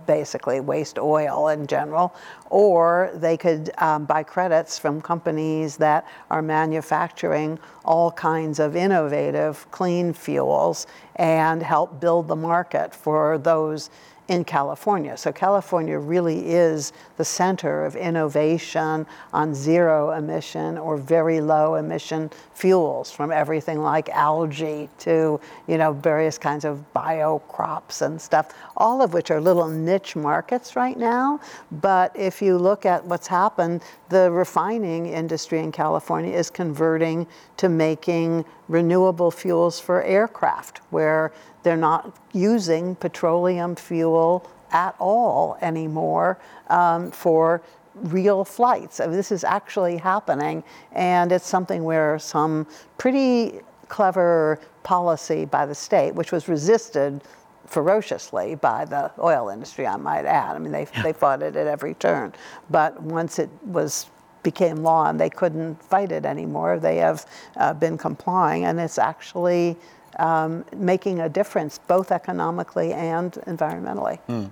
basically 0.07 0.61
waste 0.61 0.99
oil 0.99 1.49
in 1.49 1.67
general, 1.67 2.15
or 2.51 3.11
they 3.15 3.37
could 3.37 3.71
um, 3.79 4.05
buy 4.05 4.23
credits 4.23 4.79
from 4.79 5.01
companies 5.01 5.77
that 5.77 6.07
are 6.31 6.43
manufacturing 6.43 7.59
all 7.85 8.13
kinds 8.13 8.59
of 8.61 8.77
innovative 8.77 9.69
clean 9.71 10.13
fuels 10.13 10.87
and 11.17 11.63
help 11.63 12.01
build 12.01 12.29
the 12.29 12.37
market 12.37 12.95
for 12.95 13.39
those 13.39 13.91
in 14.29 14.45
California. 14.45 15.17
So 15.17 15.33
California 15.33 15.99
really 15.99 16.51
is 16.51 16.93
the 17.17 17.25
center 17.25 17.85
of 17.87 17.97
innovation 17.97 19.07
on 19.33 19.55
zero 19.55 20.11
emission 20.13 20.77
or 20.77 20.99
very 20.99 21.41
low 21.41 21.77
emission 21.77 22.31
fuels 22.53 23.11
from 23.11 23.33
everything 23.33 23.79
like 23.79 24.11
algae 24.11 24.91
to, 24.99 25.41
you 25.67 25.79
know, 25.79 25.95
various 25.95 26.37
kinds 26.37 26.67
of 26.67 26.93
bio 26.93 27.39
crops 27.49 28.03
and 28.03 28.21
stuff, 28.21 28.53
all 28.77 29.01
of 29.01 29.15
which 29.15 29.31
are 29.31 29.41
little 29.41 29.67
niche 29.67 30.15
markets 30.15 30.77
right 30.77 30.99
now. 30.99 31.41
But 31.73 32.15
if 32.15 32.43
you 32.43 32.59
look 32.59 32.85
at 32.85 33.03
what's 33.07 33.27
happened, 33.27 33.83
the 34.11 34.31
refining 34.31 35.07
industry 35.07 35.61
in 35.61 35.73
California 35.73 36.35
is 36.35 36.51
converting 36.51 37.27
to 37.57 37.71
making 37.71 38.45
renewable 38.69 39.31
fuels 39.31 39.81
for 39.81 40.03
aircraft, 40.03 40.79
where 40.91 41.33
they're 41.63 41.77
not 41.77 42.17
using 42.33 42.95
petroleum 42.97 43.77
fuel 43.77 44.49
at 44.71 44.95
all 44.99 45.57
anymore 45.61 46.39
um, 46.69 47.11
for 47.11 47.63
real 47.95 48.45
flights. 48.45 49.01
I 49.01 49.07
mean, 49.07 49.17
this 49.17 49.33
is 49.33 49.45
actually 49.45 49.97
happening, 49.97 50.63
and 50.93 51.33
it's 51.33 51.47
something 51.47 51.85
where 51.85 52.19
some 52.19 52.67
pretty 52.97 53.61
clever 53.89 54.61
policy 54.83 55.45
by 55.45 55.67
the 55.67 55.75
state, 55.75 56.15
which 56.15 56.33
was 56.33 56.49
resisted 56.49 57.23
ferociously 57.67 58.55
by 58.55 58.85
the 58.85 59.11
oil 59.19 59.49
industry, 59.51 59.87
I 59.87 59.97
might 59.97 60.25
add. 60.25 60.57
I 60.57 60.59
mean, 60.59 60.73
they, 60.73 60.87
yeah. 60.95 61.03
they 61.03 61.13
fought 61.13 61.43
it 61.43 61.57
at 61.57 61.67
every 61.67 61.95
turn. 61.95 62.33
But 62.71 63.01
once 63.03 63.39
it 63.39 63.51
was 63.65 64.07
became 64.43 64.77
law 64.77 65.11
and 65.11 65.21
they 65.21 65.29
couldn't 65.29 65.83
fight 65.83 66.13
it 66.13 66.25
anymore, 66.25 66.79
they 66.79 66.97
have 66.97 67.27
uh, 67.57 67.75
been 67.75 67.99
complying, 67.99 68.65
and 68.65 68.81
it's 68.81 68.99
actually 68.99 69.77
um, 70.19 70.65
making 70.77 71.21
a 71.21 71.29
difference 71.29 71.79
both 71.79 72.11
economically 72.13 72.93
and 72.93 73.33
environmentally. 73.47 74.19
Mm. 74.29 74.51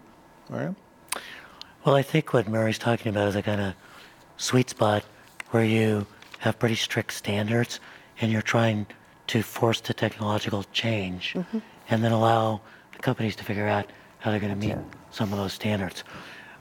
All 0.53 0.59
right. 0.59 0.75
Well, 1.85 1.95
I 1.95 2.03
think 2.03 2.33
what 2.33 2.49
Mary's 2.49 2.79
talking 2.79 3.11
about 3.11 3.29
is 3.29 3.37
a 3.37 3.43
kind 3.43 3.61
of 3.61 3.75
sweet 4.37 4.71
spot 4.71 5.05
where 5.51 5.64
you 5.64 6.07
have 6.41 6.59
pretty 6.59 6.75
strict 6.75 7.12
standards 7.12 7.81
and 8.21 8.33
you're 8.33 8.43
trying 8.43 8.87
to 9.29 9.43
force 9.43 9.81
the 9.81 9.95
technological 9.95 10.64
change 10.73 11.35
mm-hmm. 11.35 11.59
and 11.89 12.03
then 12.03 12.12
allow 12.12 12.61
the 12.93 12.99
companies 12.99 13.37
to 13.37 13.45
figure 13.45 13.67
out 13.67 13.91
how 14.19 14.31
they're 14.31 14.41
going 14.41 14.53
to 14.53 14.59
meet 14.59 14.71
yeah. 14.71 14.83
some 15.11 15.33
of 15.33 15.39
those 15.39 15.53
standards. 15.53 16.05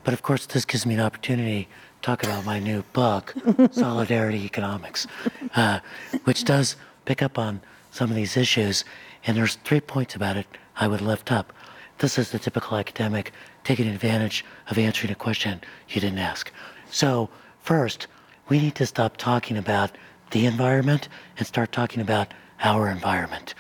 But 0.04 0.14
of 0.14 0.22
course, 0.22 0.46
this 0.46 0.66
gives 0.66 0.86
me 0.86 0.94
an 0.94 1.00
opportunity 1.00 1.64
to 1.64 2.06
talk 2.06 2.24
about 2.24 2.46
my 2.46 2.60
new 2.60 2.84
book, 2.94 3.34
Solidarity 3.72 4.46
Economics, 4.46 5.08
uh, 5.56 5.80
which 6.26 6.44
does 6.44 6.76
pick 7.06 7.22
up 7.22 7.40
on 7.40 7.62
some 7.96 8.10
of 8.10 8.16
these 8.16 8.36
issues. 8.36 8.84
And 9.26 9.38
there's 9.38 9.56
three 9.64 9.80
points 9.80 10.16
about 10.16 10.36
it 10.36 10.46
I 10.76 10.88
would 10.88 11.02
lift 11.02 11.32
up. 11.32 11.54
This 12.00 12.20
is 12.20 12.32
the 12.32 12.40
typical 12.40 12.78
academic 12.78 13.32
taking 13.64 13.88
advantage 13.88 14.44
of 14.70 14.78
answering 14.78 15.14
a 15.14 15.16
question 15.16 15.62
you 15.88 16.02
didn't 16.02 16.20
ask. 16.20 16.52
So, 16.92 17.30
first, 17.62 18.08
we 18.50 18.60
need 18.60 18.76
to 18.76 18.86
stop 18.86 19.16
talking 19.16 19.58
about 19.58 19.92
the 20.32 20.46
environment 20.46 21.08
and 21.38 21.48
start 21.48 21.72
talking 21.72 22.02
about 22.02 22.34
our 22.62 22.90
environment. 22.90 23.56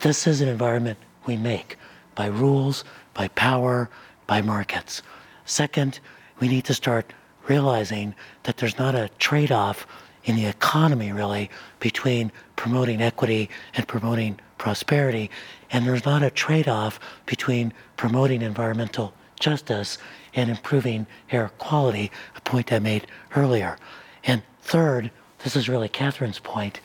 This 0.00 0.26
is 0.26 0.42
an 0.42 0.48
environment 0.48 0.98
we 1.24 1.38
make 1.38 1.78
by 2.14 2.26
rules, 2.26 2.84
by 3.14 3.28
power, 3.28 3.88
by 4.26 4.42
markets. 4.42 5.02
Second, 5.46 6.00
we 6.38 6.48
need 6.48 6.66
to 6.66 6.74
start 6.74 7.14
realizing 7.48 8.14
that 8.42 8.58
there's 8.58 8.78
not 8.78 8.94
a 8.94 9.10
trade 9.18 9.50
off 9.50 9.86
in 10.24 10.36
the 10.36 10.46
economy, 10.46 11.12
really, 11.12 11.50
between 11.78 12.30
promoting 12.56 13.00
equity 13.00 13.48
and 13.74 13.88
promoting 13.88 14.38
prosperity. 14.58 15.30
And 15.70 15.86
there's 15.86 16.04
not 16.04 16.22
a 16.22 16.30
trade 16.30 16.68
off 16.68 17.00
between 17.26 17.72
promoting 17.96 18.42
environmental 18.42 19.14
justice 19.38 19.98
and 20.34 20.50
improving 20.50 21.06
air 21.30 21.50
quality, 21.58 22.10
a 22.36 22.40
point 22.42 22.72
I 22.72 22.78
made 22.78 23.06
earlier. 23.34 23.78
And 24.24 24.42
third, 24.60 25.10
this 25.42 25.56
is 25.56 25.68
really 25.68 25.88
Catherine's 25.88 26.38
point, 26.38 26.80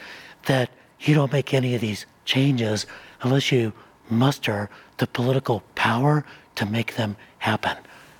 that 0.46 0.70
you 1.02 1.14
don't 1.14 1.32
make 1.32 1.54
any 1.54 1.76
of 1.76 1.82
these 1.82 2.06
changes 2.24 2.86
unless 3.22 3.52
you 3.52 3.74
muster 4.10 4.70
the 4.98 5.08
political 5.08 5.62
power 5.76 6.26
to 6.56 6.66
make 6.66 6.96
them 6.96 7.18
happen. 7.40 7.78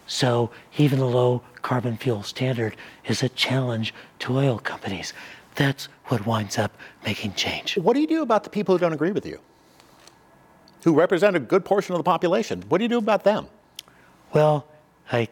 So 0.07 0.51
even 0.78 0.99
the 0.99 1.05
low 1.05 1.41
carbon 1.66 1.97
fuel 1.97 2.22
standard 2.22 2.76
is 3.07 3.24
a 3.24 3.30
challenge 3.30 3.91
to 4.20 4.38
oil 4.38 4.59
companies. 4.59 5.13
That's 5.55 5.88
what 6.09 6.24
winds 6.28 6.59
up 6.59 6.72
making 7.03 7.34
change. 7.34 7.76
What 7.80 7.95
do 7.95 8.01
you 8.01 8.05
do 8.07 8.22
about 8.22 8.43
the 8.43 8.51
people 8.51 8.76
who 8.76 8.80
don't 8.80 8.93
agree 8.93 9.11
with 9.11 9.26
you? 9.26 9.39
Who 10.84 10.93
represent 10.93 11.36
a 11.36 11.39
good 11.39 11.66
portion 11.66 11.95
of 11.95 11.97
the 11.97 12.03
population? 12.03 12.63
What 12.70 12.78
do 12.78 12.84
you 12.84 12.89
do 12.89 12.99
about 12.99 13.24
them? 13.24 13.47
Well, 14.32 14.68
I, 15.11 15.28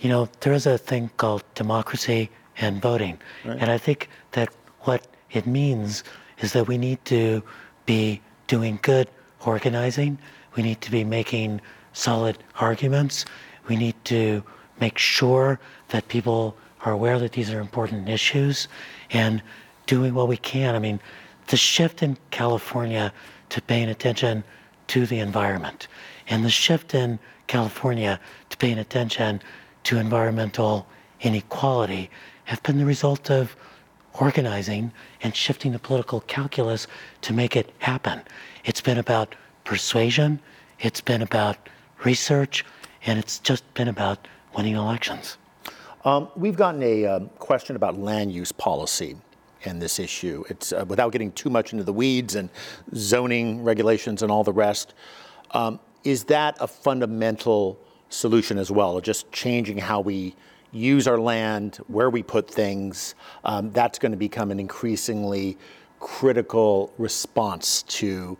you 0.00 0.10
know, 0.10 0.28
there 0.40 0.52
is 0.52 0.66
a 0.66 0.76
thing 0.76 1.10
called 1.16 1.44
democracy 1.54 2.28
and 2.58 2.82
voting. 2.82 3.18
Right. 3.46 3.56
And 3.58 3.70
I 3.70 3.78
think 3.78 4.10
that 4.32 4.50
what 4.80 5.06
it 5.30 5.46
means 5.46 6.04
is 6.40 6.52
that 6.52 6.68
we 6.68 6.76
need 6.76 7.02
to 7.06 7.42
be 7.86 8.20
doing 8.48 8.78
good 8.82 9.08
organizing. 9.46 10.18
We 10.56 10.62
need 10.62 10.82
to 10.82 10.90
be 10.90 11.04
making 11.04 11.62
solid 11.94 12.36
arguments. 12.56 13.24
We 13.66 13.76
need 13.76 13.96
to 14.04 14.44
make 14.80 14.98
sure 14.98 15.60
that 15.88 16.08
people 16.08 16.56
are 16.84 16.92
aware 16.92 17.18
that 17.18 17.32
these 17.32 17.50
are 17.50 17.60
important 17.60 18.08
issues 18.08 18.68
and 19.10 19.42
doing 19.86 20.14
what 20.14 20.28
we 20.28 20.36
can. 20.36 20.74
I 20.74 20.78
mean, 20.78 21.00
the 21.48 21.56
shift 21.56 22.02
in 22.02 22.16
California 22.30 23.12
to 23.50 23.60
paying 23.62 23.88
attention 23.88 24.44
to 24.88 25.06
the 25.06 25.18
environment 25.18 25.88
and 26.28 26.44
the 26.44 26.50
shift 26.50 26.94
in 26.94 27.18
California 27.48 28.18
to 28.48 28.56
paying 28.56 28.78
attention 28.78 29.42
to 29.84 29.98
environmental 29.98 30.86
inequality 31.20 32.08
have 32.44 32.62
been 32.62 32.78
the 32.78 32.84
result 32.84 33.30
of 33.30 33.56
organizing 34.14 34.92
and 35.22 35.34
shifting 35.34 35.72
the 35.72 35.78
political 35.78 36.20
calculus 36.22 36.86
to 37.22 37.32
make 37.32 37.56
it 37.56 37.72
happen. 37.78 38.20
It's 38.64 38.80
been 38.80 38.98
about 38.98 39.34
persuasion, 39.64 40.40
it's 40.80 41.00
been 41.00 41.22
about 41.22 41.56
research, 42.04 42.64
and 43.06 43.18
it's 43.18 43.38
just 43.38 43.62
been 43.74 43.88
about 43.88 44.26
winning 44.56 44.76
elections. 44.76 45.38
Um, 46.04 46.28
we've 46.34 46.56
gotten 46.56 46.82
a 46.82 47.04
uh, 47.04 47.20
question 47.38 47.76
about 47.76 47.98
land 47.98 48.32
use 48.32 48.52
policy 48.52 49.16
and 49.64 49.80
this 49.80 49.98
issue. 49.98 50.44
It's 50.48 50.72
uh, 50.72 50.84
without 50.88 51.12
getting 51.12 51.32
too 51.32 51.50
much 51.50 51.72
into 51.72 51.84
the 51.84 51.92
weeds 51.92 52.34
and 52.34 52.48
zoning 52.94 53.62
regulations 53.62 54.22
and 54.22 54.32
all 54.32 54.44
the 54.44 54.52
rest. 54.52 54.94
Um, 55.50 55.78
is 56.04 56.24
that 56.24 56.56
a 56.60 56.66
fundamental 56.66 57.78
solution 58.08 58.58
as 58.58 58.70
well, 58.70 59.00
just 59.00 59.30
changing 59.32 59.76
how 59.78 60.00
we 60.00 60.34
use 60.72 61.06
our 61.06 61.18
land, 61.18 61.76
where 61.88 62.08
we 62.08 62.22
put 62.22 62.50
things? 62.50 63.14
Um, 63.44 63.70
that's 63.72 63.98
going 63.98 64.12
to 64.12 64.18
become 64.18 64.50
an 64.50 64.58
increasingly 64.58 65.58
critical 65.98 66.92
response 66.96 67.82
to 67.82 68.38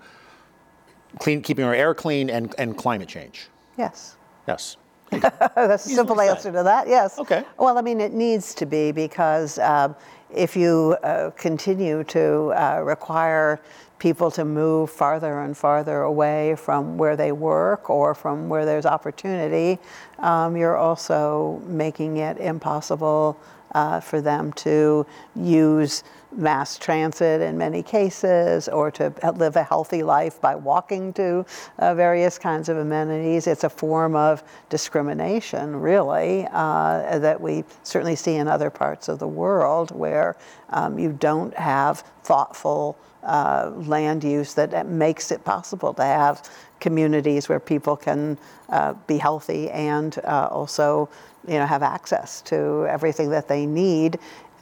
clean, 1.18 1.42
keeping 1.42 1.64
our 1.64 1.74
air 1.74 1.94
clean 1.94 2.30
and, 2.30 2.54
and 2.56 2.76
climate 2.78 3.08
change. 3.08 3.48
Yes. 3.76 4.16
Yes. 4.48 4.76
That's 5.54 5.86
a 5.86 5.88
simple 5.88 6.20
answer 6.20 6.52
to 6.52 6.62
that, 6.62 6.86
yes. 6.88 7.18
Okay. 7.18 7.44
Well, 7.58 7.76
I 7.76 7.82
mean, 7.82 8.00
it 8.00 8.12
needs 8.12 8.54
to 8.54 8.66
be 8.66 8.92
because 8.92 9.58
um, 9.58 9.96
if 10.34 10.56
you 10.56 10.96
uh, 11.02 11.30
continue 11.30 12.04
to 12.04 12.52
uh, 12.54 12.80
require 12.84 13.60
people 13.98 14.30
to 14.30 14.44
move 14.44 14.90
farther 14.90 15.40
and 15.40 15.56
farther 15.56 16.02
away 16.02 16.54
from 16.56 16.96
where 16.96 17.16
they 17.16 17.32
work 17.32 17.90
or 17.90 18.14
from 18.14 18.48
where 18.48 18.64
there's 18.64 18.86
opportunity, 18.86 19.78
um, 20.20 20.56
you're 20.56 20.76
also 20.76 21.60
making 21.66 22.16
it 22.16 22.38
impossible 22.38 23.38
uh, 23.72 24.00
for 24.00 24.20
them 24.20 24.52
to 24.54 25.06
use 25.36 26.02
mass 26.32 26.78
transit 26.78 27.40
in 27.40 27.58
many 27.58 27.82
cases 27.82 28.68
or 28.68 28.90
to 28.90 29.12
live 29.36 29.56
a 29.56 29.62
healthy 29.62 30.02
life 30.02 30.40
by 30.40 30.54
walking 30.54 31.12
to 31.14 31.44
uh, 31.78 31.94
various 31.94 32.38
kinds 32.38 32.68
of 32.68 32.76
amenities. 32.76 33.46
It's 33.46 33.64
a 33.64 33.70
form 33.70 34.14
of 34.14 34.42
discrimination, 34.68 35.76
really, 35.76 36.46
uh, 36.52 37.18
that 37.18 37.40
we 37.40 37.64
certainly 37.82 38.16
see 38.16 38.36
in 38.36 38.48
other 38.48 38.70
parts 38.70 39.08
of 39.08 39.18
the 39.18 39.28
world 39.28 39.90
where 39.90 40.36
um, 40.70 40.98
you 40.98 41.12
don't 41.12 41.54
have 41.54 42.04
thoughtful 42.22 42.96
uh, 43.22 43.72
land 43.76 44.24
use 44.24 44.54
that 44.54 44.86
makes 44.86 45.30
it 45.30 45.44
possible 45.44 45.92
to 45.94 46.02
have 46.02 46.48
communities 46.80 47.48
where 47.48 47.60
people 47.60 47.96
can 47.96 48.38
uh, 48.70 48.94
be 49.06 49.18
healthy 49.18 49.70
and 49.70 50.18
uh, 50.24 50.48
also 50.50 51.08
you 51.46 51.54
know, 51.54 51.66
have 51.66 51.82
access 51.82 52.42
to 52.42 52.86
everything 52.88 53.30
that 53.30 53.48
they 53.48 53.66
need. 53.66 54.18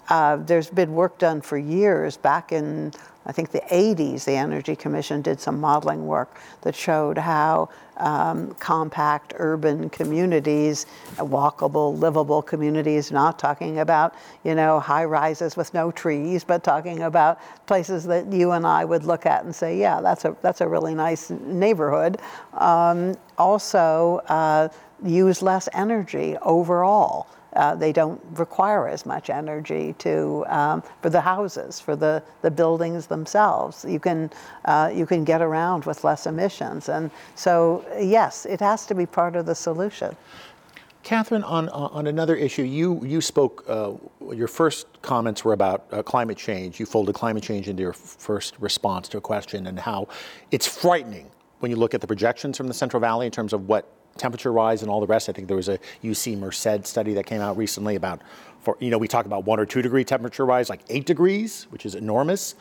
Uh, 0.08 0.36
there's 0.36 0.70
been 0.70 0.94
work 0.94 1.18
done 1.18 1.40
for 1.40 1.58
years. 1.58 2.16
Back 2.16 2.52
in, 2.52 2.92
I 3.26 3.32
think, 3.32 3.50
the 3.50 3.60
80s, 3.70 4.24
the 4.24 4.32
Energy 4.32 4.74
Commission 4.74 5.20
did 5.20 5.38
some 5.38 5.60
modeling 5.60 6.06
work 6.06 6.40
that 6.62 6.74
showed 6.74 7.18
how 7.18 7.68
um, 7.98 8.54
compact 8.54 9.34
urban 9.36 9.90
communities, 9.90 10.86
walkable, 11.16 11.98
livable 11.98 12.40
communities, 12.40 13.12
not 13.12 13.38
talking 13.38 13.80
about, 13.80 14.14
you 14.44 14.54
know, 14.54 14.80
high 14.80 15.04
rises 15.04 15.56
with 15.56 15.74
no 15.74 15.90
trees, 15.90 16.42
but 16.42 16.64
talking 16.64 17.02
about 17.02 17.38
places 17.66 18.04
that 18.04 18.32
you 18.32 18.52
and 18.52 18.66
I 18.66 18.84
would 18.86 19.04
look 19.04 19.26
at 19.26 19.44
and 19.44 19.54
say, 19.54 19.78
yeah, 19.78 20.00
that's 20.00 20.24
a, 20.24 20.34
that's 20.40 20.62
a 20.62 20.68
really 20.68 20.94
nice 20.94 21.28
neighborhood. 21.28 22.18
Um, 22.54 23.14
also, 23.36 24.22
uh, 24.28 24.68
use 25.04 25.42
less 25.42 25.68
energy 25.74 26.36
overall. 26.42 27.28
Uh, 27.58 27.74
they 27.74 27.92
don't 27.92 28.20
require 28.38 28.86
as 28.86 29.04
much 29.04 29.30
energy 29.30 29.92
to 29.98 30.44
um, 30.46 30.80
for 31.02 31.10
the 31.10 31.20
houses, 31.20 31.80
for 31.80 31.96
the, 31.96 32.22
the 32.42 32.50
buildings 32.50 33.08
themselves. 33.08 33.84
You 33.84 33.98
can 33.98 34.30
uh, 34.64 34.92
you 34.94 35.06
can 35.06 35.24
get 35.24 35.42
around 35.42 35.84
with 35.84 36.04
less 36.04 36.26
emissions, 36.26 36.88
and 36.88 37.10
so 37.34 37.84
yes, 37.98 38.46
it 38.46 38.60
has 38.60 38.86
to 38.86 38.94
be 38.94 39.06
part 39.06 39.34
of 39.34 39.44
the 39.44 39.54
solution. 39.54 40.16
Catherine, 41.02 41.42
on, 41.42 41.68
on 41.70 42.06
another 42.06 42.36
issue, 42.36 42.62
you, 42.62 43.02
you 43.04 43.20
spoke, 43.20 43.64
uh, 43.66 43.92
your 44.32 44.48
first 44.48 44.86
comments 45.00 45.42
were 45.44 45.54
about 45.54 45.86
uh, 45.90 46.02
climate 46.02 46.36
change. 46.36 46.78
You 46.78 46.86
folded 46.86 47.14
climate 47.14 47.42
change 47.42 47.66
into 47.66 47.82
your 47.82 47.94
first 47.94 48.54
response 48.58 49.08
to 49.10 49.18
a 49.18 49.20
question 49.20 49.68
and 49.68 49.78
how 49.78 50.08
it's 50.50 50.66
frightening 50.66 51.30
when 51.60 51.70
you 51.70 51.76
look 51.76 51.94
at 51.94 52.00
the 52.00 52.06
projections 52.06 52.56
from 52.56 52.68
the 52.68 52.74
Central 52.74 53.00
Valley 53.00 53.26
in 53.26 53.32
terms 53.32 53.52
of 53.52 53.68
what 53.68 53.90
temperature 54.18 54.52
rise 54.52 54.82
and 54.82 54.90
all 54.90 55.00
the 55.00 55.06
rest. 55.06 55.28
I 55.28 55.32
think 55.32 55.48
there 55.48 55.56
was 55.56 55.68
a 55.68 55.78
UC 56.02 56.38
Merced 56.38 56.86
study 56.86 57.14
that 57.14 57.26
came 57.26 57.40
out 57.40 57.56
recently 57.56 57.96
about, 57.96 58.22
for, 58.60 58.76
you 58.80 58.90
know, 58.90 58.98
we 58.98 59.08
talk 59.08 59.26
about 59.26 59.44
one 59.44 59.58
or 59.60 59.66
two 59.66 59.82
degree 59.82 60.04
temperature 60.04 60.44
rise, 60.44 60.68
like 60.68 60.82
eight 60.88 61.06
degrees, 61.06 61.66
which 61.70 61.86
is 61.86 61.94
enormous. 61.94 62.54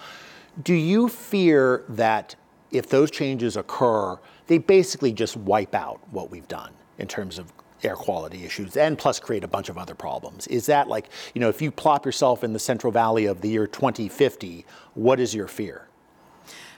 Do 0.63 0.73
you 0.73 1.07
fear 1.09 1.83
that 1.89 2.35
if 2.71 2.89
those 2.89 3.11
changes 3.11 3.57
occur, 3.57 4.17
they 4.47 4.57
basically 4.57 5.13
just 5.13 5.37
wipe 5.37 5.75
out 5.75 5.99
what 6.11 6.31
we've 6.31 6.47
done 6.47 6.73
in 6.97 7.07
terms 7.07 7.37
of 7.37 7.51
air 7.83 7.95
quality 7.95 8.43
issues 8.43 8.75
and 8.75 8.97
plus 8.97 9.19
create 9.19 9.43
a 9.43 9.47
bunch 9.47 9.69
of 9.69 9.77
other 9.77 9.93
problems. 9.93 10.47
Is 10.47 10.65
that 10.65 10.87
like, 10.87 11.09
you 11.33 11.41
know, 11.41 11.49
if 11.49 11.61
you 11.61 11.71
plop 11.71 12.05
yourself 12.05 12.43
in 12.43 12.53
the 12.53 12.59
Central 12.59 12.91
Valley 12.91 13.25
of 13.25 13.41
the 13.41 13.49
year 13.49 13.67
2050, 13.67 14.65
what 14.95 15.19
is 15.19 15.35
your 15.35 15.47
fear? 15.47 15.86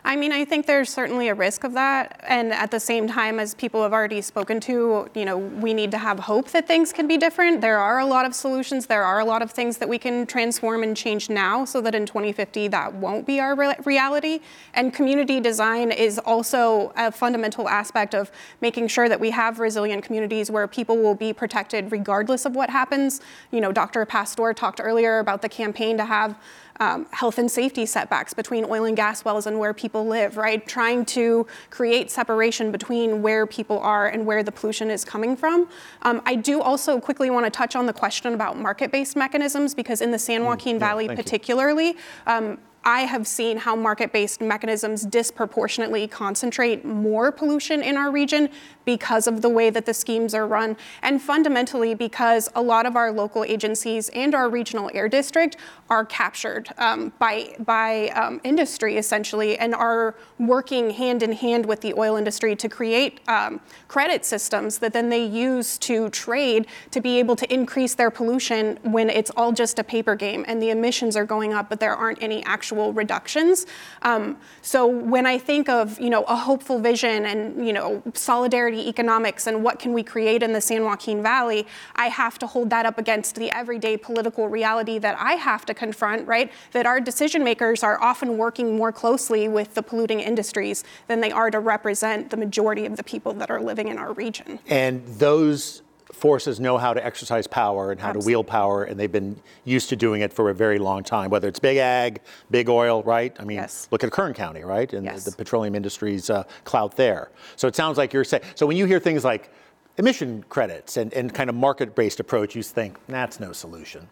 I 0.10 0.16
mean, 0.16 0.32
I 0.32 0.44
think 0.44 0.66
there's 0.66 0.90
certainly 0.90 1.28
a 1.28 1.36
risk 1.36 1.64
of 1.64 1.74
that. 1.74 2.20
And 2.28 2.52
at 2.52 2.72
the 2.72 2.80
same 2.80 3.08
time, 3.08 3.40
as 3.40 3.54
people 3.54 3.84
have 3.84 3.94
already 3.94 4.22
spoken 4.22 4.60
to, 4.62 5.08
you 5.14 5.24
know, 5.24 5.38
we 5.38 5.72
need 5.72 5.92
to 5.92 6.00
have 6.00 6.18
hope 6.18 6.50
that 6.50 6.68
things 6.68 6.92
can 6.92 7.08
be 7.08 7.16
different. 7.16 7.62
There 7.62 7.78
are 7.78 8.00
a 8.00 8.06
lot 8.08 8.26
of 8.26 8.34
solutions. 8.34 8.88
There 8.88 9.04
are 9.04 9.20
a 9.20 9.24
lot 9.24 9.44
of 9.44 9.52
things 9.52 9.78
that 9.78 9.88
we 9.88 10.00
can 10.00 10.26
transform 10.26 10.82
and 10.82 10.98
change 10.98 11.30
now 11.30 11.64
so 11.64 11.80
that 11.82 11.94
in 11.94 12.08
2050 12.08 12.70
that 12.70 12.92
won't 12.96 13.28
be 13.28 13.40
our 13.40 13.54
re- 13.54 13.76
reality. 13.86 14.40
And 14.74 14.92
community 14.92 15.40
design 15.40 15.92
is 15.92 16.18
also 16.18 16.92
a 16.96 17.12
fundamental 17.12 17.70
aspect 17.70 18.16
of 18.16 18.32
making 18.62 18.88
sure 18.88 19.10
that 19.10 19.20
we 19.20 19.30
have 19.30 19.60
resilient 19.60 20.04
communities 20.04 20.50
where 20.50 20.66
people 20.68 20.98
will 20.98 21.14
be 21.14 21.34
protected 21.34 21.92
regardless 21.92 22.46
of 22.46 22.56
what 22.56 22.72
happens. 22.72 23.22
You 23.52 23.62
know, 23.62 23.72
Dr. 23.72 24.04
Pastor 24.08 24.56
talked 24.56 24.82
earlier 24.84 25.20
about 25.20 25.44
the 25.44 25.50
campaign 25.50 25.98
to 25.98 26.06
have 26.06 26.36
um, 26.80 27.06
health 27.12 27.38
and 27.38 27.50
safety 27.52 27.86
setbacks 27.86 28.34
between 28.34 28.66
oil 28.66 28.86
and 28.86 28.96
gas 28.96 29.26
wells 29.26 29.46
and 29.46 29.60
where 29.60 29.74
people 29.74 30.06
live, 30.06 30.38
right? 30.38 30.66
Trying 30.68 31.06
to 31.06 31.46
create 31.70 32.10
separation 32.10 32.72
between 32.72 33.22
where 33.22 33.46
people 33.46 33.80
are 33.80 34.08
and 34.08 34.26
where 34.26 34.44
the 34.44 34.52
pollution 34.52 34.90
is 34.90 35.04
coming 35.04 35.36
from. 35.36 35.68
Um, 36.04 36.22
I 36.26 36.36
do 36.36 36.62
also 36.62 37.00
quickly 37.00 37.30
want 37.30 37.46
to 37.46 37.50
touch 37.50 37.76
on 37.76 37.86
the 37.86 37.94
question 37.94 38.34
about 38.34 38.58
market 38.58 38.92
based 38.92 39.16
mechanisms 39.16 39.76
because 39.76 40.02
in 40.02 40.12
the 40.12 40.20
San 40.20 40.42
mm, 40.42 40.46
Joaquin 40.46 40.78
mm, 40.78 40.80
yeah, 40.80 40.88
Valley, 40.88 41.08
particularly, 41.08 41.98
um, 42.28 42.58
I 42.84 43.02
have 43.02 43.28
seen 43.28 43.58
how 43.58 43.76
market 43.76 44.14
based 44.14 44.42
mechanisms 44.42 45.06
disproportionately 45.06 46.08
concentrate 46.08 46.86
more 46.86 47.32
pollution 47.32 47.84
in 47.84 47.98
our 47.98 48.10
region 48.10 48.50
because 48.86 49.28
of 49.28 49.42
the 49.42 49.50
way 49.50 49.70
that 49.70 49.86
the 49.86 49.94
schemes 49.94 50.34
are 50.34 50.48
run, 50.48 50.76
and 51.04 51.22
fundamentally 51.22 51.94
because 51.94 52.50
a 52.56 52.62
lot 52.62 52.86
of 52.86 52.96
our 52.96 53.12
local 53.12 53.44
agencies 53.44 54.10
and 54.10 54.34
our 54.34 54.50
regional 54.50 54.90
air 54.94 55.08
district 55.08 55.58
are 55.90 56.06
captured 56.06 56.70
um, 56.78 57.12
by, 57.20 57.56
by 57.60 58.10
um, 58.10 58.42
industry 58.44 58.98
essentially 58.98 59.58
and 59.60 59.76
are 59.76 60.16
working 60.40 60.90
hand 60.90 61.22
in 61.22 61.34
hand 61.34 61.66
with 61.66 61.82
the 61.82 61.94
oil 61.94 62.16
industry 62.16 62.56
to 62.56 62.68
create 62.68 63.20
um, 63.28 63.60
credit 63.88 64.26
systems 64.26 64.80
that 64.80 64.94
then 64.94 65.10
they 65.10 65.24
use 65.24 65.78
to 65.78 66.10
trade 66.10 66.66
to 66.90 67.02
be 67.02 67.20
able 67.20 67.36
to 67.36 67.54
increase 67.54 67.94
their 67.94 68.10
pollution 68.10 68.80
when 68.84 69.10
it's 69.10 69.30
all 69.32 69.52
just 69.52 69.78
a 69.78 69.84
paper 69.84 70.16
game 70.16 70.44
and 70.48 70.62
the 70.62 70.70
emissions 70.72 71.16
are 71.16 71.26
going 71.26 71.54
up, 71.54 71.70
but 71.70 71.80
there 71.80 71.96
aren't 71.96 72.22
any 72.24 72.44
actual 72.46 72.69
reductions. 72.72 73.66
Um, 74.02 74.38
so 74.62 74.88
when 74.88 75.26
I 75.26 75.38
think 75.38 75.70
of 75.70 76.00
you 76.00 76.10
know 76.10 76.24
a 76.24 76.36
hopeful 76.36 76.80
vision 76.80 77.26
and 77.26 77.66
you 77.66 77.74
know 77.74 78.02
solidarity 78.14 78.88
economics 78.88 79.48
and 79.48 79.64
what 79.64 79.80
can 79.80 79.94
we 79.94 80.04
create 80.04 80.44
in 80.44 80.54
the 80.54 80.62
San 80.62 80.84
Joaquin 80.84 81.22
Valley, 81.24 81.66
I 81.96 82.08
have 82.08 82.38
to 82.40 82.48
hold 82.48 82.70
that 82.70 82.86
up 82.86 82.98
against 82.98 83.36
the 83.36 83.52
everyday 83.52 83.98
political 83.98 84.48
reality 84.50 85.00
that 85.00 85.18
I 85.20 85.34
have 85.34 85.66
to 85.66 85.74
confront, 85.74 86.28
right? 86.28 86.52
That 86.72 86.86
our 86.86 87.00
decision 87.00 87.44
makers 87.44 87.84
are 87.84 88.02
often 88.02 88.38
working 88.38 88.76
more 88.76 88.92
closely 88.92 89.48
with 89.48 89.74
the 89.74 89.84
polluting 89.84 90.20
industries 90.20 90.84
than 91.08 91.22
they 91.22 91.32
are 91.32 91.52
to 91.52 91.60
represent 91.60 92.30
the 92.30 92.38
majority 92.38 92.86
of 92.86 92.98
the 92.98 93.04
people 93.04 93.34
that 93.34 93.50
are 93.50 93.62
living 93.62 93.88
in 93.88 93.98
our 93.98 94.14
region. 94.14 94.60
And 94.68 95.06
those 95.06 95.82
forces 96.20 96.60
know 96.60 96.78
how 96.78 96.94
to 96.94 97.04
exercise 97.04 97.48
power 97.48 97.92
and 97.92 98.00
how 98.00 98.10
Absolutely. 98.10 98.26
to 98.26 98.38
wield 98.38 98.48
power, 98.48 98.84
and 98.84 99.00
they've 99.00 99.12
been 99.12 99.40
used 99.66 99.90
to 99.90 99.96
doing 99.96 100.22
it 100.22 100.34
for 100.34 100.50
a 100.50 100.54
very 100.54 100.80
long 100.80 101.04
time, 101.04 101.30
whether 101.30 101.48
it's 101.48 101.60
big 101.60 101.78
ag, 101.78 102.22
big 102.52 102.70
oil, 102.70 103.02
right? 103.04 103.36
I 103.40 103.44
mean, 103.44 103.58
yes. 103.58 103.88
look 103.92 104.04
at 104.04 104.12
Kern 104.12 104.34
County, 104.34 104.64
right? 104.64 104.92
And 104.94 105.06
yes. 105.06 105.24
the, 105.24 105.32
the, 105.32 105.38
petroleum 105.38 105.76
industry's 105.76 106.30
uh, 106.30 106.44
clout 106.64 106.96
there. 106.96 107.32
So 107.56 107.68
it 107.68 107.76
sounds 107.76 107.98
like 107.98 108.14
you're 108.14 108.24
saying, 108.24 108.44
so 108.56 108.68
when 108.68 108.78
you 108.78 108.86
hear 108.86 109.00
things 109.00 109.24
like 109.24 109.52
emission 109.98 110.44
credits 110.50 110.98
and, 110.98 111.14
and 111.14 111.34
kind 111.34 111.50
of 111.50 111.56
market 111.56 111.96
based 111.96 112.20
approach, 112.20 112.56
you 112.56 112.64
think 112.64 112.98
that's 113.08 113.40
no 113.40 113.52
solution. 113.52 114.08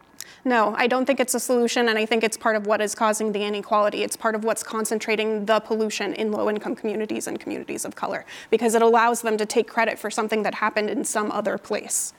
No, 0.46 0.74
I 0.78 0.88
don't 0.88 1.06
think 1.06 1.20
it's 1.20 1.34
a 1.34 1.40
solution, 1.40 1.90
and 1.90 1.98
I 1.98 2.06
think 2.06 2.24
it's 2.24 2.38
part 2.38 2.56
of 2.56 2.68
what 2.68 2.82
is 2.82 2.96
causing 2.96 3.32
the 3.32 3.44
inequality. 3.44 4.04
It's 4.04 4.16
part 4.16 4.36
of 4.36 4.44
what's 4.44 4.64
concentrating 4.64 5.46
the 5.46 5.60
pollution 5.60 6.14
in 6.14 6.32
low 6.32 6.50
income 6.50 6.76
communities 6.76 7.28
and 7.28 7.40
communities 7.40 7.86
of 7.86 7.96
color 7.96 8.26
because 8.50 8.76
it 8.76 8.82
allows 8.82 9.22
them 9.22 9.38
to 9.38 9.46
take 9.46 9.68
credit 9.68 10.00
for 10.00 10.10
something 10.10 10.44
that 10.44 10.56
happened 10.56 10.90
in 10.90 11.04
some 11.04 11.32
other 11.32 11.58
place. 11.58 12.14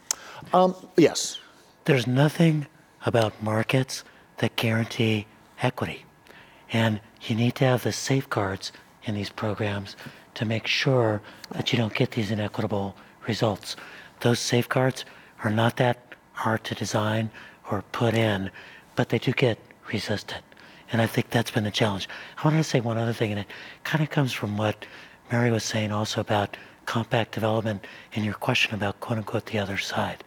Um, 0.53 0.75
yes. 0.97 1.39
There's 1.85 2.07
nothing 2.07 2.67
about 3.07 3.43
markets 3.43 4.05
that 4.39 4.57
guarantee 4.57 5.27
equity. 5.63 6.05
And 6.73 7.01
you 7.23 7.35
need 7.35 7.55
to 7.57 7.65
have 7.65 7.83
the 7.83 7.93
safeguards 7.93 8.73
in 9.05 9.15
these 9.15 9.31
programs 9.31 9.97
to 10.35 10.45
make 10.45 10.67
sure 10.67 11.21
that 11.51 11.73
you 11.73 11.79
don't 11.79 11.95
get 11.95 12.11
these 12.13 12.31
inequitable 12.31 12.95
results. 13.27 13.77
Those 14.21 14.39
safeguards 14.39 15.05
are 15.43 15.51
not 15.51 15.77
that 15.77 16.15
hard 16.33 16.63
to 16.65 16.75
design 16.75 17.31
or 17.71 17.83
put 17.93 18.15
in, 18.15 18.51
but 18.97 19.09
they 19.09 19.19
do 19.19 19.33
get 19.33 19.59
resisted. 19.93 20.43
And 20.91 21.03
I 21.03 21.07
think 21.07 21.31
that's 21.31 21.51
been 21.51 21.65
the 21.65 21.71
challenge. 21.71 22.09
I 22.39 22.45
wanted 22.45 22.59
to 22.59 22.65
say 22.65 22.81
one 22.81 22.99
other 22.99 23.13
thing, 23.13 23.31
and 23.31 23.41
it 23.41 23.47
kind 23.85 24.03
of 24.03 24.11
comes 24.11 24.33
from 24.33 24.57
what 24.57 24.87
Mary 25.31 25.51
was 25.51 25.65
saying 25.65 25.93
also 25.93 26.21
about 26.21 26.57
compact 26.87 27.33
development 27.33 27.87
and 28.15 28.25
your 28.25 28.35
question 28.35 28.75
about 28.75 28.99
quote 29.01 29.19
unquote 29.19 29.47
the 29.47 29.59
other 29.59 29.77
side, 29.77 30.25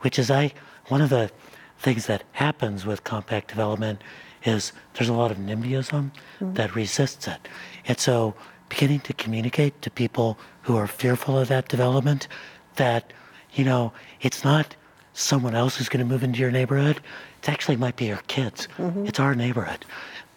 which 0.00 0.18
is 0.18 0.30
I 0.30 0.52
one 0.86 1.02
of 1.02 1.10
the 1.10 1.30
things 1.78 2.06
that 2.06 2.24
happens 2.32 2.86
with 2.86 3.04
compact 3.04 3.48
development 3.48 4.02
is 4.44 4.72
there's 4.94 5.10
a 5.10 5.12
lot 5.12 5.30
of 5.30 5.36
NIMBYism 5.36 6.10
mm-hmm. 6.10 6.54
that 6.54 6.74
resists 6.74 7.28
it. 7.28 7.46
And 7.86 7.98
so 7.98 8.34
beginning 8.68 9.00
to 9.00 9.12
communicate 9.12 9.80
to 9.82 9.90
people 9.90 10.38
who 10.62 10.76
are 10.76 10.86
fearful 10.86 11.38
of 11.38 11.48
that 11.48 11.68
development 11.68 12.28
that, 12.76 13.12
you 13.52 13.64
know, 13.64 13.92
it's 14.20 14.44
not 14.44 14.76
someone 15.18 15.54
else 15.54 15.76
who's 15.76 15.88
going 15.88 16.04
to 16.06 16.10
move 16.10 16.22
into 16.22 16.38
your 16.38 16.50
neighborhood. 16.50 17.00
It 17.42 17.48
actually 17.48 17.76
might 17.76 17.96
be 17.96 18.06
your 18.06 18.22
kids. 18.28 18.68
Mm-hmm. 18.78 19.06
It's 19.06 19.18
our 19.18 19.34
neighborhood. 19.34 19.84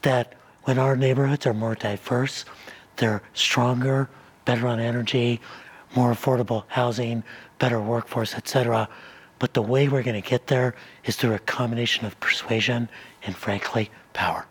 That 0.01 0.33
when 0.63 0.79
our 0.79 0.95
neighborhoods 0.95 1.45
are 1.45 1.53
more 1.53 1.75
diverse, 1.75 2.45
they're 2.97 3.21
stronger, 3.33 4.09
better 4.45 4.67
on 4.67 4.79
energy, 4.79 5.39
more 5.95 6.11
affordable 6.11 6.63
housing, 6.67 7.23
better 7.59 7.79
workforce, 7.79 8.33
etc. 8.33 8.89
But 9.39 9.53
the 9.53 9.61
way 9.61 9.87
we're 9.87 10.03
going 10.03 10.21
to 10.21 10.27
get 10.27 10.47
there 10.47 10.75
is 11.05 11.15
through 11.15 11.33
a 11.33 11.39
combination 11.39 12.05
of 12.05 12.19
persuasion 12.19 12.89
and, 13.23 13.35
frankly, 13.35 13.91
power. 14.13 14.45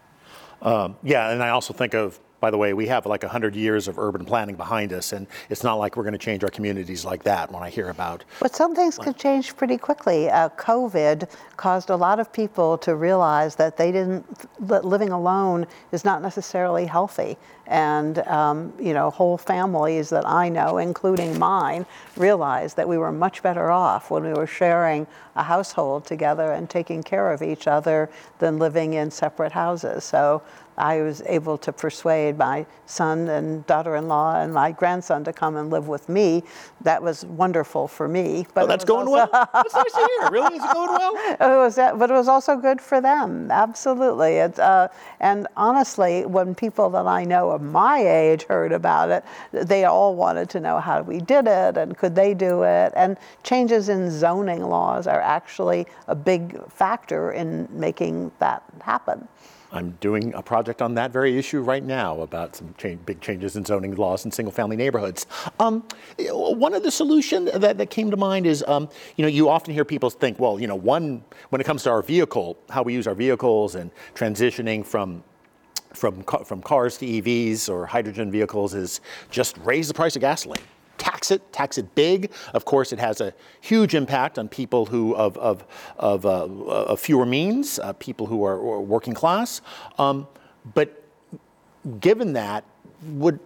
Um, 0.62 0.96
yeah, 1.02 1.30
and 1.30 1.42
I 1.42 1.48
also 1.48 1.72
think 1.72 1.94
of 1.94 2.20
by 2.40 2.50
the 2.50 2.58
way, 2.58 2.72
we 2.72 2.86
have 2.86 3.06
like 3.06 3.22
100 3.22 3.54
years 3.54 3.86
of 3.86 3.98
urban 3.98 4.24
planning 4.24 4.56
behind 4.56 4.92
us, 4.92 5.12
and 5.12 5.26
it's 5.50 5.62
not 5.62 5.74
like 5.74 5.96
we're 5.96 6.02
going 6.02 6.12
to 6.12 6.18
change 6.18 6.42
our 6.42 6.50
communities 6.50 7.04
like 7.04 7.22
that 7.24 7.52
when 7.52 7.62
I 7.62 7.70
hear 7.70 7.90
about. 7.90 8.24
But 8.40 8.56
some 8.56 8.74
things 8.74 8.98
could 8.98 9.16
change 9.16 9.56
pretty 9.56 9.76
quickly. 9.76 10.30
Uh, 10.30 10.48
COVID 10.50 11.30
caused 11.56 11.90
a 11.90 11.96
lot 11.96 12.18
of 12.18 12.32
people 12.32 12.78
to 12.78 12.96
realize 12.96 13.56
that 13.56 13.76
they 13.76 13.92
didn't, 13.92 14.24
that 14.68 14.84
living 14.84 15.10
alone 15.10 15.66
is 15.92 16.04
not 16.04 16.22
necessarily 16.22 16.86
healthy. 16.86 17.36
And, 17.66 18.18
um, 18.26 18.72
you 18.80 18.94
know, 18.94 19.10
whole 19.10 19.38
families 19.38 20.10
that 20.10 20.26
I 20.26 20.48
know, 20.48 20.78
including 20.78 21.38
mine, 21.38 21.86
realized 22.16 22.76
that 22.76 22.88
we 22.88 22.98
were 22.98 23.12
much 23.12 23.44
better 23.44 23.70
off 23.70 24.10
when 24.10 24.24
we 24.24 24.32
were 24.32 24.46
sharing 24.46 25.06
a 25.36 25.42
household 25.42 26.04
together 26.04 26.52
and 26.52 26.68
taking 26.68 27.02
care 27.02 27.32
of 27.32 27.42
each 27.42 27.68
other 27.68 28.10
than 28.40 28.58
living 28.58 28.94
in 28.94 29.10
separate 29.10 29.52
houses. 29.52 30.02
So 30.02 30.42
I 30.80 31.02
was 31.02 31.22
able 31.26 31.58
to 31.58 31.72
persuade 31.72 32.38
my 32.38 32.66
son 32.86 33.28
and 33.28 33.66
daughter-in-law 33.66 34.40
and 34.40 34.52
my 34.52 34.72
grandson 34.72 35.22
to 35.24 35.32
come 35.32 35.56
and 35.56 35.70
live 35.70 35.88
with 35.88 36.08
me. 36.08 36.42
That 36.80 37.02
was 37.02 37.24
wonderful 37.26 37.86
for 37.86 38.08
me. 38.08 38.46
But 38.54 38.62
it 38.62 38.64
oh, 38.64 38.66
that's 38.66 38.84
going 38.84 39.06
also- 39.06 39.30
well. 39.30 39.48
That's 39.52 39.74
nice 39.74 39.92
to 39.92 40.08
hear. 40.20 40.30
Really, 40.30 40.56
is 40.56 40.64
it 40.64 40.72
going 40.72 40.90
well? 40.90 41.16
it 41.16 41.56
was, 41.56 41.76
but 41.76 42.10
it 42.10 42.14
was 42.14 42.28
also 42.28 42.56
good 42.56 42.80
for 42.80 43.00
them. 43.00 43.50
Absolutely. 43.50 44.36
It's, 44.36 44.58
uh, 44.58 44.88
and 45.20 45.46
honestly, 45.56 46.24
when 46.24 46.54
people 46.54 46.88
that 46.90 47.06
I 47.06 47.24
know 47.24 47.50
of 47.50 47.60
my 47.60 47.98
age 47.98 48.44
heard 48.44 48.72
about 48.72 49.10
it, 49.10 49.24
they 49.52 49.84
all 49.84 50.14
wanted 50.14 50.48
to 50.50 50.60
know 50.60 50.80
how 50.80 51.02
we 51.02 51.20
did 51.20 51.46
it 51.46 51.76
and 51.76 51.96
could 51.96 52.14
they 52.14 52.32
do 52.32 52.62
it. 52.62 52.92
And 52.96 53.18
changes 53.42 53.88
in 53.88 54.10
zoning 54.10 54.62
laws 54.62 55.06
are 55.06 55.20
actually 55.20 55.86
a 56.08 56.14
big 56.14 56.58
factor 56.70 57.32
in 57.32 57.68
making 57.70 58.32
that 58.38 58.62
happen. 58.80 59.28
I'm 59.72 59.92
doing 60.00 60.34
a 60.34 60.42
project 60.42 60.82
on 60.82 60.94
that 60.94 61.12
very 61.12 61.38
issue 61.38 61.60
right 61.60 61.82
now 61.82 62.20
about 62.20 62.56
some 62.56 62.74
big 63.06 63.20
changes 63.20 63.56
in 63.56 63.64
zoning 63.64 63.94
laws 63.94 64.24
in 64.24 64.30
single-family 64.30 64.76
neighborhoods. 64.76 65.26
Um, 65.60 65.84
one 66.28 66.74
of 66.74 66.82
the 66.82 66.90
solutions 66.90 67.50
that, 67.52 67.78
that 67.78 67.90
came 67.90 68.10
to 68.10 68.16
mind 68.16 68.46
is, 68.46 68.64
um, 68.66 68.88
you 69.16 69.22
know, 69.22 69.28
you 69.28 69.48
often 69.48 69.72
hear 69.72 69.84
people 69.84 70.10
think, 70.10 70.40
well, 70.40 70.58
you 70.58 70.66
know, 70.66 70.74
one 70.74 71.22
when 71.50 71.60
it 71.60 71.64
comes 71.64 71.84
to 71.84 71.90
our 71.90 72.02
vehicle, 72.02 72.58
how 72.68 72.82
we 72.82 72.92
use 72.92 73.06
our 73.06 73.14
vehicles 73.14 73.74
and 73.74 73.90
transitioning 74.14 74.84
from 74.84 75.22
from 75.92 76.22
from 76.22 76.62
cars 76.62 76.96
to 76.98 77.06
EVs 77.06 77.68
or 77.68 77.84
hydrogen 77.86 78.30
vehicles 78.30 78.74
is 78.74 79.00
just 79.30 79.58
raise 79.58 79.88
the 79.88 79.94
price 79.94 80.14
of 80.14 80.20
gasoline. 80.20 80.62
Tax 81.20 81.30
it, 81.30 81.52
tax 81.52 81.76
it 81.76 81.94
big. 81.94 82.32
Of 82.54 82.64
course, 82.64 82.94
it 82.94 82.98
has 82.98 83.20
a 83.20 83.34
huge 83.60 83.94
impact 83.94 84.38
on 84.38 84.48
people 84.48 84.86
who 84.86 85.14
of 85.14 85.36
of 85.36 85.66
of, 85.98 86.24
uh, 86.24 86.46
of 86.46 86.98
fewer 86.98 87.26
means, 87.26 87.78
uh, 87.78 87.92
people 87.92 88.26
who 88.26 88.42
are, 88.42 88.80
working 88.80 89.12
class. 89.12 89.60
Um, 89.98 90.26
but 90.74 91.04
given 92.00 92.32
that, 92.32 92.64
would 93.02 93.38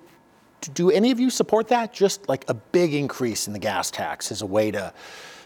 do 0.74 0.92
any 0.92 1.10
of 1.10 1.18
you 1.18 1.30
support 1.30 1.66
that? 1.68 1.92
Just 1.92 2.28
like 2.28 2.44
a 2.48 2.54
big 2.54 2.94
increase 2.94 3.48
in 3.48 3.52
the 3.52 3.58
gas 3.58 3.90
tax 3.90 4.30
as 4.30 4.40
a 4.40 4.46
way 4.46 4.70
to 4.70 4.92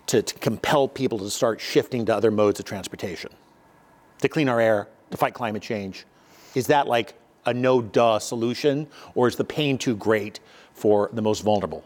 to, 0.09 0.21
to 0.21 0.35
compel 0.39 0.87
people 0.87 1.19
to 1.21 1.31
start 1.31 1.63
shifting 1.63 2.05
to 2.07 2.15
other 2.15 2.31
modes 2.31 2.61
of 2.61 2.67
transportation, 2.67 3.31
to 4.21 4.29
clean 4.29 4.51
our 4.51 4.61
air, 4.61 4.87
to 5.11 5.17
fight 5.17 5.33
climate 5.33 5.63
change. 5.63 6.05
Is 6.55 6.67
that 6.67 6.87
like 6.87 7.15
a 7.47 7.55
no 7.55 7.81
duh 7.81 8.19
solution, 8.19 8.87
or 9.15 9.29
is 9.29 9.37
the 9.37 9.45
pain 9.45 9.79
too 9.79 9.97
great 9.97 10.41
for 10.75 11.09
the 11.15 11.23
most 11.23 11.41
vulnerable? 11.43 11.85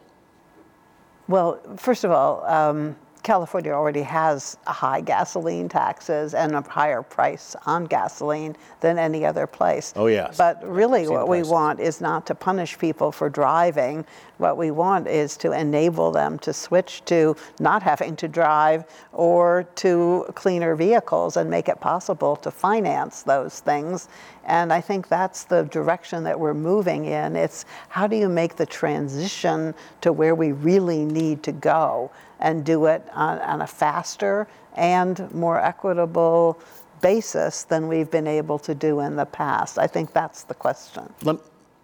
Well, 1.33 1.59
first 1.79 2.05
of 2.05 2.11
all, 2.11 2.45
um, 2.45 2.95
California 3.23 3.73
already 3.73 4.03
has 4.03 4.59
high 4.67 5.01
gasoline 5.01 5.67
taxes 5.67 6.35
and 6.35 6.55
a 6.55 6.61
higher 6.61 7.01
price 7.01 7.57
on 7.65 7.87
gasoline 7.87 8.55
than 8.81 8.99
any 8.99 9.25
other 9.25 9.47
place. 9.47 9.95
Oh, 9.97 10.09
yes. 10.09 10.37
But 10.37 10.63
really, 10.63 11.09
what 11.09 11.31
we 11.31 11.43
want 11.43 11.81
is 11.81 12.03
not 12.03 12.27
to 12.27 12.35
punish 12.35 12.77
people 12.79 13.13
for 13.13 13.31
driving. 13.31 14.05
What 14.37 14.59
we 14.59 14.73
want 14.73 15.07
is 15.07 15.39
to 15.39 15.53
enable 15.53 16.11
them 16.11 16.39
to 16.41 16.53
switch 16.53 17.03
to 17.07 17.35
not 17.61 17.83
having 17.83 18.15
to 18.17 18.29
drive 18.29 18.85
or 19.13 19.67
to 19.77 20.27
cleaner 20.35 20.75
vehicles 20.75 21.39
and 21.39 21.49
make 21.49 21.71
it 21.71 21.81
possible 21.81 22.37
to 22.37 22.51
finance 22.51 23.23
those 23.23 23.61
things. 23.61 24.09
And 24.45 24.73
I 24.73 24.81
think 24.81 25.09
that's 25.09 25.45
the 25.45 25.63
direction 25.65 26.25
that 26.25 26.39
we're 26.39 26.55
moving 26.55 27.05
in. 27.05 27.37
It's 27.37 27.65
how 27.89 28.07
do 28.07 28.17
you 28.17 28.29
make 28.29 28.57
the 28.57 28.67
transition 28.67 29.75
to 30.01 30.13
where 30.13 30.35
we 30.35 30.53
really 30.53 31.05
need 31.05 31.43
to 31.45 31.53
go 31.53 32.11
and 32.41 32.65
do 32.65 32.87
it 32.87 33.07
on, 33.13 33.39
on 33.41 33.63
a 33.63 33.67
faster 33.67 34.49
and 34.75 35.33
more 35.33 35.61
equitable 35.61 36.59
basis 37.01 37.65
than 37.65 37.89
we've 37.89 38.11
been 38.11 38.27
able 38.27 38.59
to 38.61 38.75
do 38.75 39.01
in 39.01 39.17
the 39.17 39.27
past? 39.27 39.79
I 39.79 39.87
think 39.87 40.13
that's 40.13 40.43
the 40.45 40.55
question. 40.55 41.13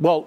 Well, 0.00 0.26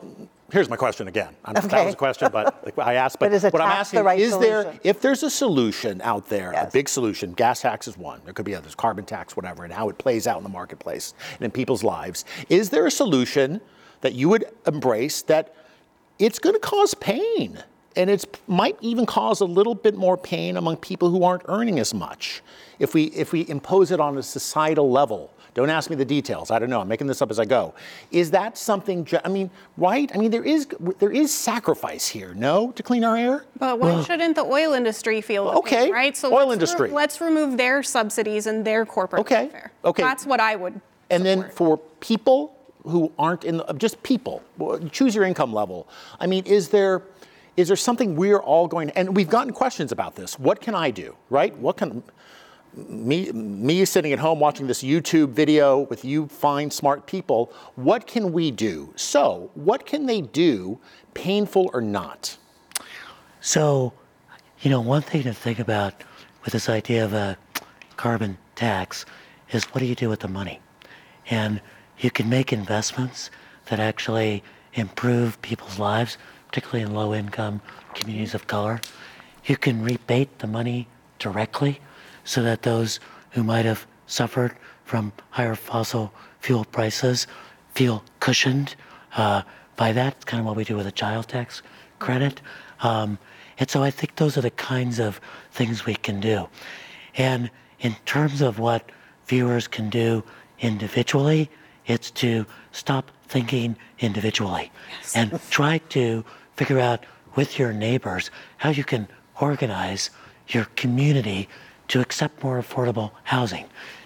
here's 0.52 0.70
my 0.70 0.76
question 0.76 1.08
again. 1.08 1.36
I 1.46 1.54
don't 1.54 1.64
know 1.64 1.66
if 1.66 1.72
that 1.72 1.86
was 1.86 1.94
a 1.94 1.98
question, 1.98 2.30
but 2.32 2.64
like 2.78 2.78
I 2.80 2.96
asked. 2.96 3.20
But, 3.20 3.32
But 3.32 3.54
what 3.54 3.62
I'm 3.62 3.70
tax 3.70 3.92
the 3.92 3.98
asking 4.00 4.06
right 4.06 4.20
is 4.20 4.38
there, 4.38 4.80
if 4.84 5.02
there's 5.02 5.24
a 5.24 5.30
solution 5.30 6.02
out 6.02 6.28
there, 6.28 6.52
a 6.52 6.70
big 6.72 6.90
solution, 6.90 7.34
gas 7.34 7.62
tax 7.62 7.88
is 7.88 7.98
one. 7.98 8.22
There 8.26 8.34
could 8.34 8.46
be 8.46 8.56
others, 8.56 8.76
carbon 8.76 9.06
tax, 9.06 9.36
whatever, 9.36 9.64
and 9.64 9.74
how 9.74 9.90
it 9.90 9.98
plays 9.98 10.28
out 10.28 10.38
in 10.38 10.44
the 10.44 10.50
marketplace 10.50 11.14
and 11.36 11.46
in 11.46 11.52
people's 11.52 11.84
lives. 11.84 12.26
Is 12.50 12.70
there 12.70 12.86
a 12.86 12.92
solution 12.92 13.62
that 14.02 14.14
you 14.14 14.30
would 14.30 14.46
embrace 14.68 15.22
that 15.24 15.56
it's 16.20 16.40
going 16.40 16.56
to 16.56 16.60
cause 16.60 16.94
pain? 16.96 17.64
And 17.96 18.10
it 18.10 18.40
might 18.48 18.78
even 18.80 19.06
cause 19.06 19.42
a 19.42 19.46
little 19.46 19.76
bit 19.76 19.96
more 19.96 20.18
pain 20.18 20.56
among 20.56 20.78
people 20.78 21.10
who 21.10 21.24
aren't 21.24 21.44
earning 21.50 21.78
as 21.78 21.94
much 21.94 22.42
if 22.80 22.94
we, 22.94 23.06
if 23.08 23.34
we 23.34 23.48
impose 23.50 23.92
it 23.92 24.00
on 24.00 24.18
a 24.18 24.24
societal 24.24 24.90
level. 24.90 25.34
Don't 25.54 25.70
ask 25.70 25.90
me 25.90 25.98
the 25.98 26.06
details. 26.06 26.50
I 26.50 26.60
don't 26.60 26.70
know. 26.70 26.80
I'm 26.80 26.88
making 26.88 27.08
this 27.08 27.22
up 27.22 27.30
as 27.30 27.38
I 27.38 27.44
go. 27.46 27.74
Is 28.12 28.32
that 28.32 28.58
something? 28.58 29.06
I 29.26 29.28
mean, 29.28 29.50
right? 29.76 30.10
I 30.14 30.18
mean, 30.18 30.32
there 30.32 30.46
is 30.46 30.68
there 31.00 31.12
is 31.12 31.34
sacrifice 31.34 32.08
here, 32.08 32.34
no, 32.34 32.72
to 32.72 32.84
clean 32.84 33.04
our 33.04 33.18
air. 33.18 33.46
But 33.60 33.80
why 33.80 34.02
shouldn't 34.04 34.36
the 34.36 34.44
oil 34.46 34.74
industry 34.74 35.20
feel 35.20 35.46
the 35.52 35.58
Okay, 35.58 35.86
pain, 35.86 35.94
right? 35.94 36.16
So 36.16 36.30
oil 36.34 36.48
let's 36.48 36.54
industry. 36.54 36.90
let's 36.92 37.20
remove 37.20 37.58
their 37.58 37.84
subsidies 37.84 38.48
and 38.48 38.66
their 38.66 38.86
corporate 38.86 39.22
Okay, 39.22 39.44
welfare. 39.44 39.72
okay. 39.84 40.02
That's 40.04 40.26
what 40.26 40.40
I 40.40 40.56
would. 40.56 40.80
And 41.10 41.26
then 41.26 41.50
for 41.50 41.78
people 42.00 42.56
who 42.84 43.12
aren't 43.20 43.44
in 43.44 43.58
the, 43.58 43.66
just 43.74 44.02
people, 44.04 44.42
choose 44.92 45.14
your 45.14 45.26
income 45.26 45.54
level. 45.54 45.88
I 46.20 46.28
mean, 46.28 46.46
is 46.46 46.70
there 46.70 47.02
is 47.58 47.68
there 47.68 47.76
something 47.76 48.16
we're 48.16 48.40
all 48.40 48.68
going 48.70 48.88
to, 48.88 48.98
and 48.98 49.14
we've 49.14 49.30
gotten 49.30 49.52
questions 49.52 49.92
about 49.92 50.16
this. 50.16 50.40
What 50.40 50.62
can 50.62 50.74
I 50.74 50.90
do, 50.92 51.18
right? 51.30 51.54
What 51.58 51.76
can 51.76 52.02
me 52.76 53.32
me 53.32 53.84
sitting 53.86 54.14
at 54.14 54.20
home 54.20 54.40
watching 54.40 54.68
this 54.68 54.84
YouTube 54.84 55.30
video 55.30 55.80
with 55.80 56.06
you 56.06 56.28
fine 56.28 56.72
smart 56.72 57.06
people, 57.06 57.52
what 57.76 58.08
can 58.08 58.32
we 58.32 58.52
do? 58.52 58.94
So, 58.96 59.52
what 59.56 59.86
can 59.86 60.06
they 60.06 60.22
do, 60.22 60.80
painful 61.14 61.70
or 61.74 61.82
not? 61.82 62.38
So, 63.42 63.94
you 64.62 64.70
know, 64.70 64.82
one 64.82 65.02
thing 65.02 65.24
to 65.24 65.34
think 65.34 65.60
about 65.60 66.04
with 66.44 66.54
this 66.54 66.70
idea 66.70 67.04
of 67.04 67.14
a 67.14 67.38
carbon 67.98 68.38
tax 68.56 69.06
is 69.52 69.66
what 69.66 69.80
do 69.80 69.86
you 69.86 69.96
do 69.96 70.10
with 70.10 70.22
the 70.22 70.28
money? 70.28 70.60
And 71.30 71.62
you 72.00 72.12
can 72.12 72.30
make 72.30 72.54
investments 72.54 73.30
that 73.66 73.80
actually 73.80 74.44
improve 74.74 75.42
people's 75.42 75.78
lives, 75.78 76.18
particularly 76.48 76.84
in 76.84 76.94
low 76.94 77.14
income 77.14 77.62
communities 77.94 78.34
of 78.34 78.48
color. 78.48 78.80
You 79.46 79.58
can 79.58 79.84
rebate 79.84 80.40
the 80.40 80.48
money 80.48 80.88
directly 81.20 81.80
so 82.24 82.42
that 82.44 82.64
those 82.64 83.00
who 83.32 83.44
might 83.44 83.66
have 83.66 83.86
suffered 84.08 84.54
from 84.84 85.14
higher 85.30 85.56
fossil 85.56 86.14
fuel 86.40 86.66
prices 86.66 87.28
feel 87.74 88.04
cushioned 88.20 88.76
uh, 89.16 89.42
by 89.76 89.92
that. 89.94 90.16
It's 90.16 90.26
kind 90.26 90.40
of 90.40 90.46
what 90.46 90.56
we 90.56 90.64
do 90.64 90.76
with 90.76 90.88
a 90.88 90.92
child 90.92 91.28
tax 91.28 91.62
credit. 92.00 92.42
Um, 92.82 93.18
and 93.58 93.70
so 93.70 93.84
I 93.84 93.92
think 93.92 94.16
those 94.16 94.38
are 94.38 94.42
the 94.42 94.52
kinds 94.52 95.00
of 95.00 95.22
things 95.52 95.86
we 95.86 95.96
can 95.96 96.20
do. 96.20 96.50
And 97.16 97.50
in 97.80 97.96
terms 98.06 98.42
of 98.42 98.60
what 98.60 98.90
viewers 99.28 99.68
can 99.68 99.90
do 99.90 100.24
individually, 100.60 101.50
it's 101.86 102.12
to 102.12 102.46
stop 102.72 103.12
thinking 103.28 103.76
individually 104.00 104.72
and 105.16 105.40
try 105.50 105.78
to 105.90 106.26
figure 106.56 106.80
out 106.80 107.06
with 107.36 107.58
your 107.58 107.72
neighbors 107.72 108.30
how 108.58 108.70
you 108.70 108.84
can 108.84 109.08
organize 109.40 110.10
your 110.48 110.66
community 110.76 111.48
to 111.92 112.00
accept 112.00 112.42
more 112.42 112.58
affordable 112.58 113.12
housing, 113.24 113.66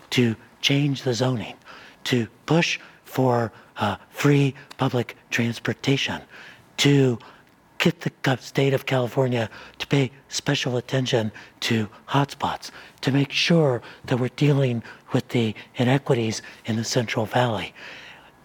to 0.09 0.35
change 0.59 1.03
the 1.03 1.13
zoning, 1.13 1.55
to 2.03 2.27
push 2.47 2.79
for 3.03 3.51
uh, 3.77 3.95
free 4.09 4.55
public 4.77 5.15
transportation, 5.29 6.19
to 6.77 7.19
get 7.77 8.01
the 8.01 8.37
state 8.37 8.73
of 8.73 8.87
California 8.87 9.47
to 9.77 9.85
pay 9.85 10.09
special 10.29 10.77
attention 10.77 11.31
to 11.59 11.87
hotspots, 12.09 12.71
to 13.01 13.11
make 13.11 13.31
sure 13.31 13.83
that 14.05 14.19
we're 14.19 14.29
dealing 14.29 14.81
with 15.13 15.29
the 15.29 15.53
inequities 15.75 16.41
in 16.65 16.77
the 16.77 16.83
Central 16.83 17.27
Valley. 17.27 17.71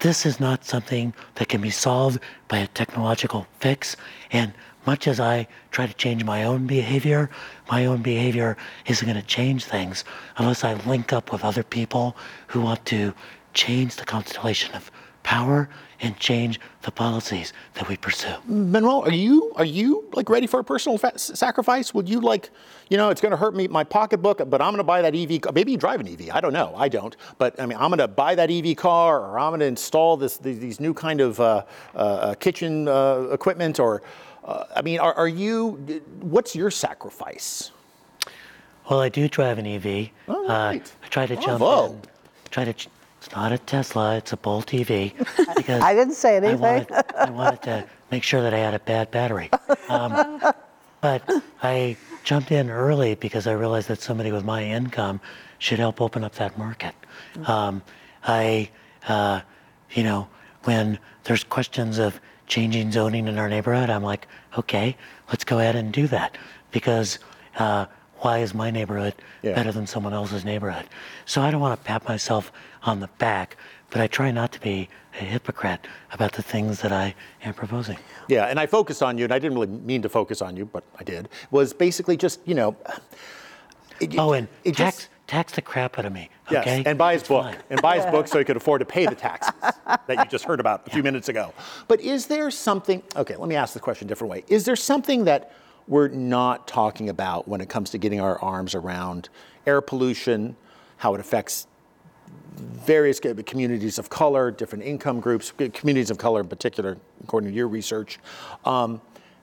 This 0.00 0.24
is 0.24 0.40
not 0.40 0.64
something 0.64 1.12
that 1.34 1.48
can 1.48 1.60
be 1.60 1.68
solved 1.68 2.20
by 2.48 2.56
a 2.56 2.66
technological 2.68 3.46
fix. 3.58 3.96
And 4.32 4.54
much 4.86 5.06
as 5.06 5.20
I 5.20 5.46
try 5.72 5.86
to 5.86 5.92
change 5.92 6.24
my 6.24 6.42
own 6.42 6.66
behavior, 6.66 7.28
my 7.70 7.84
own 7.84 8.00
behavior 8.00 8.56
isn't 8.86 9.06
going 9.06 9.20
to 9.20 9.26
change 9.26 9.64
things 9.66 10.04
unless 10.38 10.64
I 10.64 10.72
link 10.72 11.12
up 11.12 11.30
with 11.30 11.44
other 11.44 11.62
people 11.62 12.16
who 12.46 12.62
want 12.62 12.86
to 12.86 13.12
change 13.52 13.96
the 13.96 14.06
constellation 14.06 14.74
of 14.74 14.90
power 15.22 15.68
and 16.02 16.16
change 16.18 16.58
the 16.82 16.90
policies 16.90 17.52
that 17.74 17.86
we 17.88 17.96
pursue. 17.96 18.34
Manuel, 18.46 19.02
are 19.02 19.12
you 19.12 19.52
are 19.56 19.64
you 19.66 20.08
like 20.14 20.30
ready 20.30 20.46
for 20.46 20.60
a 20.60 20.64
personal 20.64 20.96
fa- 20.98 21.18
sacrifice? 21.18 21.92
Would 21.92 22.08
you 22.08 22.20
like, 22.20 22.50
you 22.88 22.96
know, 22.96 23.10
it's 23.10 23.20
going 23.20 23.30
to 23.32 23.36
hurt 23.36 23.54
me 23.54 23.68
my 23.68 23.84
pocketbook, 23.84 24.38
but 24.48 24.62
I'm 24.62 24.68
going 24.72 24.78
to 24.78 24.84
buy 24.84 25.02
that 25.02 25.14
EV. 25.14 25.54
Maybe 25.54 25.72
you 25.72 25.78
drive 25.78 26.00
an 26.00 26.08
EV. 26.08 26.30
I 26.32 26.40
don't 26.40 26.54
know. 26.54 26.72
I 26.76 26.88
don't. 26.88 27.14
But 27.38 27.60
I 27.60 27.66
mean, 27.66 27.76
I'm 27.78 27.90
going 27.90 27.98
to 27.98 28.08
buy 28.08 28.34
that 28.34 28.50
EV 28.50 28.76
car, 28.76 29.20
or 29.20 29.38
I'm 29.38 29.50
going 29.50 29.60
to 29.60 29.66
install 29.66 30.16
this 30.16 30.38
these, 30.38 30.58
these 30.58 30.80
new 30.80 30.94
kind 30.94 31.20
of 31.20 31.38
uh, 31.38 31.64
uh, 31.94 32.34
kitchen 32.34 32.88
uh, 32.88 33.28
equipment, 33.30 33.78
or 33.78 34.02
uh, 34.44 34.64
I 34.74 34.80
mean, 34.82 35.00
are, 35.00 35.12
are 35.14 35.28
you? 35.28 35.72
What's 36.20 36.56
your 36.56 36.70
sacrifice? 36.70 37.72
Well, 38.88 39.00
I 39.00 39.08
do 39.10 39.28
drive 39.28 39.58
an 39.58 39.66
EV. 39.66 40.08
Oh, 40.28 40.46
Uh, 40.48 40.70
right. 40.70 40.92
I 41.04 41.06
try 41.08 41.26
to 41.26 41.36
jump 41.36 41.58
Bravo. 41.58 41.92
in, 41.92 42.00
try 42.50 42.64
to 42.64 42.74
It's 43.22 43.34
not 43.34 43.52
a 43.52 43.58
Tesla, 43.58 44.16
it's 44.16 44.32
a 44.32 44.36
Bolt 44.36 44.72
EV. 44.72 45.12
Because 45.56 45.82
I 45.82 45.94
didn't 45.94 46.14
say 46.14 46.34
I 46.34 46.36
anything. 46.38 46.60
wanted, 46.60 46.92
I 47.16 47.30
wanted 47.30 47.62
to 47.62 47.84
make 48.10 48.22
sure 48.22 48.40
that 48.42 48.54
I 48.54 48.58
had 48.58 48.72
a 48.74 48.78
bad 48.78 49.10
battery. 49.10 49.50
Um, 49.88 50.40
but 51.02 51.22
I 51.62 51.96
jumped 52.24 52.50
in 52.50 52.70
early 52.70 53.14
because 53.16 53.46
I 53.46 53.52
realized 53.52 53.88
that 53.88 54.00
somebody 54.00 54.32
with 54.32 54.44
my 54.44 54.64
income 54.64 55.20
should 55.58 55.78
help 55.78 56.00
open 56.00 56.24
up 56.24 56.34
that 56.36 56.56
market. 56.56 56.94
Um, 57.46 57.82
I, 58.26 58.70
uh, 59.06 59.40
you 59.92 60.02
know, 60.02 60.28
when 60.64 60.98
there's 61.24 61.44
questions 61.44 61.98
of 61.98 62.18
changing 62.46 62.90
zoning 62.90 63.28
in 63.28 63.38
our 63.38 63.48
neighborhood, 63.50 63.90
I'm 63.90 64.02
like, 64.02 64.28
okay, 64.56 64.96
let's 65.28 65.44
go 65.44 65.58
ahead 65.58 65.76
and 65.76 65.92
do 65.92 66.06
that 66.08 66.38
because 66.70 67.18
uh, 67.58 67.84
why 68.18 68.38
is 68.38 68.54
my 68.54 68.70
neighborhood 68.70 69.14
Yeah. 69.42 69.54
better 69.54 69.72
than 69.72 69.86
someone 69.86 70.12
else's 70.14 70.44
neighborhood? 70.44 70.86
So 71.26 71.42
I 71.42 71.50
don't 71.50 71.60
want 71.60 71.78
to 71.78 71.84
pat 71.86 72.06
myself 72.08 72.50
on 72.82 73.00
the 73.00 73.08
back, 73.18 73.56
but 73.90 74.00
I 74.00 74.06
try 74.06 74.30
not 74.30 74.52
to 74.52 74.60
be 74.60 74.88
a 75.14 75.24
hypocrite 75.24 75.86
about 76.12 76.32
the 76.32 76.42
things 76.42 76.80
that 76.82 76.92
I 76.92 77.14
am 77.44 77.54
proposing. 77.54 77.98
Yeah, 78.28 78.44
and 78.46 78.58
I 78.60 78.66
focused 78.66 79.02
on 79.02 79.18
you, 79.18 79.24
and 79.24 79.32
I 79.34 79.38
didn't 79.38 79.58
really 79.58 79.66
mean 79.78 80.02
to 80.02 80.08
focus 80.08 80.40
on 80.40 80.56
you, 80.56 80.64
but 80.64 80.84
I 80.98 81.04
did. 81.04 81.28
Was 81.50 81.72
basically 81.72 82.16
just 82.16 82.40
you 82.46 82.54
know. 82.54 82.76
it- 84.00 84.14
Oh, 84.18 84.32
and 84.32 84.48
it 84.64 84.76
tax 84.76 84.96
just- 84.96 85.08
tax 85.26 85.52
the 85.52 85.62
crap 85.62 85.98
out 85.98 86.04
of 86.06 86.12
me. 86.12 86.30
Yes, 86.50 86.82
and 86.86 86.96
buy 86.98 87.12
his 87.12 87.22
It's 87.22 87.28
book, 87.28 87.44
fine. 87.44 87.56
and 87.70 87.80
buy 87.82 87.96
his 87.96 88.06
book 88.06 88.26
so 88.26 88.38
he 88.38 88.44
could 88.44 88.56
afford 88.62 88.80
to 88.80 88.84
pay 88.84 89.06
the 89.06 89.14
taxes 89.14 89.52
that 89.86 90.08
you 90.18 90.24
just 90.26 90.44
heard 90.44 90.58
about 90.58 90.86
a 90.86 90.90
few 90.90 91.02
minutes 91.02 91.28
ago. 91.28 91.52
But 91.86 92.00
is 92.00 92.26
there 92.26 92.50
something? 92.50 93.02
Okay, 93.14 93.36
let 93.36 93.48
me 93.48 93.54
ask 93.56 93.74
the 93.74 93.80
question 93.80 94.06
a 94.06 94.08
different 94.08 94.30
way. 94.30 94.44
Is 94.48 94.64
there 94.64 94.74
something 94.76 95.24
that 95.24 95.52
we're 95.86 96.08
not 96.08 96.66
talking 96.66 97.08
about 97.08 97.46
when 97.46 97.60
it 97.60 97.68
comes 97.68 97.90
to 97.90 97.98
getting 97.98 98.20
our 98.20 98.40
arms 98.40 98.74
around 98.74 99.28
air 99.66 99.80
pollution, 99.80 100.56
how 100.98 101.14
it 101.14 101.20
affects 101.20 101.66
various 102.56 103.20
communities 103.20 103.98
of 103.98 104.08
color, 104.10 104.50
different 104.50 104.84
income 104.84 105.20
groups, 105.20 105.52
communities 105.74 106.10
of 106.10 106.18
color 106.18 106.40
in 106.40 106.48
particular, 106.48 106.96
according 107.22 107.50
to 107.50 107.56
your 107.56 107.68
research, 107.68 108.18
um, 108.64 109.00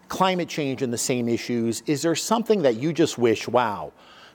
climate 0.07 0.49
change 0.49 0.81
and 0.81 0.91
the 0.91 0.97
same 0.97 1.27
issues. 1.27 1.83
Is 1.85 2.01
there 2.01 2.15
something 2.15 2.61
that 2.63 2.75
you 2.75 2.93
just 2.93 3.17
wish, 3.17 3.47
wow, 3.47 3.91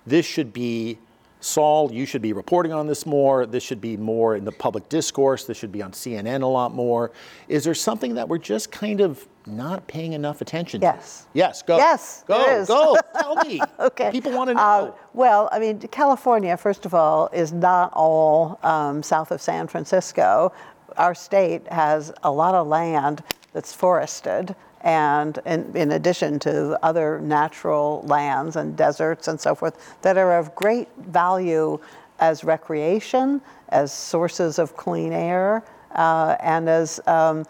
this 0.06 0.26
should 0.26 0.52
be, 0.52 0.98
Saul, 1.40 1.92
you 1.92 2.06
should 2.06 2.22
be 2.22 2.32
reporting 2.32 2.72
on 2.72 2.86
this 2.86 3.04
more, 3.06 3.46
this 3.46 3.62
should 3.62 3.80
be 3.80 3.96
more 3.96 4.36
in 4.36 4.44
the 4.44 4.52
public 4.52 4.88
discourse, 4.88 5.44
this 5.44 5.56
should 5.56 5.72
be 5.72 5.82
on 5.82 5.92
CNN 5.92 6.42
a 6.42 6.46
lot 6.46 6.72
more? 6.72 7.10
Is 7.48 7.64
there 7.64 7.74
something 7.74 8.14
that 8.14 8.28
we're 8.28 8.38
just 8.38 8.70
kind 8.70 9.00
of 9.00 9.26
not 9.46 9.86
paying 9.86 10.12
enough 10.12 10.40
attention 10.40 10.80
Yes. 10.80 11.22
to? 11.22 11.28
Yes, 11.38 11.62
go. 11.62 11.76
Yes, 11.76 12.24
go, 12.26 12.38
there 12.38 12.60
is. 12.60 12.68
go, 12.68 12.96
tell 13.18 13.36
me. 13.36 13.60
Okay. 13.80 14.10
People 14.10 14.32
want 14.32 14.48
to 14.48 14.54
know. 14.54 14.60
Uh, 14.60 14.92
well, 15.14 15.48
I 15.52 15.58
mean, 15.58 15.78
California, 15.90 16.56
first 16.56 16.86
of 16.86 16.94
all, 16.94 17.28
is 17.32 17.52
not 17.52 17.92
all 17.94 18.58
um, 18.62 19.02
south 19.02 19.30
of 19.30 19.40
San 19.40 19.66
Francisco. 19.66 20.52
Our 20.96 21.14
state 21.14 21.66
has 21.68 22.12
a 22.22 22.30
lot 22.30 22.54
of 22.54 22.66
land 22.66 23.22
that's 23.52 23.72
forested, 23.72 24.54
and 24.82 25.38
in, 25.46 25.74
in 25.76 25.92
addition 25.92 26.38
to 26.40 26.78
other 26.84 27.20
natural 27.20 28.02
lands 28.06 28.56
and 28.56 28.76
deserts 28.76 29.28
and 29.28 29.40
so 29.40 29.54
forth 29.54 29.96
that 30.02 30.16
are 30.18 30.38
of 30.38 30.54
great 30.54 30.88
value 30.98 31.78
as 32.20 32.44
recreation, 32.44 33.40
as 33.70 33.92
sources 33.92 34.58
of 34.58 34.76
clean 34.76 35.12
air, 35.12 35.62
uh, 35.94 36.36
and 36.40 36.68
as 36.68 37.00
um, 37.06 37.44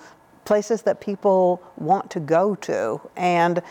places 0.45 0.83
that 0.83 1.01
people 1.01 1.63
want 1.77 2.11
to 2.11 2.21
go 2.21 2.55
to. 2.57 3.01
And 3.17 3.63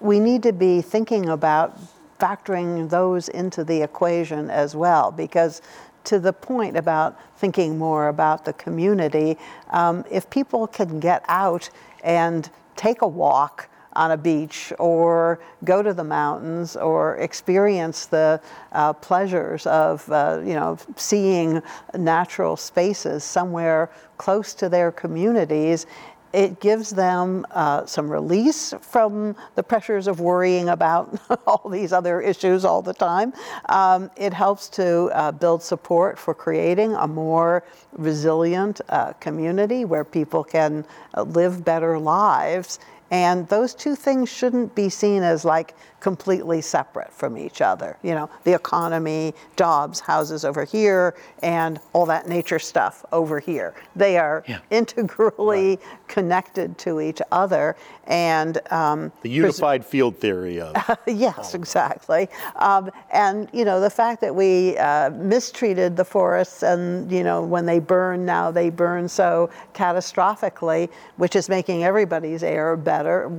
we 0.00 0.20
need 0.20 0.42
to 0.44 0.52
be 0.52 0.80
thinking 0.80 1.28
about 1.28 1.78
factoring 2.18 2.90
those 2.90 3.28
into 3.28 3.64
the 3.64 3.82
equation 3.82 4.50
as 4.50 4.74
well, 4.74 5.10
because 5.10 5.62
to 6.04 6.18
the 6.18 6.32
point 6.32 6.76
about 6.76 7.18
thinking 7.36 7.78
more 7.78 8.08
about 8.08 8.44
the 8.44 8.52
community, 8.54 9.36
um, 9.70 10.04
if 10.10 10.28
people 10.30 10.66
can 10.66 10.98
get 11.00 11.24
out 11.28 11.70
and 12.02 12.50
take 12.76 13.02
a 13.02 13.06
walk 13.06 13.68
on 13.94 14.12
a 14.12 14.16
beach 14.16 14.72
or 14.78 15.40
go 15.64 15.82
to 15.82 15.92
the 15.92 16.04
mountains 16.04 16.76
or 16.76 17.16
experience 17.16 18.06
the 18.06 18.40
uh, 18.72 18.92
pleasures 18.92 19.66
of 19.66 20.08
uh, 20.10 20.40
you 20.44 20.54
know 20.54 20.78
seeing 20.96 21.60
natural 21.94 22.56
spaces 22.56 23.24
somewhere 23.24 23.90
close 24.18 24.54
to 24.54 24.68
their 24.68 24.92
communities 24.92 25.86
it 26.32 26.60
gives 26.60 26.90
them 26.90 27.46
uh, 27.50 27.86
some 27.86 28.10
release 28.10 28.74
from 28.82 29.34
the 29.54 29.62
pressures 29.62 30.06
of 30.06 30.20
worrying 30.20 30.68
about 30.68 31.18
all 31.46 31.68
these 31.70 31.92
other 31.92 32.20
issues 32.20 32.64
all 32.64 32.82
the 32.82 32.92
time. 32.92 33.32
Um, 33.68 34.10
it 34.16 34.34
helps 34.34 34.68
to 34.70 35.10
uh, 35.14 35.32
build 35.32 35.62
support 35.62 36.18
for 36.18 36.34
creating 36.34 36.94
a 36.94 37.06
more 37.06 37.64
resilient 37.92 38.80
uh, 38.90 39.14
community 39.14 39.84
where 39.84 40.04
people 40.04 40.44
can 40.44 40.84
uh, 41.14 41.22
live 41.22 41.64
better 41.64 41.98
lives. 41.98 42.78
And 43.10 43.48
those 43.48 43.74
two 43.74 43.96
things 43.96 44.28
shouldn't 44.28 44.74
be 44.74 44.90
seen 44.90 45.22
as 45.22 45.46
like 45.46 45.74
completely 46.00 46.60
separate 46.60 47.12
from 47.12 47.36
each 47.36 47.60
other. 47.60 47.96
You 48.02 48.14
know, 48.14 48.30
the 48.44 48.54
economy, 48.54 49.34
jobs, 49.56 50.00
houses 50.00 50.44
over 50.44 50.64
here, 50.64 51.14
and 51.42 51.80
all 51.92 52.06
that 52.06 52.28
nature 52.28 52.58
stuff 52.58 53.04
over 53.12 53.40
here. 53.40 53.74
They 53.96 54.16
are 54.18 54.44
Yeah. 54.46 54.58
integrally 54.70 55.78
connected 56.06 56.78
to 56.78 57.00
each 57.00 57.20
other. 57.32 57.76
And 58.06 58.60
um, 58.72 59.12
the 59.22 59.28
unified 59.28 59.84
field 59.84 60.16
theory 60.16 60.60
of 60.60 60.74
yes, 61.06 61.54
exactly. 61.54 62.28
Um, 62.56 62.90
and 63.12 63.48
you 63.52 63.64
know 63.66 63.80
the 63.80 63.90
fact 63.90 64.20
that 64.22 64.34
we 64.34 64.78
uh, 64.78 65.10
mistreated 65.10 65.96
the 65.96 66.04
forests, 66.04 66.62
and 66.62 67.10
you 67.12 67.22
know 67.22 67.42
when 67.42 67.66
they 67.66 67.78
burn 67.80 68.24
now, 68.24 68.50
they 68.50 68.70
burn 68.70 69.08
so 69.08 69.50
catastrophically, 69.74 70.88
which 71.16 71.36
is 71.36 71.48
making 71.48 71.84
everybody's 71.84 72.42
air 72.42 72.76
better, 72.76 73.30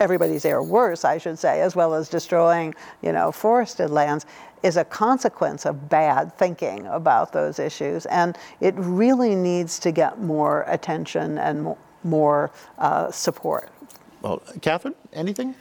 everybody's 0.00 0.44
air 0.46 0.62
worse, 0.62 1.04
I 1.04 1.18
should 1.18 1.38
say, 1.38 1.60
as 1.60 1.76
well 1.76 1.94
as 1.96 2.08
destroying 2.08 2.74
you 3.02 3.12
know 3.12 3.32
forested 3.32 3.90
lands. 3.90 4.26
Is 4.62 4.76
a 4.78 4.84
consequence 4.84 5.64
of 5.64 5.88
bad 5.88 6.36
thinking 6.38 6.86
about 6.86 7.32
those 7.32 7.60
issues, 7.60 8.06
and 8.06 8.36
it 8.60 8.74
really 8.76 9.36
needs 9.36 9.78
to 9.80 9.92
get 9.92 10.20
more 10.20 10.64
attention 10.66 11.38
and 11.38 11.62
mo- 11.62 11.78
more 12.02 12.50
uh, 12.78 13.10
support. 13.10 13.70
Well, 14.22 14.42
Catherine, 14.62 14.94
anything? 15.12 15.54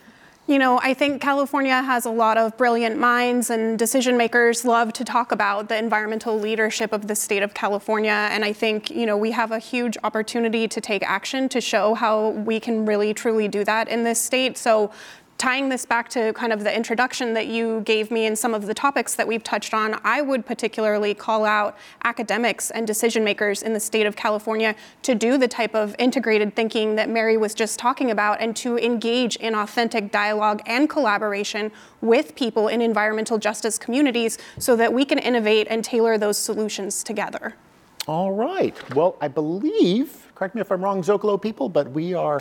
You 0.48 0.60
know, 0.60 0.80
I 0.84 0.94
think 0.94 1.24
California 1.24 1.82
has 1.82 2.06
a 2.06 2.12
lot 2.12 2.38
of 2.38 2.56
brilliant 2.56 3.00
minds, 3.00 3.50
and 3.50 3.80
decision 3.80 4.16
makers 4.16 4.64
love 4.64 4.94
to 4.94 5.04
talk 5.04 5.32
about 5.32 5.70
the 5.70 5.78
environmental 5.78 6.40
leadership 6.40 6.94
of 6.94 7.08
the 7.08 7.16
state 7.16 7.42
of 7.42 7.56
California. 7.56 8.12
And 8.12 8.46
I 8.46 8.54
think, 8.54 8.92
you 8.92 9.08
know, 9.08 9.18
we 9.18 9.32
have 9.32 9.52
a 9.52 9.58
huge 9.58 9.98
opportunity 10.04 10.68
to 10.68 10.80
take 10.80 11.02
action 11.02 11.50
to 11.50 11.60
show 11.60 11.96
how 11.96 12.30
we 12.30 12.60
can 12.60 12.86
really 12.86 13.12
truly 13.12 13.48
do 13.48 13.64
that 13.64 13.88
in 13.88 14.04
this 14.04 14.22
state. 14.22 14.56
So, 14.56 14.92
tying 15.38 15.68
this 15.68 15.86
back 15.86 16.08
to 16.10 16.32
kind 16.34 16.54
of 16.54 16.64
the 16.64 16.74
introduction 16.74 17.34
that 17.34 17.48
you 17.48 17.82
gave 17.82 18.10
me 18.10 18.26
and 18.26 18.38
some 18.38 18.54
of 18.54 18.66
the 18.66 18.74
topics 18.74 19.16
that 19.16 19.28
we've 19.28 19.44
touched 19.44 19.74
on, 19.74 20.00
I 20.04 20.22
would 20.22 20.46
particularly 20.46 21.14
call 21.14 21.44
out 21.44 21.78
academics 22.04 22.72
and 22.72 22.88
decision 22.88 23.24
makers 23.24 23.62
in 23.62 23.74
the 23.74 23.80
state 23.80 24.06
of 24.06 24.16
California 24.16 24.76
to 25.02 25.14
do 25.14 25.38
the 25.38 25.48
type 25.48 25.76
of 25.76 25.96
integrated 26.00 26.56
thinking 26.56 26.96
that 26.96 27.10
Mary 27.10 27.36
was 27.36 27.54
just 27.54 27.78
talking 27.78 28.12
about 28.12 28.40
and 28.40 28.56
to 28.58 28.78
engage 28.78 29.36
in 29.38 29.56
authentic 29.56 30.12
dialogue 30.12 30.62
and 30.66 30.90
collaboration 30.90 31.72
with 32.00 32.36
people 32.36 32.70
in 32.70 32.82
environmental 32.82 33.38
justice 33.38 33.78
communities 33.78 34.38
so 34.58 34.76
that 34.76 34.94
we 34.94 35.04
can 35.04 35.20
innovate 35.20 35.68
and 35.70 35.84
tailor 35.84 36.18
those 36.18 36.38
solutions 36.38 37.04
together. 37.04 37.56
All 38.08 38.32
right. 38.32 38.76
Well, 38.94 39.18
I 39.20 39.28
believe, 39.28 40.32
correct 40.36 40.54
me 40.54 40.62
if 40.62 40.72
I'm 40.72 40.84
wrong, 40.84 41.02
Zocalo 41.02 41.42
people, 41.42 41.70
but 41.70 41.90
we 41.90 42.14
are 42.14 42.40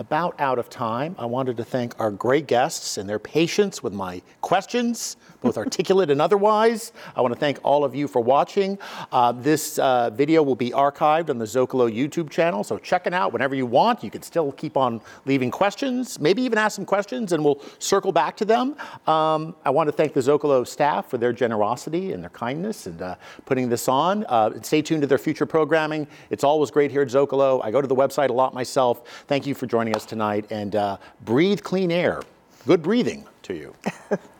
about 0.00 0.34
out 0.40 0.58
of 0.58 0.70
time. 0.70 1.14
I 1.18 1.26
wanted 1.26 1.58
to 1.58 1.64
thank 1.64 1.94
our 2.00 2.10
great 2.10 2.46
guests 2.46 2.96
and 2.96 3.08
their 3.08 3.18
patience 3.18 3.82
with 3.82 3.92
my 3.92 4.22
questions, 4.40 5.18
both 5.40 5.56
articulate 5.56 6.10
and 6.10 6.20
otherwise. 6.20 6.92
I 7.16 7.20
want 7.20 7.34
to 7.34 7.40
thank 7.40 7.58
all 7.62 7.84
of 7.84 7.94
you 7.94 8.08
for 8.08 8.20
watching. 8.20 8.78
Uh, 9.12 9.32
this 9.32 9.78
uh, 9.78 10.10
video 10.10 10.42
will 10.42 10.56
be 10.56 10.70
archived 10.70 11.30
on 11.30 11.38
the 11.38 11.44
Zocalo 11.44 11.90
YouTube 11.90 12.30
channel, 12.30 12.62
so 12.62 12.78
check 12.78 13.06
it 13.06 13.14
out 13.14 13.32
whenever 13.32 13.54
you 13.54 13.66
want. 13.66 14.04
You 14.04 14.10
can 14.10 14.22
still 14.22 14.52
keep 14.52 14.76
on 14.76 15.00
leaving 15.24 15.50
questions, 15.50 16.20
maybe 16.20 16.42
even 16.42 16.58
ask 16.58 16.76
some 16.76 16.84
questions, 16.84 17.32
and 17.32 17.44
we'll 17.44 17.62
circle 17.78 18.12
back 18.12 18.36
to 18.36 18.44
them. 18.44 18.76
Um, 19.06 19.54
I 19.64 19.70
want 19.70 19.88
to 19.88 19.92
thank 19.92 20.12
the 20.12 20.20
Zocalo 20.20 20.66
staff 20.66 21.08
for 21.08 21.18
their 21.18 21.32
generosity 21.32 22.12
and 22.12 22.22
their 22.22 22.30
kindness 22.30 22.86
and 22.86 23.00
uh, 23.00 23.16
putting 23.46 23.68
this 23.68 23.88
on. 23.88 24.24
Uh, 24.28 24.60
stay 24.62 24.82
tuned 24.82 25.02
to 25.02 25.06
their 25.06 25.18
future 25.18 25.46
programming. 25.46 26.06
It's 26.30 26.44
always 26.44 26.70
great 26.70 26.90
here 26.90 27.02
at 27.02 27.08
Zocalo. 27.08 27.60
I 27.64 27.70
go 27.70 27.80
to 27.80 27.88
the 27.88 27.96
website 27.96 28.30
a 28.30 28.32
lot 28.32 28.54
myself. 28.54 29.24
Thank 29.26 29.46
you 29.46 29.54
for 29.54 29.66
joining 29.66 29.96
us 29.96 30.04
tonight, 30.04 30.46
and 30.50 30.76
uh, 30.76 30.98
breathe 31.24 31.62
clean 31.62 31.90
air. 31.90 32.22
Good 32.66 32.82
breathing 32.82 33.26
to 33.42 33.54
you. 33.54 33.74